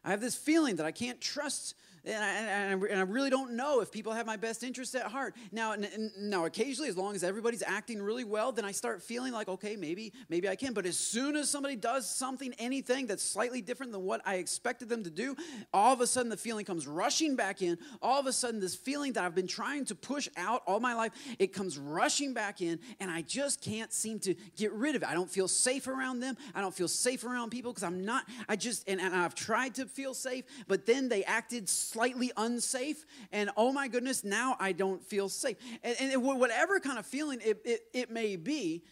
I 0.04 0.12
have 0.12 0.22
this 0.22 0.36
feeling 0.36 0.76
that 0.76 0.86
I 0.86 0.92
can't 0.92 1.20
trust 1.20 1.76
and 2.06 2.24
I, 2.24 2.30
and, 2.30 2.84
I, 2.84 2.88
and 2.88 3.00
I, 3.00 3.04
really 3.04 3.30
don't 3.30 3.52
know 3.52 3.82
if 3.82 3.92
people 3.92 4.14
have 4.14 4.26
my 4.26 4.38
best 4.38 4.64
interest 4.64 4.96
at 4.96 5.04
heart. 5.04 5.36
Now, 5.52 5.76
now, 6.18 6.46
occasionally, 6.46 6.90
as 6.90 6.98
long 6.98 7.16
as 7.16 7.24
everybody's 7.24 7.62
acting 7.62 8.02
really 8.02 8.24
well, 8.24 8.52
then 8.52 8.66
I 8.66 8.72
start 8.72 9.04
feeling 9.04 9.34
like, 9.34 9.48
okay, 9.48 9.76
maybe, 9.76 10.14
maybe 10.28 10.50
I 10.50 10.56
can. 10.56 10.74
But 10.74 10.86
as 10.86 10.98
soon 10.98 11.36
as 11.36 11.50
somebody 11.50 11.76
does 11.76 12.10
something, 12.10 12.54
anything 12.58 13.06
that's 13.06 13.24
slightly 13.24 13.62
different 13.62 13.92
than 13.92 14.04
what 14.04 14.22
I 14.26 14.36
expected 14.36 14.90
them 14.90 15.04
to 15.04 15.12
do, 15.12 15.36
all 15.74 15.94
of 15.94 16.02
a 16.02 16.08
sudden 16.08 16.30
the 16.30 16.38
feeling 16.38 16.66
comes 16.66 16.88
rushing 16.88 17.36
back 17.36 17.62
in. 17.62 17.78
All 18.02 18.20
of 18.20 18.26
a 18.26 18.34
sudden, 18.34 18.60
this 18.60 18.76
feeling 18.76 19.14
that 19.14 19.24
I've 19.24 19.36
been 19.36 19.48
trying 19.48 19.86
to 19.86 19.96
push 19.96 20.28
out 20.38 20.64
all 20.66 20.80
my 20.80 20.96
life, 20.96 21.12
it 21.38 21.54
comes 21.54 21.78
rushing 21.78 22.34
back 22.34 22.62
in, 22.62 22.80
and 23.00 23.12
I 23.12 23.22
just 23.22 23.62
can't 23.62 23.94
seem 23.94 24.20
to 24.22 24.34
get 24.56 24.72
rid 24.74 24.96
of 24.96 25.04
it. 25.04 25.08
I 25.08 25.14
don't 25.14 25.30
feel 25.30 25.48
safe 25.48 25.88
around 25.88 26.20
them. 26.20 26.36
I 26.56 26.62
don't 26.62 26.74
feel 26.74 26.88
safe 26.88 27.24
around 27.24 27.52
people 27.52 27.72
because 27.72 27.84
I'm 27.84 28.04
not. 28.06 28.26
I 28.50 28.56
just 28.56 28.88
and, 28.88 29.00
and 29.00 29.16
I've 29.16 29.36
tried 29.36 29.76
to 29.76 29.86
feel 29.86 30.14
safe, 30.14 30.46
but 30.68 30.86
then 30.86 31.10
they 31.10 31.24
acted 31.24 31.70
slightly 31.92 32.32
unsafe, 32.38 33.06
and 33.32 33.50
oh 33.58 33.72
my 33.72 33.88
goodness, 33.88 34.24
now 34.24 34.56
I 34.60 34.72
don't 34.72 35.04
feel 35.04 35.30
safe. 35.30 35.58
And, 35.84 35.96
and 36.00 36.24
whatever 36.24 36.80
kind 36.80 37.00
of 37.00 37.06
feeling 37.06 37.40
it, 37.44 37.62
it, 37.66 37.82
it 37.94 38.10
may 38.10 38.36
be, 38.36 38.84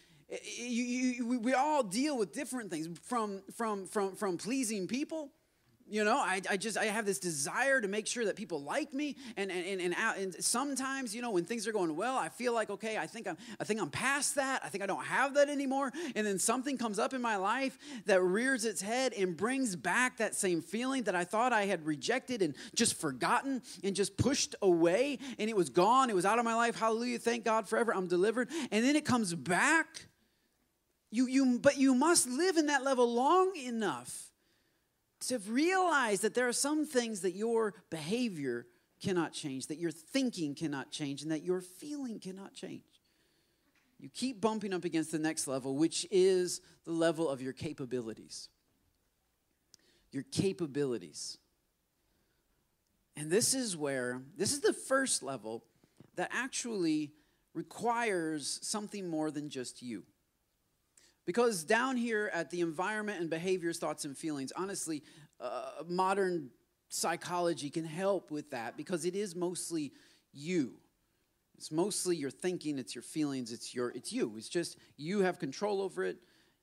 you, 0.56 0.84
you, 0.84 1.38
we 1.40 1.54
all 1.54 1.82
deal 1.82 2.16
with 2.16 2.32
different 2.32 2.70
things 2.70 2.98
from, 3.02 3.42
from, 3.56 3.86
from, 3.86 4.14
from 4.14 4.36
pleasing 4.36 4.86
people 4.86 5.32
you 5.90 6.04
know, 6.04 6.16
I, 6.16 6.40
I 6.48 6.56
just 6.56 6.78
I 6.78 6.86
have 6.86 7.04
this 7.04 7.18
desire 7.18 7.80
to 7.80 7.88
make 7.88 8.06
sure 8.06 8.24
that 8.24 8.36
people 8.36 8.62
like 8.62 8.94
me, 8.94 9.16
and 9.36 9.50
and, 9.50 9.80
and 9.80 9.94
and 9.94 10.34
sometimes 10.42 11.14
you 11.14 11.20
know 11.20 11.32
when 11.32 11.44
things 11.44 11.66
are 11.66 11.72
going 11.72 11.96
well, 11.96 12.16
I 12.16 12.28
feel 12.28 12.54
like 12.54 12.70
okay, 12.70 12.96
I 12.96 13.06
think 13.06 13.26
I'm 13.26 13.36
I 13.58 13.64
think 13.64 13.80
I'm 13.80 13.90
past 13.90 14.36
that. 14.36 14.62
I 14.64 14.68
think 14.68 14.84
I 14.84 14.86
don't 14.86 15.04
have 15.04 15.34
that 15.34 15.48
anymore. 15.48 15.92
And 16.14 16.26
then 16.26 16.38
something 16.38 16.78
comes 16.78 16.98
up 16.98 17.12
in 17.12 17.20
my 17.20 17.36
life 17.36 17.76
that 18.06 18.22
rears 18.22 18.64
its 18.64 18.80
head 18.80 19.12
and 19.12 19.36
brings 19.36 19.74
back 19.74 20.18
that 20.18 20.34
same 20.34 20.62
feeling 20.62 21.02
that 21.04 21.16
I 21.16 21.24
thought 21.24 21.52
I 21.52 21.66
had 21.66 21.84
rejected 21.84 22.40
and 22.42 22.54
just 22.74 23.00
forgotten 23.00 23.62
and 23.82 23.96
just 23.96 24.16
pushed 24.16 24.54
away, 24.62 25.18
and 25.38 25.50
it 25.50 25.56
was 25.56 25.70
gone. 25.70 26.08
It 26.08 26.14
was 26.14 26.24
out 26.24 26.38
of 26.38 26.44
my 26.44 26.54
life. 26.54 26.78
Hallelujah! 26.78 27.18
Thank 27.18 27.44
God 27.44 27.68
forever. 27.68 27.92
I'm 27.94 28.06
delivered. 28.06 28.48
And 28.70 28.84
then 28.84 28.94
it 28.96 29.04
comes 29.04 29.34
back. 29.34 30.06
You 31.10 31.26
you 31.26 31.58
but 31.58 31.76
you 31.76 31.94
must 31.94 32.28
live 32.28 32.56
in 32.56 32.66
that 32.66 32.84
level 32.84 33.12
long 33.12 33.56
enough 33.56 34.29
to 35.20 35.38
realize 35.48 36.20
that 36.20 36.34
there 36.34 36.48
are 36.48 36.52
some 36.52 36.86
things 36.86 37.20
that 37.20 37.32
your 37.32 37.74
behavior 37.90 38.66
cannot 39.02 39.32
change, 39.32 39.66
that 39.68 39.78
your 39.78 39.90
thinking 39.90 40.54
cannot 40.54 40.90
change, 40.90 41.22
and 41.22 41.30
that 41.30 41.42
your 41.42 41.60
feeling 41.60 42.18
cannot 42.18 42.54
change. 42.54 42.82
You 43.98 44.08
keep 44.08 44.40
bumping 44.40 44.72
up 44.72 44.84
against 44.84 45.12
the 45.12 45.18
next 45.18 45.46
level, 45.46 45.76
which 45.76 46.06
is 46.10 46.60
the 46.84 46.92
level 46.92 47.28
of 47.28 47.42
your 47.42 47.52
capabilities. 47.52 48.48
Your 50.10 50.24
capabilities. 50.32 51.38
And 53.16 53.30
this 53.30 53.52
is 53.52 53.76
where, 53.76 54.22
this 54.36 54.52
is 54.52 54.60
the 54.60 54.72
first 54.72 55.22
level 55.22 55.64
that 56.16 56.30
actually 56.32 57.12
requires 57.52 58.58
something 58.62 59.06
more 59.06 59.30
than 59.30 59.50
just 59.50 59.82
you. 59.82 60.04
Because 61.30 61.62
down 61.62 61.96
here 61.96 62.28
at 62.34 62.50
the 62.50 62.60
environment 62.60 63.20
and 63.20 63.30
behaviors, 63.30 63.78
thoughts, 63.78 64.04
and 64.04 64.18
feelings, 64.18 64.52
honestly, 64.56 65.04
uh, 65.38 65.84
modern 65.86 66.50
psychology 66.88 67.70
can 67.70 67.84
help 67.84 68.32
with 68.32 68.50
that 68.50 68.76
because 68.76 69.04
it 69.04 69.14
is 69.14 69.36
mostly 69.36 69.92
you. 70.32 70.72
It's 71.56 71.70
mostly 71.70 72.16
your 72.16 72.32
thinking, 72.32 72.80
it's 72.80 72.96
your 72.96 73.02
feelings, 73.02 73.52
it's 73.52 73.72
your 73.72 73.90
it's 73.90 74.12
you. 74.12 74.34
It's 74.36 74.48
just 74.48 74.76
you 74.96 75.20
have 75.20 75.38
control 75.38 75.82
over 75.82 76.02
it. 76.02 76.16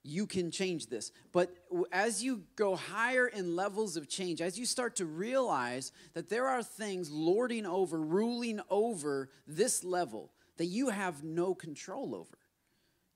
You 0.04 0.26
can 0.26 0.52
change 0.52 0.88
this. 0.88 1.14
But 1.32 1.56
as 1.94 2.22
you 2.22 2.44
go 2.58 2.76
higher 2.76 3.28
in 3.28 3.56
levels 3.56 3.96
of 3.96 4.10
change, 4.10 4.42
as 4.42 4.60
you 4.60 4.66
start 4.66 4.98
to 4.98 5.06
realize 5.06 5.94
that 6.14 6.28
there 6.28 6.46
are 6.46 6.62
things 6.62 7.10
lording 7.10 7.66
over, 7.66 8.02
ruling 8.02 8.60
over 8.70 9.30
this 9.48 9.86
level 9.86 10.34
that 10.58 10.66
you 10.66 10.90
have 10.90 11.24
no 11.24 11.56
control 11.56 12.14
over 12.14 12.38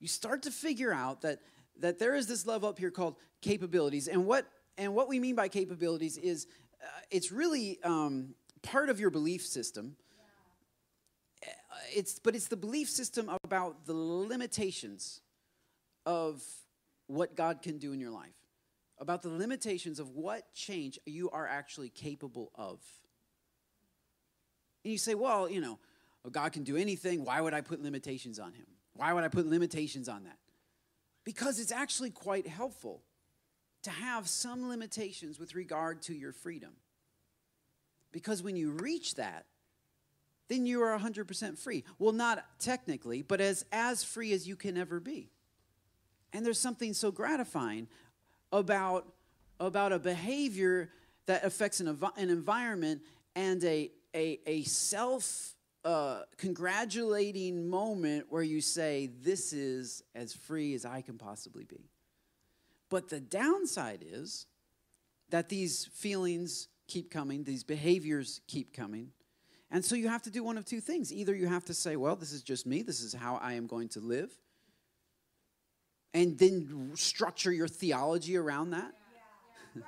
you 0.02 0.08
start 0.08 0.42
to 0.44 0.52
figure 0.52 0.92
out 0.92 1.22
that 1.22 1.40
that 1.80 2.00
there 2.00 2.16
is 2.16 2.28
this 2.28 2.46
level 2.46 2.68
up 2.68 2.80
here 2.80 2.92
called 2.92 3.16
capabilities. 3.42 4.08
And 4.08 4.26
what 4.26 4.46
and 4.78 4.94
what 4.94 5.08
we 5.08 5.20
mean 5.20 5.36
by 5.36 5.48
capabilities 5.48 6.18
is 6.18 6.48
uh, 6.82 6.88
it's 7.12 7.32
really 7.32 7.80
um, 7.84 8.34
part 8.64 8.90
of 8.90 9.00
your 9.00 9.12
belief 9.12 9.46
system. 9.46 9.96
Uh, 11.46 11.50
it's 11.96 12.20
but 12.20 12.36
it's 12.36 12.48
the 12.48 12.58
belief 12.58 12.90
system 12.90 13.30
about 13.44 13.86
the 13.86 13.94
limitations 13.94 15.22
of 16.06 16.44
what 17.06 17.36
god 17.36 17.62
can 17.62 17.78
do 17.78 17.94
in 17.94 18.00
your 18.00 18.10
life 18.10 18.34
about 18.98 19.22
the 19.22 19.30
limitations 19.30 20.00
of 20.00 20.16
what 20.16 20.52
change 20.54 20.98
you 21.06 21.30
are 21.30 21.48
actually 21.48 21.90
capable 21.90 22.52
of. 22.56 22.80
And 24.84 24.92
you 24.92 24.98
say 24.98 25.14
well 25.14 25.48
you 25.48 25.62
know 25.62 25.78
god 26.32 26.54
can 26.54 26.64
do 26.64 26.76
anything. 26.76 27.24
Why 27.24 27.40
would 27.40 27.54
i 27.54 27.62
put 27.62 27.84
limitations 27.84 28.40
on 28.40 28.54
him 28.54 28.66
why 28.96 29.14
would 29.14 29.24
I 29.24 29.28
put 29.28 29.48
limitations 29.48 30.10
on 30.10 30.24
that? 30.26 30.38
Because 31.24 31.60
it's 31.60 31.72
actually 31.72 32.10
quite 32.10 32.48
helpful 32.48 33.02
to 33.84 33.90
have 33.90 34.28
some 34.28 34.70
limitations 34.70 35.40
with 35.40 35.56
regard 35.56 36.02
to 36.04 36.14
your 36.14 36.32
freedom. 36.32 36.72
Because 38.12 38.44
when 38.44 38.56
you 38.56 38.72
reach 38.72 39.16
that, 39.16 39.46
then 40.50 40.66
you 40.66 40.84
are 40.84 40.98
100% 40.98 41.58
free. 41.58 41.84
Well, 41.98 42.12
not 42.12 42.44
technically, 42.60 43.22
but 43.22 43.40
as, 43.40 43.66
as 43.72 44.04
free 44.04 44.34
as 44.34 44.48
you 44.48 44.56
can 44.56 44.78
ever 44.78 45.00
be. 45.00 45.30
And 46.34 46.46
there's 46.46 46.60
something 46.60 46.94
so 46.94 47.12
gratifying 47.12 47.88
about, 48.52 49.08
about 49.60 49.94
a 49.94 50.00
behavior 50.00 50.90
that 51.26 51.46
affects 51.46 51.80
an, 51.80 51.88
an 51.88 52.30
environment 52.30 53.02
and 53.36 53.64
a, 53.64 53.92
a, 54.14 54.40
a 54.46 54.64
self 54.64 55.56
a 55.84 56.22
congratulating 56.38 57.68
moment 57.68 58.28
where 58.30 58.44
you 58.44 58.62
say, 58.62 59.10
This 59.22 59.54
is 59.54 60.04
as 60.16 60.34
free 60.34 60.74
as 60.74 60.86
I 60.86 61.02
can 61.02 61.18
possibly 61.18 61.64
be. 61.64 61.90
But 62.90 63.10
the 63.10 63.20
downside 63.20 64.04
is 64.06 64.46
that 65.30 65.50
these 65.50 65.86
feelings 65.94 66.68
keep 66.88 67.10
coming, 67.10 67.44
these 67.44 67.64
behaviors 67.64 68.42
keep 68.48 68.76
coming. 68.76 69.10
And 69.72 69.84
so 69.84 69.96
you 69.96 70.10
have 70.10 70.22
to 70.24 70.30
do 70.30 70.44
one 70.44 70.58
of 70.58 70.66
two 70.66 70.82
things. 70.82 71.14
Either 71.14 71.34
you 71.34 71.48
have 71.48 71.66
to 71.66 71.74
say, 71.74 71.96
Well, 71.96 72.16
this 72.16 72.32
is 72.32 72.44
just 72.44 72.66
me, 72.66 72.82
this 72.82 73.02
is 73.02 73.14
how 73.14 73.38
I 73.38 73.54
am 73.54 73.68
going 73.68 73.90
to 73.90 74.00
live. 74.00 74.32
And 76.14 76.38
then 76.38 76.92
structure 76.96 77.54
your 77.54 77.70
theology 77.70 78.36
around 78.36 78.72
that. 78.72 78.92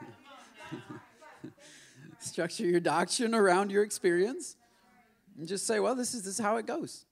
structure 2.19 2.65
your 2.65 2.79
doctrine 2.79 3.35
around 3.35 3.69
your 3.69 3.83
experience 3.83 4.55
and 5.37 5.47
just 5.47 5.65
say, 5.65 5.79
well, 5.79 5.95
this 5.95 6.13
is, 6.13 6.23
this 6.23 6.35
is 6.35 6.39
how 6.39 6.57
it 6.57 6.65
goes. 6.65 7.05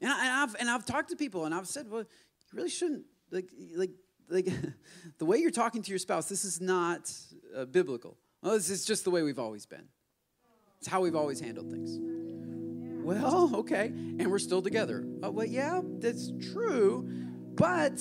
And, 0.00 0.10
I, 0.10 0.24
have 0.24 0.56
and 0.58 0.68
I've 0.68 0.84
talked 0.84 1.10
to 1.10 1.16
people 1.16 1.44
and 1.44 1.54
I've 1.54 1.68
said, 1.68 1.88
well, 1.88 2.00
you 2.00 2.06
really 2.52 2.68
shouldn't 2.68 3.04
like, 3.30 3.48
like, 3.76 3.90
like 4.28 4.48
the 5.18 5.24
way 5.24 5.38
you're 5.38 5.50
talking 5.50 5.82
to 5.82 5.90
your 5.90 5.98
spouse, 5.98 6.28
this 6.28 6.44
is 6.44 6.60
not 6.60 7.12
uh, 7.56 7.64
biblical. 7.64 8.18
Well, 8.42 8.54
this 8.54 8.70
is 8.70 8.84
just 8.84 9.04
the 9.04 9.10
way 9.10 9.22
we've 9.22 9.38
always 9.38 9.66
been. 9.66 9.84
It's 10.78 10.88
how 10.88 11.00
we've 11.00 11.14
always 11.14 11.38
handled 11.38 11.70
things. 11.70 11.98
Well, 13.04 13.54
okay, 13.54 13.86
and 13.86 14.30
we're 14.30 14.40
still 14.40 14.62
together. 14.62 15.04
Oh, 15.22 15.30
well, 15.30 15.46
yeah, 15.46 15.80
that's 15.98 16.32
true, 16.52 17.08
but 17.54 18.00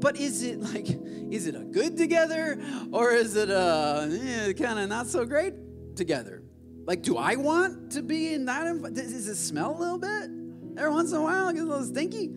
but 0.00 0.16
is 0.16 0.42
it 0.42 0.60
like 0.60 0.86
is 1.30 1.48
it 1.48 1.56
a 1.56 1.64
good 1.64 1.96
together 1.96 2.60
or 2.92 3.10
is 3.12 3.34
it 3.34 3.48
a 3.48 4.08
eh, 4.22 4.52
kind 4.52 4.78
of 4.78 4.88
not 4.88 5.08
so 5.08 5.24
great 5.24 5.54
together? 5.96 6.43
Like, 6.86 7.02
do 7.02 7.16
I 7.16 7.36
want 7.36 7.92
to 7.92 8.02
be 8.02 8.34
in 8.34 8.44
that? 8.46 8.66
Env- 8.66 8.94
does 8.94 9.28
it 9.28 9.36
smell 9.36 9.76
a 9.76 9.78
little 9.78 9.98
bit 9.98 10.30
every 10.78 10.90
once 10.90 11.12
in 11.12 11.18
a 11.18 11.22
while? 11.22 11.48
It 11.48 11.54
gets 11.54 11.64
a 11.64 11.68
little 11.68 11.84
stinky. 11.84 12.30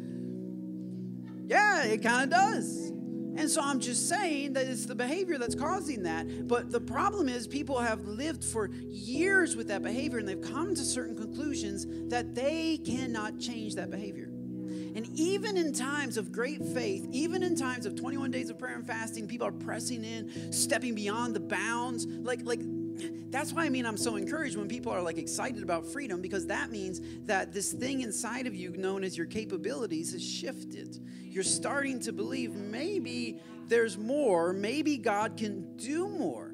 Yeah, 1.48 1.84
it 1.84 2.02
kind 2.04 2.24
of 2.24 2.30
does. 2.30 2.91
And 3.38 3.50
so 3.50 3.62
I'm 3.62 3.80
just 3.80 4.10
saying 4.10 4.54
that 4.54 4.66
it's 4.66 4.88
the 4.88 4.95
behavior 4.95 5.38
that's 5.38 5.54
causing 5.54 6.04
that. 6.04 6.48
But 6.48 6.72
the 6.72 6.82
problem 6.82 7.30
is, 7.30 7.48
people 7.48 7.78
have 7.78 8.02
lived 8.08 8.43
for 8.43 8.72
years 8.89 9.56
with 9.56 9.68
that 9.68 9.84
behavior 9.84 10.18
and 10.18 10.28
they've 10.28 10.41
come 10.41 10.74
to 10.74 10.84
certain 10.84 11.16
conclusions 11.16 11.86
that 12.10 12.34
they 12.34 12.78
cannot 12.78 13.38
change 13.38 13.76
that 13.76 13.91
behavior. 13.91 14.30
And 14.95 15.08
even 15.14 15.58
in 15.58 15.74
times 15.74 16.18
of 16.18 16.32
great 16.32 16.64
faith, 16.64 17.08
even 17.12 17.43
in 17.43 17.56
times 17.56 17.86
of 17.86 17.95
21 17.95 18.32
days 18.32 18.50
of 18.50 18.58
prayer 18.58 18.76
and 18.76 18.88
fasting, 18.88 19.28
people 19.28 19.45
are 19.45 19.52
pressing 19.52 20.04
in, 20.04 20.52
stepping 20.52 20.95
beyond 20.95 21.36
the 21.36 21.39
bounds. 21.39 22.08
Like, 22.08 22.41
like 22.43 22.62
that's 23.30 23.54
why 23.54 23.66
I 23.66 23.70
mean 23.70 23.86
I'm 23.86 23.98
so 23.98 24.16
encouraged 24.16 24.58
when 24.58 24.68
people 24.68 24.91
are 24.91 25.02
like 25.02 25.18
excited 25.18 25.64
about 25.64 25.86
freedom 25.86 26.22
because 26.22 26.48
that 26.48 26.72
means 26.72 27.02
that 27.26 27.54
this 27.54 27.72
thing 27.72 28.02
inside 28.02 28.48
of 28.48 28.56
you 28.56 28.76
known 28.78 29.04
as 29.04 29.18
your 29.18 29.28
capabilities 29.28 30.12
has 30.14 30.24
shifted. 30.24 31.00
You're 31.22 31.43
starting 31.43 32.00
to 32.02 32.14
believe 32.14 32.56
maybe 32.56 33.39
there's 33.68 33.98
more, 33.98 34.54
maybe 34.54 34.98
God 34.98 35.38
can 35.38 35.76
do 35.78 36.08
more. 36.08 36.54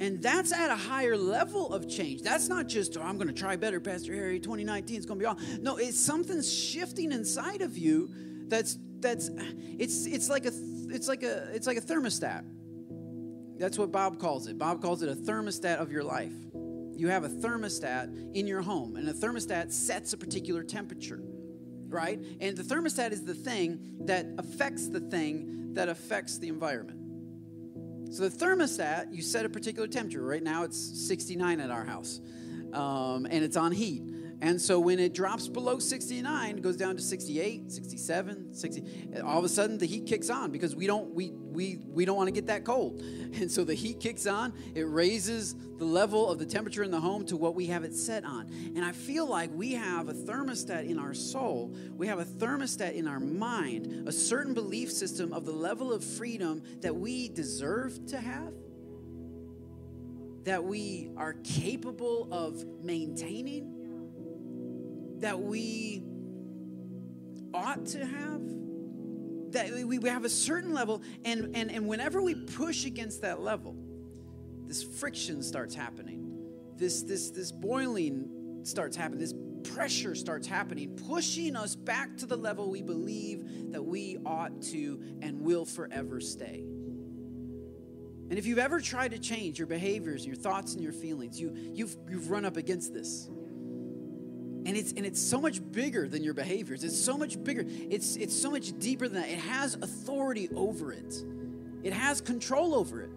And 0.00 0.22
that's 0.22 0.52
at 0.52 0.70
a 0.70 0.76
higher 0.76 1.16
level 1.16 1.74
of 1.74 1.86
change. 1.86 2.22
That's 2.22 2.48
not 2.48 2.66
just, 2.66 2.96
oh, 2.96 3.02
I'm 3.02 3.16
going 3.16 3.28
to 3.28 3.34
try 3.34 3.56
better, 3.56 3.80
Pastor 3.80 4.14
Harry, 4.14 4.40
2019 4.40 4.96
is 4.96 5.04
going 5.04 5.20
to 5.20 5.22
be 5.22 5.26
all. 5.26 5.38
No, 5.60 5.76
it's 5.76 6.00
something 6.00 6.42
shifting 6.42 7.12
inside 7.12 7.60
of 7.60 7.76
you 7.76 8.10
that's 8.48 8.78
that's 9.00 9.30
it's 9.78 10.06
it's 10.06 10.28
like 10.28 10.46
a 10.46 10.52
it's 10.88 11.08
like 11.08 11.22
a 11.22 11.48
it's 11.54 11.66
like 11.66 11.76
a 11.76 11.80
thermostat. 11.80 12.44
That's 13.60 13.78
what 13.78 13.92
Bob 13.92 14.18
calls 14.18 14.46
it. 14.46 14.56
Bob 14.56 14.80
calls 14.80 15.02
it 15.02 15.10
a 15.10 15.14
thermostat 15.14 15.76
of 15.76 15.92
your 15.92 16.02
life. 16.02 16.32
You 16.96 17.08
have 17.08 17.24
a 17.24 17.28
thermostat 17.28 18.34
in 18.34 18.46
your 18.46 18.62
home, 18.62 18.96
and 18.96 19.06
a 19.06 19.12
thermostat 19.12 19.70
sets 19.70 20.14
a 20.14 20.16
particular 20.16 20.62
temperature, 20.62 21.20
right? 21.88 22.18
And 22.40 22.56
the 22.56 22.62
thermostat 22.62 23.12
is 23.12 23.22
the 23.22 23.34
thing 23.34 23.98
that 24.06 24.26
affects 24.38 24.88
the 24.88 25.00
thing 25.00 25.74
that 25.74 25.90
affects 25.90 26.38
the 26.38 26.48
environment. 26.48 28.14
So 28.14 28.26
the 28.28 28.44
thermostat, 28.44 29.14
you 29.14 29.20
set 29.20 29.44
a 29.44 29.50
particular 29.50 29.86
temperature. 29.86 30.24
Right 30.24 30.42
now 30.42 30.64
it's 30.64 31.06
69 31.06 31.60
at 31.60 31.70
our 31.70 31.84
house, 31.84 32.18
um, 32.72 33.26
and 33.26 33.44
it's 33.44 33.58
on 33.58 33.72
heat. 33.72 34.02
And 34.42 34.60
so 34.60 34.80
when 34.80 34.98
it 34.98 35.12
drops 35.12 35.48
below 35.48 35.78
69, 35.78 36.56
it 36.56 36.62
goes 36.62 36.76
down 36.76 36.96
to 36.96 37.02
68, 37.02 37.70
67, 37.70 38.54
60. 38.54 38.84
All 39.22 39.38
of 39.38 39.44
a 39.44 39.48
sudden 39.48 39.76
the 39.76 39.86
heat 39.86 40.06
kicks 40.06 40.30
on 40.30 40.50
because 40.50 40.74
we 40.74 40.86
don't 40.86 41.14
we 41.14 41.30
we 41.30 41.78
we 41.88 42.06
don't 42.06 42.16
want 42.16 42.28
to 42.28 42.32
get 42.32 42.46
that 42.46 42.64
cold. 42.64 43.02
And 43.32 43.50
so 43.50 43.62
the 43.62 43.74
heat 43.74 44.00
kicks 44.00 44.26
on, 44.26 44.52
it 44.74 44.82
raises 44.82 45.54
the 45.54 45.84
level 45.84 46.28
of 46.28 46.40
the 46.40 46.44
temperature 46.44 46.82
in 46.82 46.90
the 46.90 46.98
home 46.98 47.24
to 47.26 47.36
what 47.36 47.54
we 47.54 47.66
have 47.66 47.84
it 47.84 47.94
set 47.94 48.24
on. 48.24 48.50
And 48.74 48.84
I 48.84 48.90
feel 48.90 49.24
like 49.24 49.50
we 49.54 49.74
have 49.74 50.08
a 50.08 50.12
thermostat 50.12 50.88
in 50.90 50.98
our 50.98 51.14
soul, 51.14 51.72
we 51.96 52.08
have 52.08 52.18
a 52.18 52.24
thermostat 52.24 52.94
in 52.94 53.06
our 53.06 53.20
mind, 53.20 54.08
a 54.08 54.12
certain 54.12 54.52
belief 54.52 54.90
system 54.90 55.32
of 55.32 55.44
the 55.44 55.52
level 55.52 55.92
of 55.92 56.02
freedom 56.02 56.60
that 56.80 56.94
we 56.94 57.28
deserve 57.28 58.04
to 58.06 58.18
have 58.18 58.52
that 60.44 60.64
we 60.64 61.10
are 61.16 61.34
capable 61.44 62.26
of 62.32 62.64
maintaining 62.82 63.79
that 65.20 65.40
we 65.40 66.02
ought 67.54 67.84
to 67.86 68.04
have 68.04 68.40
that 69.52 69.72
we, 69.72 69.98
we 69.98 70.08
have 70.08 70.24
a 70.24 70.30
certain 70.30 70.72
level 70.72 71.02
and, 71.24 71.56
and 71.56 71.70
and 71.70 71.86
whenever 71.86 72.22
we 72.22 72.34
push 72.34 72.84
against 72.84 73.22
that 73.22 73.40
level 73.40 73.76
this 74.70 74.84
friction 74.84 75.42
starts 75.42 75.74
happening. 75.74 76.24
This 76.76 77.02
this 77.02 77.32
this 77.32 77.50
boiling 77.50 78.60
starts 78.62 78.96
happening. 78.96 79.18
This 79.18 79.34
pressure 79.74 80.14
starts 80.14 80.46
happening 80.46 80.96
pushing 81.08 81.56
us 81.56 81.74
back 81.74 82.16
to 82.18 82.24
the 82.24 82.36
level 82.36 82.70
we 82.70 82.80
believe 82.80 83.72
that 83.72 83.82
we 83.82 84.16
ought 84.24 84.62
to 84.62 85.02
and 85.22 85.40
will 85.40 85.64
forever 85.64 86.20
stay. 86.20 86.64
And 88.30 88.38
if 88.38 88.46
you've 88.46 88.60
ever 88.60 88.78
tried 88.78 89.10
to 89.10 89.18
change 89.18 89.58
your 89.58 89.66
behaviors 89.66 90.24
your 90.24 90.36
thoughts 90.36 90.74
and 90.74 90.82
your 90.84 90.92
feelings 90.92 91.40
you 91.40 91.52
you've 91.74 91.96
you've 92.08 92.30
run 92.30 92.44
up 92.44 92.56
against 92.56 92.94
this 92.94 93.28
and 94.66 94.76
it's 94.76 94.92
and 94.92 95.06
it's 95.06 95.20
so 95.20 95.40
much 95.40 95.60
bigger 95.72 96.08
than 96.08 96.22
your 96.22 96.34
behaviors. 96.34 96.84
It's 96.84 96.98
so 96.98 97.16
much 97.16 97.42
bigger. 97.42 97.64
It's 97.66 98.16
it's 98.16 98.34
so 98.34 98.50
much 98.50 98.78
deeper 98.78 99.08
than 99.08 99.22
that. 99.22 99.30
It 99.30 99.38
has 99.38 99.74
authority 99.74 100.48
over 100.54 100.92
it. 100.92 101.22
It 101.82 101.92
has 101.92 102.20
control 102.20 102.74
over 102.74 103.02
it. 103.02 103.10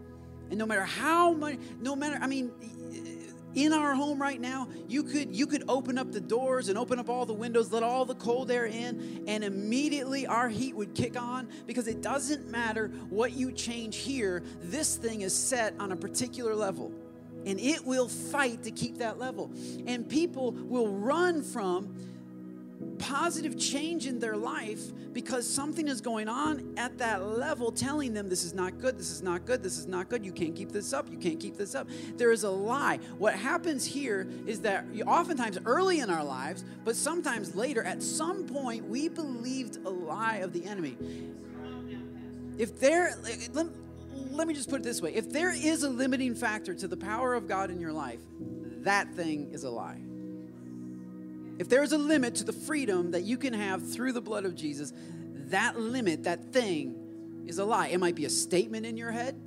And 0.50 0.58
no 0.58 0.66
matter 0.66 0.84
how 0.84 1.34
much 1.34 1.58
no 1.82 1.96
matter 1.96 2.20
i 2.22 2.28
mean 2.28 2.52
in 3.56 3.72
our 3.72 3.94
home 3.94 4.22
right 4.22 4.40
now 4.42 4.68
you 4.88 5.04
could 5.04 5.36
you 5.36 5.46
could 5.46 5.64
open 5.68 5.98
up 5.98 6.12
the 6.12 6.20
doors 6.20 6.70
and 6.70 6.78
open 6.78 7.00
up 7.00 7.10
all 7.10 7.26
the 7.26 7.34
windows 7.34 7.72
let 7.72 7.84
all 7.84 8.06
the 8.06 8.16
cold 8.16 8.50
air 8.50 8.66
in 8.66 9.24
and 9.28 9.44
immediately 9.44 10.26
our 10.26 10.50
heat 10.50 10.76
would 10.76 10.94
kick 10.96 11.20
on 11.20 11.48
because 11.68 11.88
it 11.88 12.02
doesn't 12.02 12.50
matter 12.50 12.90
what 13.10 13.34
you 13.34 13.52
change 13.52 13.98
here. 13.98 14.44
This 14.62 14.96
thing 14.96 15.22
is 15.22 15.36
set 15.36 15.74
on 15.80 15.92
a 15.92 15.96
particular 15.96 16.56
level 16.56 16.92
and 17.46 17.60
it 17.60 17.86
will 17.86 18.08
fight 18.08 18.64
to 18.64 18.72
keep 18.72 18.98
that 18.98 19.20
level. 19.20 19.52
And 19.86 20.08
people 20.08 20.52
will 20.52 20.90
run 20.90 21.44
from 21.44 21.96
positive 23.00 23.58
change 23.58 24.08
in 24.08 24.20
their 24.20 24.36
life 24.36 24.92
because 25.14 25.48
something 25.48 25.88
is 25.88 26.02
going 26.02 26.28
on 26.28 26.74
at 26.78 26.98
that 26.98 27.24
level 27.24 27.72
telling 27.72 28.14
them 28.14 28.30
this 28.30 28.44
is 28.44 28.54
not 28.54 28.80
good, 28.80 28.98
this 28.98 29.12
is 29.12 29.22
not 29.22 29.46
good, 29.46 29.62
this 29.62 29.78
is 29.78 29.88
not 29.88 30.10
good, 30.10 30.26
you 30.26 30.32
can't 30.32 30.56
keep 30.56 30.72
this 30.72 30.92
up, 30.92 31.10
you 31.10 31.18
can't 31.18 31.40
keep 31.40 31.56
this 31.56 31.76
up. 31.76 31.88
There 32.18 32.32
is 32.32 32.44
a 32.44 32.50
lie. 32.50 33.00
What 33.18 33.36
happens 33.36 33.86
here 33.86 34.28
is 34.48 34.62
that 34.62 34.86
oftentimes 35.06 35.60
early 35.66 36.00
in 36.00 36.10
our 36.10 36.24
lives, 36.24 36.66
but 36.84 36.96
sometimes 36.96 37.56
later, 37.56 37.84
at 37.84 38.02
some 38.02 38.46
point, 38.46 38.88
we 38.88 39.08
believed 39.08 39.78
a 39.86 39.90
lie 39.90 40.38
of 40.38 40.54
the 40.54 40.66
enemy. 40.66 40.98
If 42.58 42.80
there, 42.80 43.16
let, 44.32 44.48
me 44.48 44.54
just 44.54 44.70
put 44.70 44.82
it 44.82 44.84
this 44.84 45.02
way 45.02 45.14
if 45.14 45.30
there 45.32 45.54
is 45.54 45.84
a 45.84 45.90
limiting 45.90 46.36
factor 46.36 46.74
to 46.74 46.88
the 46.88 46.98
power 46.98 47.34
of 47.34 47.48
God 47.48 47.70
in 47.70 47.80
your 47.80 47.94
life, 47.94 48.22
that 48.84 49.14
thing 49.16 49.52
is 49.52 49.64
a 49.64 49.70
lie. 49.70 50.02
If 51.60 51.70
there's 51.70 51.92
a 51.92 51.98
limit 51.98 52.36
to 52.36 52.44
the 52.44 52.54
freedom 52.54 53.12
that 53.12 53.24
you 53.24 53.38
can 53.38 53.54
have 53.54 53.94
through 53.94 54.14
the 54.14 54.22
blood 54.22 54.46
of 54.46 54.56
Jesus, 54.56 54.92
that 55.50 55.80
limit, 55.80 56.24
that 56.24 56.52
thing, 56.52 57.44
is 57.46 57.60
a 57.60 57.66
lie. 57.66 57.88
It 57.88 58.00
might 58.00 58.16
be 58.16 58.26
a 58.26 58.30
statement 58.30 58.86
in 58.86 58.98
your 58.98 59.12
head, 59.12 59.40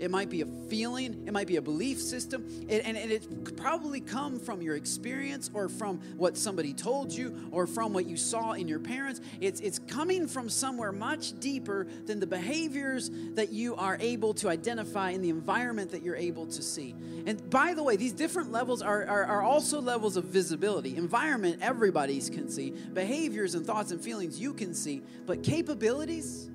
it 0.00 0.10
might 0.10 0.30
be 0.30 0.42
a 0.42 0.46
feeling, 0.68 1.24
it 1.26 1.32
might 1.32 1.46
be 1.46 1.56
a 1.56 1.62
belief 1.62 2.00
system, 2.00 2.44
and, 2.68 2.82
and, 2.82 2.96
and, 2.96 3.10
it 3.10 3.56
probably 3.56 4.00
come 4.00 4.38
from 4.38 4.62
your 4.62 4.76
experience 4.76 5.50
or 5.52 5.68
from 5.68 5.98
what 6.16 6.36
somebody 6.36 6.72
told 6.72 7.12
you 7.12 7.48
or 7.50 7.66
from 7.66 7.92
what 7.92 8.06
you 8.06 8.16
saw 8.16 8.52
in 8.52 8.68
your 8.68 8.78
parents. 8.78 9.20
It's, 9.40 9.60
it's 9.60 9.78
coming 9.78 10.26
from 10.26 10.48
somewhere 10.48 10.92
much 10.92 11.38
deeper 11.40 11.86
than 12.06 12.20
the 12.20 12.26
behaviors 12.26 13.10
that 13.34 13.52
you 13.52 13.74
are 13.76 13.96
able 14.00 14.34
to 14.34 14.48
identify 14.48 15.10
in 15.10 15.22
the 15.22 15.30
environment 15.30 15.90
that 15.92 16.02
you're 16.02 16.16
able 16.16 16.46
to 16.46 16.62
see. 16.62 16.94
And 17.26 17.50
by 17.50 17.74
the 17.74 17.82
way, 17.82 17.96
these 17.96 18.12
different 18.12 18.52
levels 18.52 18.82
are, 18.82 19.04
are, 19.06 19.24
are 19.24 19.42
also 19.42 19.80
levels 19.80 20.16
of 20.16 20.24
visibility. 20.24 20.96
Environment, 20.96 21.58
everybody's 21.60 22.30
can 22.30 22.48
see. 22.48 22.70
Behaviors 22.70 23.54
and 23.54 23.66
thoughts 23.66 23.90
and 23.90 24.00
feelings, 24.00 24.40
you 24.40 24.54
can 24.54 24.74
see. 24.74 25.02
But 25.26 25.42
capabilities, 25.42 26.50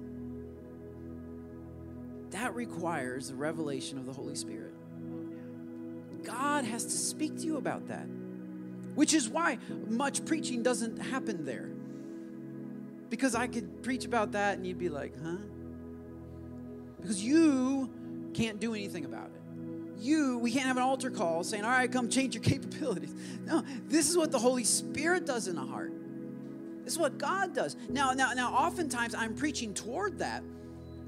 that 2.34 2.56
requires 2.56 3.30
the 3.30 3.36
revelation 3.36 3.98
of 3.98 4.06
the 4.06 4.12
Holy 4.12 4.36
Spirit. 4.36 4.74
God 6.24 6.66
has 6.66 6.84
to 6.84 6.92
speak 6.92 7.38
to 7.38 7.46
you 7.46 7.58
about 7.58 7.88
that, 7.88 8.08
which 8.96 9.14
is 9.14 9.30
why 9.30 9.60
much 9.88 10.26
preaching 10.26 10.64
doesn't 10.64 10.98
happen 10.98 11.46
there. 11.46 11.70
Because 13.10 13.36
I 13.36 13.48
could 13.48 13.84
preach 13.84 14.06
about 14.06 14.32
that 14.32 14.58
and 14.58 14.66
you'd 14.66 14.80
be 14.80 14.90
like, 14.90 15.14
huh? 15.24 15.38
Because 17.00 17.24
you 17.24 17.92
can't 18.34 18.60
do 18.60 18.74
anything 18.74 19.06
about 19.06 19.28
it. 19.28 20.02
You, 20.02 20.40
we 20.40 20.52
can't 20.52 20.66
have 20.66 20.78
an 20.78 20.84
altar 20.84 21.12
call 21.12 21.44
saying, 21.44 21.64
all 21.64 21.70
right, 21.70 21.92
come 21.92 22.10
change 22.10 22.34
your 22.34 22.44
capabilities. 22.44 23.14
No, 23.46 23.64
this 23.88 24.10
is 24.10 24.18
what 24.18 24.32
the 24.32 24.40
Holy 24.40 24.64
Spirit 24.64 25.26
does 25.26 25.48
in 25.48 25.58
a 25.58 25.66
heart. 25.66 25.94
This 26.84 26.94
is 26.94 27.00
what 27.00 27.18
God 27.20 27.54
does. 27.54 27.78
Now, 27.90 28.12
now, 28.14 28.34
now, 28.34 28.54
oftentimes 28.54 29.14
I'm 29.14 29.36
preaching 29.36 29.74
toward 29.74 30.20
that 30.20 30.44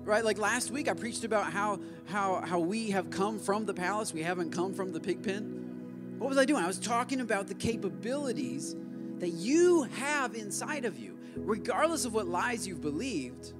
right 0.06 0.24
like 0.24 0.38
last 0.38 0.72
week 0.72 0.88
i 0.88 0.94
preached 0.94 1.24
about 1.24 1.52
how 1.52 1.80
how 2.06 2.42
how 2.42 2.60
we 2.60 2.92
have 2.92 3.10
come 3.10 3.38
from 3.40 3.66
the 3.66 3.74
palace 3.74 4.14
we 4.14 4.24
haven't 4.24 4.52
come 4.52 4.74
from 4.74 4.94
the 4.94 5.00
pig 5.00 5.22
pen 5.24 6.16
what 6.20 6.30
was 6.30 6.38
i 6.38 6.46
doing 6.46 6.64
i 6.64 6.68
was 6.68 6.80
talking 6.80 7.22
about 7.22 7.48
the 7.48 7.56
capabilities 7.56 8.76
that 9.20 9.32
you 9.32 9.84
have 9.84 10.36
inside 10.36 10.86
of 10.86 10.98
you 10.98 11.18
regardless 11.36 12.06
of 12.06 12.14
what 12.14 12.28
lies 12.28 12.66
you've 12.68 12.82
believed 12.82 13.54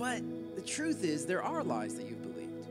But 0.00 0.22
the 0.56 0.62
truth 0.62 1.04
is, 1.04 1.26
there 1.26 1.42
are 1.42 1.62
lies 1.62 1.96
that 1.96 2.08
you've 2.08 2.22
believed. 2.22 2.66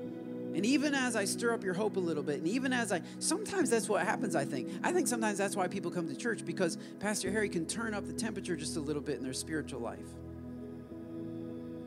And 0.56 0.66
even 0.66 0.96
as 0.96 1.16
I 1.16 1.26
stir 1.26 1.54
up 1.54 1.64
your 1.64 1.76
hope 1.76 1.96
a 1.96 2.00
little 2.00 2.24
bit, 2.24 2.40
and 2.40 2.48
even 2.48 2.74
as 2.74 2.92
I, 2.92 3.04
sometimes 3.20 3.70
that's 3.70 3.88
what 3.88 4.04
happens, 4.04 4.36
I 4.36 4.46
think. 4.46 4.72
I 4.84 4.92
think 4.92 5.08
sometimes 5.08 5.38
that's 5.38 5.56
why 5.56 5.68
people 5.68 5.92
come 5.92 6.08
to 6.10 6.16
church 6.16 6.44
because 6.44 6.80
Pastor 7.00 7.30
Harry 7.30 7.48
can 7.48 7.68
turn 7.68 7.94
up 7.94 8.08
the 8.08 8.14
temperature 8.14 8.56
just 8.56 8.78
a 8.78 8.80
little 8.80 9.04
bit 9.04 9.18
in 9.18 9.24
their 9.24 9.34
spiritual 9.34 9.80
life. 9.80 10.08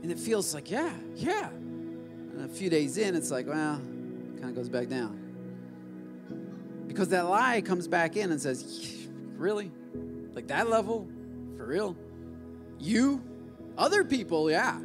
And 0.03 0.11
it 0.11 0.19
feels 0.19 0.53
like, 0.53 0.71
yeah, 0.71 0.93
yeah. 1.15 1.49
And 1.49 2.45
a 2.45 2.49
few 2.49 2.69
days 2.69 2.99
in, 2.99 3.15
it's 3.15 3.31
like, 3.31 3.47
well, 3.47 3.77
it 3.77 4.41
kind 4.41 4.51
of 4.51 4.55
goes 4.55 4.69
back 4.69 4.89
down. 4.89 5.19
Because 6.89 7.09
that 7.11 7.29
lie 7.29 7.61
comes 7.61 7.87
back 7.87 8.17
in 8.17 8.33
and 8.33 8.41
says, 8.41 9.07
really? 9.37 9.71
Like 10.35 10.49
that 10.49 10.69
level? 10.69 11.09
For 11.57 11.67
real? 11.67 11.97
You? 12.79 13.23
Other 13.79 14.03
people, 14.05 14.51
yeah. 14.51 14.81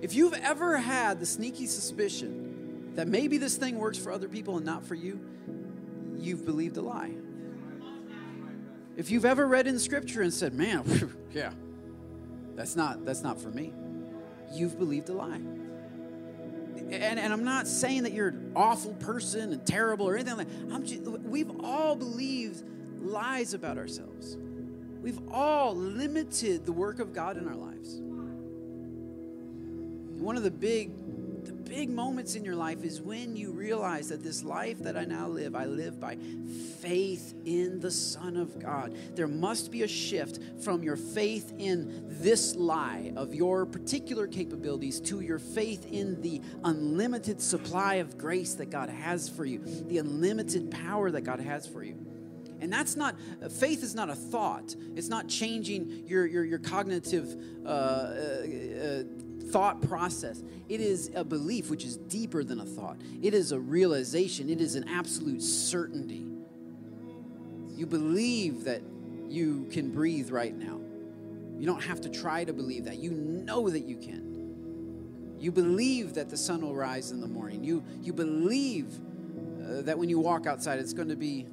If 0.00 0.14
you've 0.14 0.34
ever 0.34 0.78
had 0.78 1.20
the 1.20 1.26
sneaky 1.26 1.66
suspicion 1.66 2.92
that 2.94 3.06
maybe 3.06 3.38
this 3.38 3.56
thing 3.56 3.78
works 3.78 3.98
for 3.98 4.10
other 4.10 4.28
people 4.28 4.56
and 4.56 4.64
not 4.66 4.84
for 4.84 4.94
you, 4.94 5.20
you've 6.16 6.44
believed 6.44 6.76
a 6.76 6.82
lie. 6.82 7.12
If 8.96 9.10
you've 9.10 9.24
ever 9.24 9.46
read 9.46 9.66
in 9.66 9.78
scripture 9.78 10.22
and 10.22 10.32
said, 10.32 10.54
"Man, 10.54 10.84
yeah. 11.32 11.52
That's 12.54 12.76
not 12.76 13.04
that's 13.04 13.22
not 13.22 13.40
for 13.40 13.50
me." 13.50 13.72
You've 14.54 14.78
believed 14.78 15.08
a 15.08 15.14
lie. 15.14 15.40
And, 16.76 17.18
and 17.18 17.32
I'm 17.32 17.44
not 17.44 17.66
saying 17.66 18.04
that 18.04 18.12
you're 18.12 18.28
an 18.28 18.52
awful 18.54 18.92
person 18.94 19.52
and 19.52 19.66
terrible 19.66 20.06
or 20.08 20.14
anything 20.14 20.36
like 20.36 20.48
that. 20.48 20.74
I'm 20.74 20.84
just, 20.84 21.02
we've 21.02 21.50
all 21.60 21.96
believed 21.96 22.62
lies 23.00 23.54
about 23.54 23.78
ourselves. 23.78 24.36
We've 25.00 25.20
all 25.30 25.74
limited 25.74 26.64
the 26.64 26.72
work 26.72 26.98
of 26.98 27.12
God 27.12 27.36
in 27.36 27.48
our 27.48 27.54
lives. 27.54 28.00
One 30.20 30.36
of 30.36 30.42
the 30.42 30.50
big 30.50 30.90
big 31.64 31.90
moments 31.90 32.34
in 32.34 32.44
your 32.44 32.56
life 32.56 32.84
is 32.84 33.00
when 33.00 33.36
you 33.36 33.52
realize 33.52 34.08
that 34.08 34.22
this 34.22 34.42
life 34.42 34.78
that 34.80 34.96
I 34.96 35.04
now 35.04 35.28
live, 35.28 35.54
I 35.54 35.64
live 35.64 35.98
by 35.98 36.16
faith 36.80 37.34
in 37.44 37.80
the 37.80 37.90
Son 37.90 38.36
of 38.36 38.58
God. 38.58 38.96
There 39.14 39.28
must 39.28 39.70
be 39.70 39.82
a 39.82 39.88
shift 39.88 40.38
from 40.62 40.82
your 40.82 40.96
faith 40.96 41.52
in 41.58 42.04
this 42.20 42.54
lie 42.54 43.12
of 43.16 43.34
your 43.34 43.66
particular 43.66 44.26
capabilities 44.26 45.00
to 45.02 45.20
your 45.20 45.38
faith 45.38 45.86
in 45.90 46.20
the 46.20 46.40
unlimited 46.64 47.40
supply 47.40 47.94
of 47.96 48.18
grace 48.18 48.54
that 48.54 48.70
God 48.70 48.88
has 48.88 49.28
for 49.28 49.44
you, 49.44 49.60
the 49.88 49.98
unlimited 49.98 50.70
power 50.70 51.10
that 51.10 51.22
God 51.22 51.40
has 51.40 51.66
for 51.66 51.82
you. 51.82 51.98
And 52.60 52.72
that's 52.72 52.96
not, 52.96 53.16
faith 53.50 53.82
is 53.82 53.94
not 53.94 54.08
a 54.08 54.14
thought. 54.14 54.74
It's 54.96 55.08
not 55.08 55.28
changing 55.28 56.04
your, 56.06 56.26
your, 56.26 56.44
your 56.44 56.58
cognitive 56.58 57.36
uh, 57.66 57.68
uh, 57.68 57.72
uh, 57.72 59.02
thought 59.50 59.80
process. 59.82 60.42
It 60.68 60.80
is 60.80 61.10
a 61.14 61.24
belief 61.24 61.70
which 61.70 61.84
is 61.84 61.96
deeper 61.96 62.42
than 62.44 62.60
a 62.60 62.64
thought. 62.64 62.96
It 63.22 63.34
is 63.34 63.52
a 63.52 63.58
realization. 63.58 64.48
It 64.48 64.60
is 64.60 64.74
an 64.74 64.88
absolute 64.88 65.42
certainty. 65.42 66.26
You 67.76 67.86
believe 67.86 68.64
that 68.64 68.82
you 69.28 69.66
can 69.70 69.90
breathe 69.90 70.30
right 70.30 70.56
now. 70.56 70.80
You 71.58 71.66
don't 71.66 71.82
have 71.82 72.00
to 72.02 72.08
try 72.08 72.44
to 72.44 72.52
believe 72.52 72.84
that. 72.84 72.98
You 72.98 73.10
know 73.10 73.68
that 73.68 73.84
you 73.84 73.96
can. 73.96 75.36
You 75.38 75.52
believe 75.52 76.14
that 76.14 76.30
the 76.30 76.36
sun 76.36 76.62
will 76.62 76.74
rise 76.74 77.10
in 77.10 77.20
the 77.20 77.26
morning. 77.26 77.64
You, 77.64 77.84
you 78.02 78.12
believe 78.12 78.86
uh, 79.62 79.82
that 79.82 79.98
when 79.98 80.08
you 80.08 80.18
walk 80.18 80.46
outside, 80.46 80.78
it's 80.78 80.92
going 80.92 81.08
to 81.08 81.16
be 81.16 81.46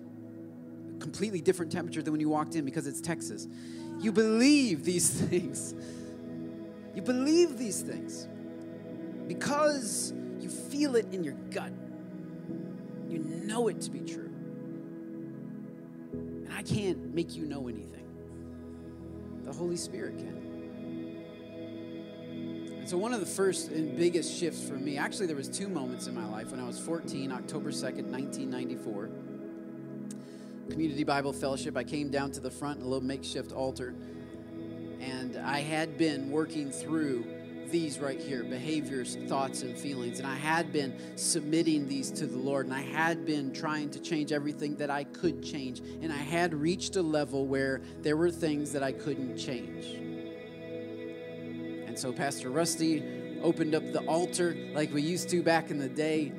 completely 1.00 1.42
different 1.42 1.72
temperature 1.72 2.02
than 2.02 2.14
when 2.14 2.22
you 2.22 2.30
walked 2.30 2.56
in 2.56 2.64
because 2.64 2.88
it's 2.88 3.02
Texas. 3.02 3.48
You 4.00 4.12
believe 4.12 4.84
these 4.84 5.10
things. 5.22 5.74
You 6.94 7.02
believe 7.02 7.58
these 7.58 7.82
things 7.82 8.28
because 9.28 10.14
you 10.40 10.50
feel 10.50 10.96
it 10.96 11.08
in 11.14 11.24
your 11.24 11.36
gut. 11.52 11.72
You 13.08 13.20
know 13.20 13.68
it 13.70 13.80
to 13.82 13.92
be 13.92 14.02
true. 14.02 14.30
And 16.12 16.52
I 16.54 16.64
can't 16.64 17.14
make 17.14 17.36
you 17.36 17.46
know 17.46 17.68
anything, 17.68 18.06
the 19.44 19.54
Holy 19.54 19.78
Spirit 19.78 20.18
can. 20.18 20.42
And 22.80 22.90
so 22.90 22.98
one 22.98 23.14
of 23.14 23.20
the 23.20 23.26
first 23.26 23.70
and 23.70 23.96
biggest 23.96 24.38
shifts 24.38 24.68
for 24.68 24.74
me, 24.74 24.98
actually 24.98 25.28
there 25.28 25.36
was 25.36 25.48
two 25.48 25.70
moments 25.70 26.08
in 26.08 26.16
my 26.16 26.26
life 26.26 26.52
when 26.52 26.60
I 26.60 26.66
was 26.66 26.80
14, 26.80 27.32
October 27.32 27.70
2nd, 27.70 28.08
1994. 28.10 29.10
Community 30.70 31.04
Bible 31.04 31.32
Fellowship, 31.34 31.78
I 31.78 31.84
came 31.84 32.10
down 32.10 32.32
to 32.32 32.40
the 32.40 32.52
front, 32.52 32.82
a 32.82 32.84
little 32.84 33.04
makeshift 33.04 33.52
altar 33.52 33.94
and 35.02 35.38
I 35.38 35.62
had 35.62 35.98
been 35.98 36.30
working 36.30 36.72
through 36.72 37.26
these 37.72 38.00
right 38.00 38.20
here 38.20 38.44
behaviors, 38.44 39.18
thoughts, 39.28 39.64
and 39.64 39.78
feelings. 39.78 40.20
And 40.20 40.28
I 40.28 40.36
had 40.36 40.72
been 40.72 40.94
submitting 41.16 41.88
these 41.88 42.12
to 42.12 42.28
the 42.28 42.38
Lord, 42.38 42.68
and 42.68 42.76
I 42.76 42.82
had 42.82 43.26
been 43.26 43.52
trying 43.54 43.90
to 43.92 44.00
change 44.00 44.32
everything 44.32 44.76
that 44.76 44.90
I 44.90 45.06
could 45.06 45.42
change. 45.42 45.80
And 45.80 46.12
I 46.12 46.18
had 46.18 46.54
reached 46.54 46.98
a 46.98 47.02
level 47.02 47.48
where 47.48 47.82
there 48.02 48.18
were 48.18 48.30
things 48.30 48.72
that 48.74 48.84
I 48.84 48.92
couldn't 48.92 49.38
change. 49.38 49.86
And 51.88 51.98
so 51.98 52.14
Pastor 52.14 52.50
Rusty 52.50 53.40
opened 53.42 53.74
up 53.74 53.92
the 53.92 54.02
altar 54.02 54.56
like 54.74 54.94
we 54.94 55.02
used 55.02 55.30
to 55.30 55.42
back 55.42 55.72
in 55.72 55.80
the 55.80 55.90
day. 55.90 56.32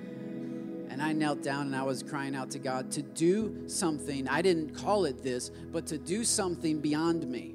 And 0.88 1.02
I 1.02 1.12
knelt 1.12 1.42
down 1.42 1.66
and 1.66 1.74
I 1.74 1.82
was 1.82 2.02
crying 2.02 2.36
out 2.36 2.50
to 2.50 2.58
God 2.58 2.90
to 2.92 3.02
do 3.02 3.66
something. 3.66 4.28
I 4.28 4.42
didn't 4.42 4.74
call 4.74 5.06
it 5.06 5.22
this, 5.22 5.50
but 5.72 5.86
to 5.86 5.96
do 5.96 6.22
something 6.22 6.80
beyond 6.80 7.26
me 7.26 7.54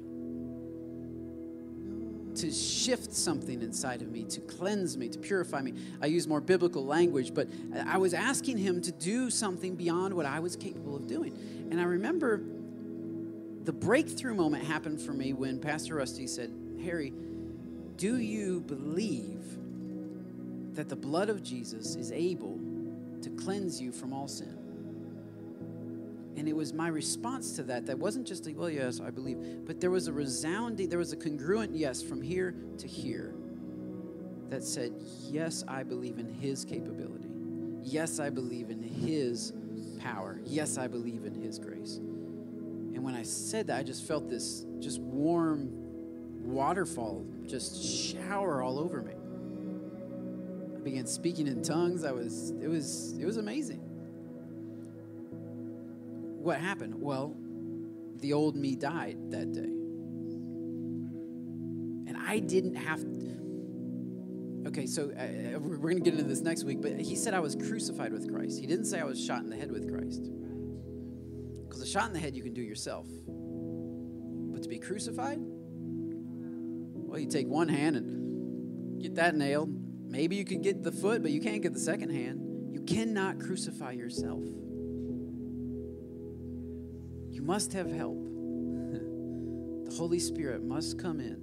to 2.38 2.50
shift 2.52 3.12
something 3.12 3.62
inside 3.62 4.02
of 4.02 4.10
me, 4.10 4.24
to 4.24 4.40
cleanse 4.40 4.96
me, 4.96 5.08
to 5.08 5.18
purify 5.18 5.60
me. 5.60 5.74
I 6.00 6.06
use 6.06 6.26
more 6.26 6.40
biblical 6.40 6.84
language, 6.84 7.34
but 7.34 7.48
I 7.86 7.98
was 7.98 8.14
asking 8.14 8.58
him 8.58 8.80
to 8.82 8.92
do 8.92 9.30
something 9.30 9.74
beyond 9.74 10.14
what 10.14 10.26
I 10.26 10.40
was 10.40 10.56
capable 10.56 10.96
of 10.96 11.06
doing. 11.06 11.36
And 11.70 11.80
I 11.80 11.84
remember 11.84 12.40
the 13.64 13.72
breakthrough 13.72 14.34
moment 14.34 14.64
happened 14.64 15.00
for 15.00 15.12
me 15.12 15.32
when 15.32 15.58
Pastor 15.58 15.96
Rusty 15.96 16.26
said, 16.26 16.50
Harry, 16.82 17.12
do 17.96 18.18
you 18.18 18.60
believe 18.60 19.44
that 20.74 20.88
the 20.88 20.96
blood 20.96 21.28
of 21.28 21.42
Jesus 21.42 21.96
is 21.96 22.12
able 22.12 22.58
to 23.22 23.30
cleanse 23.30 23.80
you 23.80 23.92
from 23.92 24.12
all 24.12 24.28
sin? 24.28 24.57
And 26.38 26.48
it 26.48 26.54
was 26.54 26.72
my 26.72 26.86
response 26.86 27.56
to 27.56 27.64
that 27.64 27.86
that 27.86 27.98
wasn't 27.98 28.24
just 28.24 28.46
a, 28.46 28.52
well, 28.52 28.70
yes, 28.70 29.00
I 29.00 29.10
believe, 29.10 29.66
but 29.66 29.80
there 29.80 29.90
was 29.90 30.06
a 30.06 30.12
resounding, 30.12 30.88
there 30.88 31.00
was 31.00 31.12
a 31.12 31.16
congruent 31.16 31.74
yes 31.74 32.00
from 32.00 32.22
here 32.22 32.54
to 32.78 32.86
here 32.86 33.34
that 34.48 34.62
said, 34.62 34.92
yes, 35.28 35.64
I 35.66 35.82
believe 35.82 36.20
in 36.20 36.32
his 36.32 36.64
capability. 36.64 37.28
Yes, 37.82 38.20
I 38.20 38.30
believe 38.30 38.70
in 38.70 38.80
his 38.80 39.52
power. 39.98 40.40
Yes, 40.44 40.78
I 40.78 40.86
believe 40.86 41.24
in 41.24 41.34
his 41.34 41.58
grace. 41.58 41.96
And 41.96 43.02
when 43.02 43.16
I 43.16 43.24
said 43.24 43.66
that, 43.66 43.80
I 43.80 43.82
just 43.82 44.06
felt 44.06 44.28
this 44.28 44.64
just 44.78 45.00
warm 45.00 45.70
waterfall 46.44 47.26
just 47.46 47.84
shower 47.84 48.62
all 48.62 48.78
over 48.78 49.02
me. 49.02 49.14
I 50.76 50.80
began 50.82 51.06
speaking 51.06 51.48
in 51.48 51.62
tongues. 51.62 52.04
I 52.04 52.12
was 52.12 52.50
it 52.62 52.68
was 52.68 53.18
it 53.18 53.26
was 53.26 53.38
amazing 53.38 53.87
what 56.48 56.58
happened? 56.58 56.94
Well, 56.98 57.36
the 58.20 58.32
old 58.32 58.56
me 58.56 58.74
died 58.74 59.18
that 59.32 59.52
day. 59.52 59.70
And 62.08 62.16
I 62.16 62.38
didn't 62.38 62.74
have. 62.74 63.04
Okay, 64.66 64.86
so 64.86 65.12
uh, 65.14 65.56
uh 65.56 65.58
we're 65.60 65.76
going 65.76 66.02
to 66.02 66.02
get 66.02 66.14
into 66.14 66.24
this 66.24 66.40
next 66.40 66.64
week, 66.64 66.80
but 66.80 66.98
he 66.98 67.16
said 67.16 67.34
I 67.34 67.40
was 67.40 67.54
crucified 67.54 68.14
with 68.14 68.32
Christ. 68.32 68.58
He 68.60 68.66
didn't 68.66 68.86
say 68.86 68.98
I 68.98 69.04
was 69.04 69.22
shot 69.22 69.42
in 69.42 69.50
the 69.50 69.56
head 69.56 69.70
with 69.70 69.92
Christ. 69.92 70.22
Because 71.66 71.82
a 71.82 71.86
shot 71.86 72.06
in 72.06 72.14
the 72.14 72.18
head 72.18 72.34
you 72.34 72.42
can 72.42 72.54
do 72.54 72.62
yourself. 72.62 73.06
But 73.26 74.62
to 74.62 74.70
be 74.70 74.78
crucified? 74.78 75.36
Well, 75.40 77.20
you 77.20 77.28
take 77.28 77.46
one 77.46 77.68
hand 77.68 77.96
and 77.96 79.02
get 79.02 79.16
that 79.16 79.36
nailed. 79.36 79.68
Maybe 80.10 80.36
you 80.36 80.46
could 80.46 80.62
get 80.62 80.82
the 80.82 80.92
foot, 80.92 81.20
but 81.20 81.30
you 81.30 81.42
can't 81.42 81.60
get 81.62 81.74
the 81.74 81.78
second 81.78 82.08
hand. 82.08 82.72
You 82.72 82.80
cannot 82.80 83.38
crucify 83.38 83.92
yourself 83.92 84.42
must 87.42 87.72
have 87.72 87.90
help. 87.90 88.18
the 89.88 89.94
Holy 89.96 90.18
Spirit 90.18 90.62
must 90.62 90.98
come 90.98 91.20
in, 91.20 91.42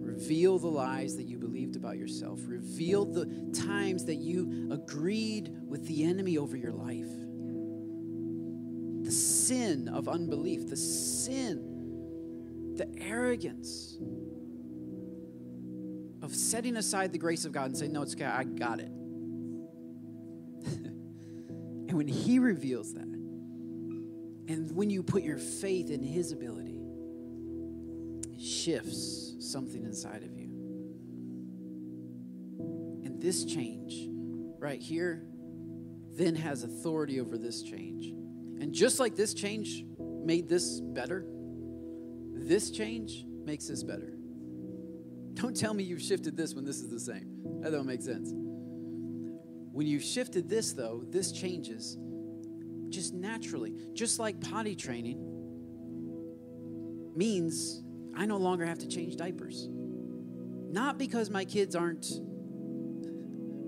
reveal 0.00 0.58
the 0.58 0.66
lies 0.68 1.16
that 1.16 1.24
you 1.24 1.38
believed 1.38 1.76
about 1.76 1.96
yourself, 1.96 2.40
reveal 2.46 3.04
the 3.04 3.26
times 3.66 4.04
that 4.06 4.16
you 4.16 4.68
agreed 4.72 5.54
with 5.66 5.86
the 5.86 6.04
enemy 6.04 6.38
over 6.38 6.56
your 6.56 6.72
life. 6.72 7.10
The 9.04 9.12
sin 9.12 9.88
of 9.88 10.08
unbelief, 10.08 10.68
the 10.68 10.76
sin, 10.76 12.74
the 12.76 12.88
arrogance 13.00 13.98
of 16.22 16.34
setting 16.34 16.76
aside 16.76 17.12
the 17.12 17.18
grace 17.18 17.44
of 17.44 17.52
God 17.52 17.66
and 17.66 17.76
saying, 17.76 17.92
No, 17.92 18.02
it's 18.02 18.14
okay, 18.14 18.24
I 18.24 18.42
got 18.44 18.80
it. 18.80 18.90
and 20.66 21.92
when 21.92 22.08
He 22.08 22.40
reveals 22.40 22.94
that, 22.94 23.15
and 24.48 24.70
when 24.74 24.90
you 24.90 25.02
put 25.02 25.22
your 25.22 25.38
faith 25.38 25.90
in 25.90 26.02
His 26.02 26.32
ability, 26.32 26.80
it 28.32 28.40
shifts 28.40 29.34
something 29.40 29.84
inside 29.84 30.22
of 30.22 30.36
you. 30.36 30.46
And 33.04 33.20
this 33.20 33.44
change 33.44 34.08
right 34.58 34.80
here 34.80 35.26
then 36.12 36.34
has 36.34 36.62
authority 36.62 37.20
over 37.20 37.36
this 37.36 37.62
change. 37.62 38.06
And 38.60 38.72
just 38.72 38.98
like 38.98 39.16
this 39.16 39.34
change 39.34 39.84
made 39.98 40.48
this 40.48 40.80
better, 40.80 41.26
this 42.32 42.70
change 42.70 43.24
makes 43.44 43.66
this 43.66 43.82
better. 43.82 44.12
Don't 45.34 45.56
tell 45.56 45.74
me 45.74 45.84
you've 45.84 46.02
shifted 46.02 46.36
this 46.36 46.54
when 46.54 46.64
this 46.64 46.80
is 46.80 46.88
the 46.88 47.00
same. 47.00 47.60
That 47.60 47.72
don't 47.72 47.86
make 47.86 48.00
sense. 48.00 48.32
When 48.32 49.86
you've 49.86 50.02
shifted 50.02 50.48
this, 50.48 50.72
though, 50.72 51.02
this 51.10 51.32
changes 51.32 51.98
just 52.88 53.14
naturally. 53.14 53.74
Just 53.92 54.18
like 54.18 54.40
potty 54.40 54.74
training 54.76 55.18
means 57.14 57.82
I 58.16 58.26
no 58.26 58.36
longer 58.36 58.64
have 58.64 58.78
to 58.78 58.88
change 58.88 59.16
diapers. 59.16 59.68
Not 59.70 60.98
because 60.98 61.30
my 61.30 61.44
kids 61.44 61.74
aren't 61.74 62.06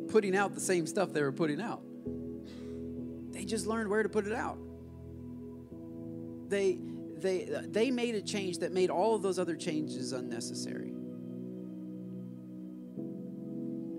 putting 0.08 0.36
out 0.36 0.54
the 0.54 0.60
same 0.60 0.86
stuff 0.86 1.12
they 1.12 1.22
were 1.22 1.32
putting 1.32 1.60
out. 1.60 1.82
They 3.32 3.44
just 3.44 3.66
learned 3.66 3.88
where 3.90 4.02
to 4.02 4.08
put 4.08 4.26
it 4.26 4.32
out. 4.32 4.58
They 6.48 6.78
they 7.18 7.48
they 7.68 7.90
made 7.90 8.14
a 8.14 8.22
change 8.22 8.58
that 8.58 8.72
made 8.72 8.90
all 8.90 9.14
of 9.14 9.22
those 9.22 9.38
other 9.38 9.56
changes 9.56 10.12
unnecessary. 10.12 10.94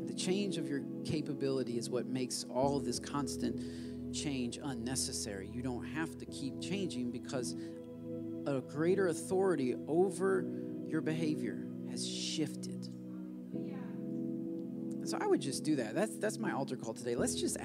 The 0.07 0.13
change 0.13 0.57
of 0.57 0.67
your 0.67 0.81
capability 1.05 1.77
is 1.77 1.89
what 1.89 2.07
makes 2.07 2.45
all 2.49 2.75
of 2.77 2.85
this 2.85 2.99
constant 2.99 3.61
change 4.13 4.59
unnecessary. 4.61 5.49
You 5.51 5.61
don't 5.61 5.85
have 5.85 6.17
to 6.17 6.25
keep 6.25 6.61
changing 6.61 7.11
because 7.11 7.55
a 8.45 8.61
greater 8.61 9.07
authority 9.07 9.75
over 9.87 10.45
your 10.87 11.01
behavior 11.01 11.67
has 11.89 12.07
shifted. 12.07 12.89
So 15.09 15.17
I 15.19 15.25
would 15.25 15.41
just 15.41 15.63
do 15.63 15.75
that. 15.77 15.95
That's 15.95 16.15
that's 16.17 16.37
my 16.37 16.51
altar 16.51 16.75
call 16.75 16.93
today. 16.93 17.15
Let's 17.15 17.33
just 17.33 17.57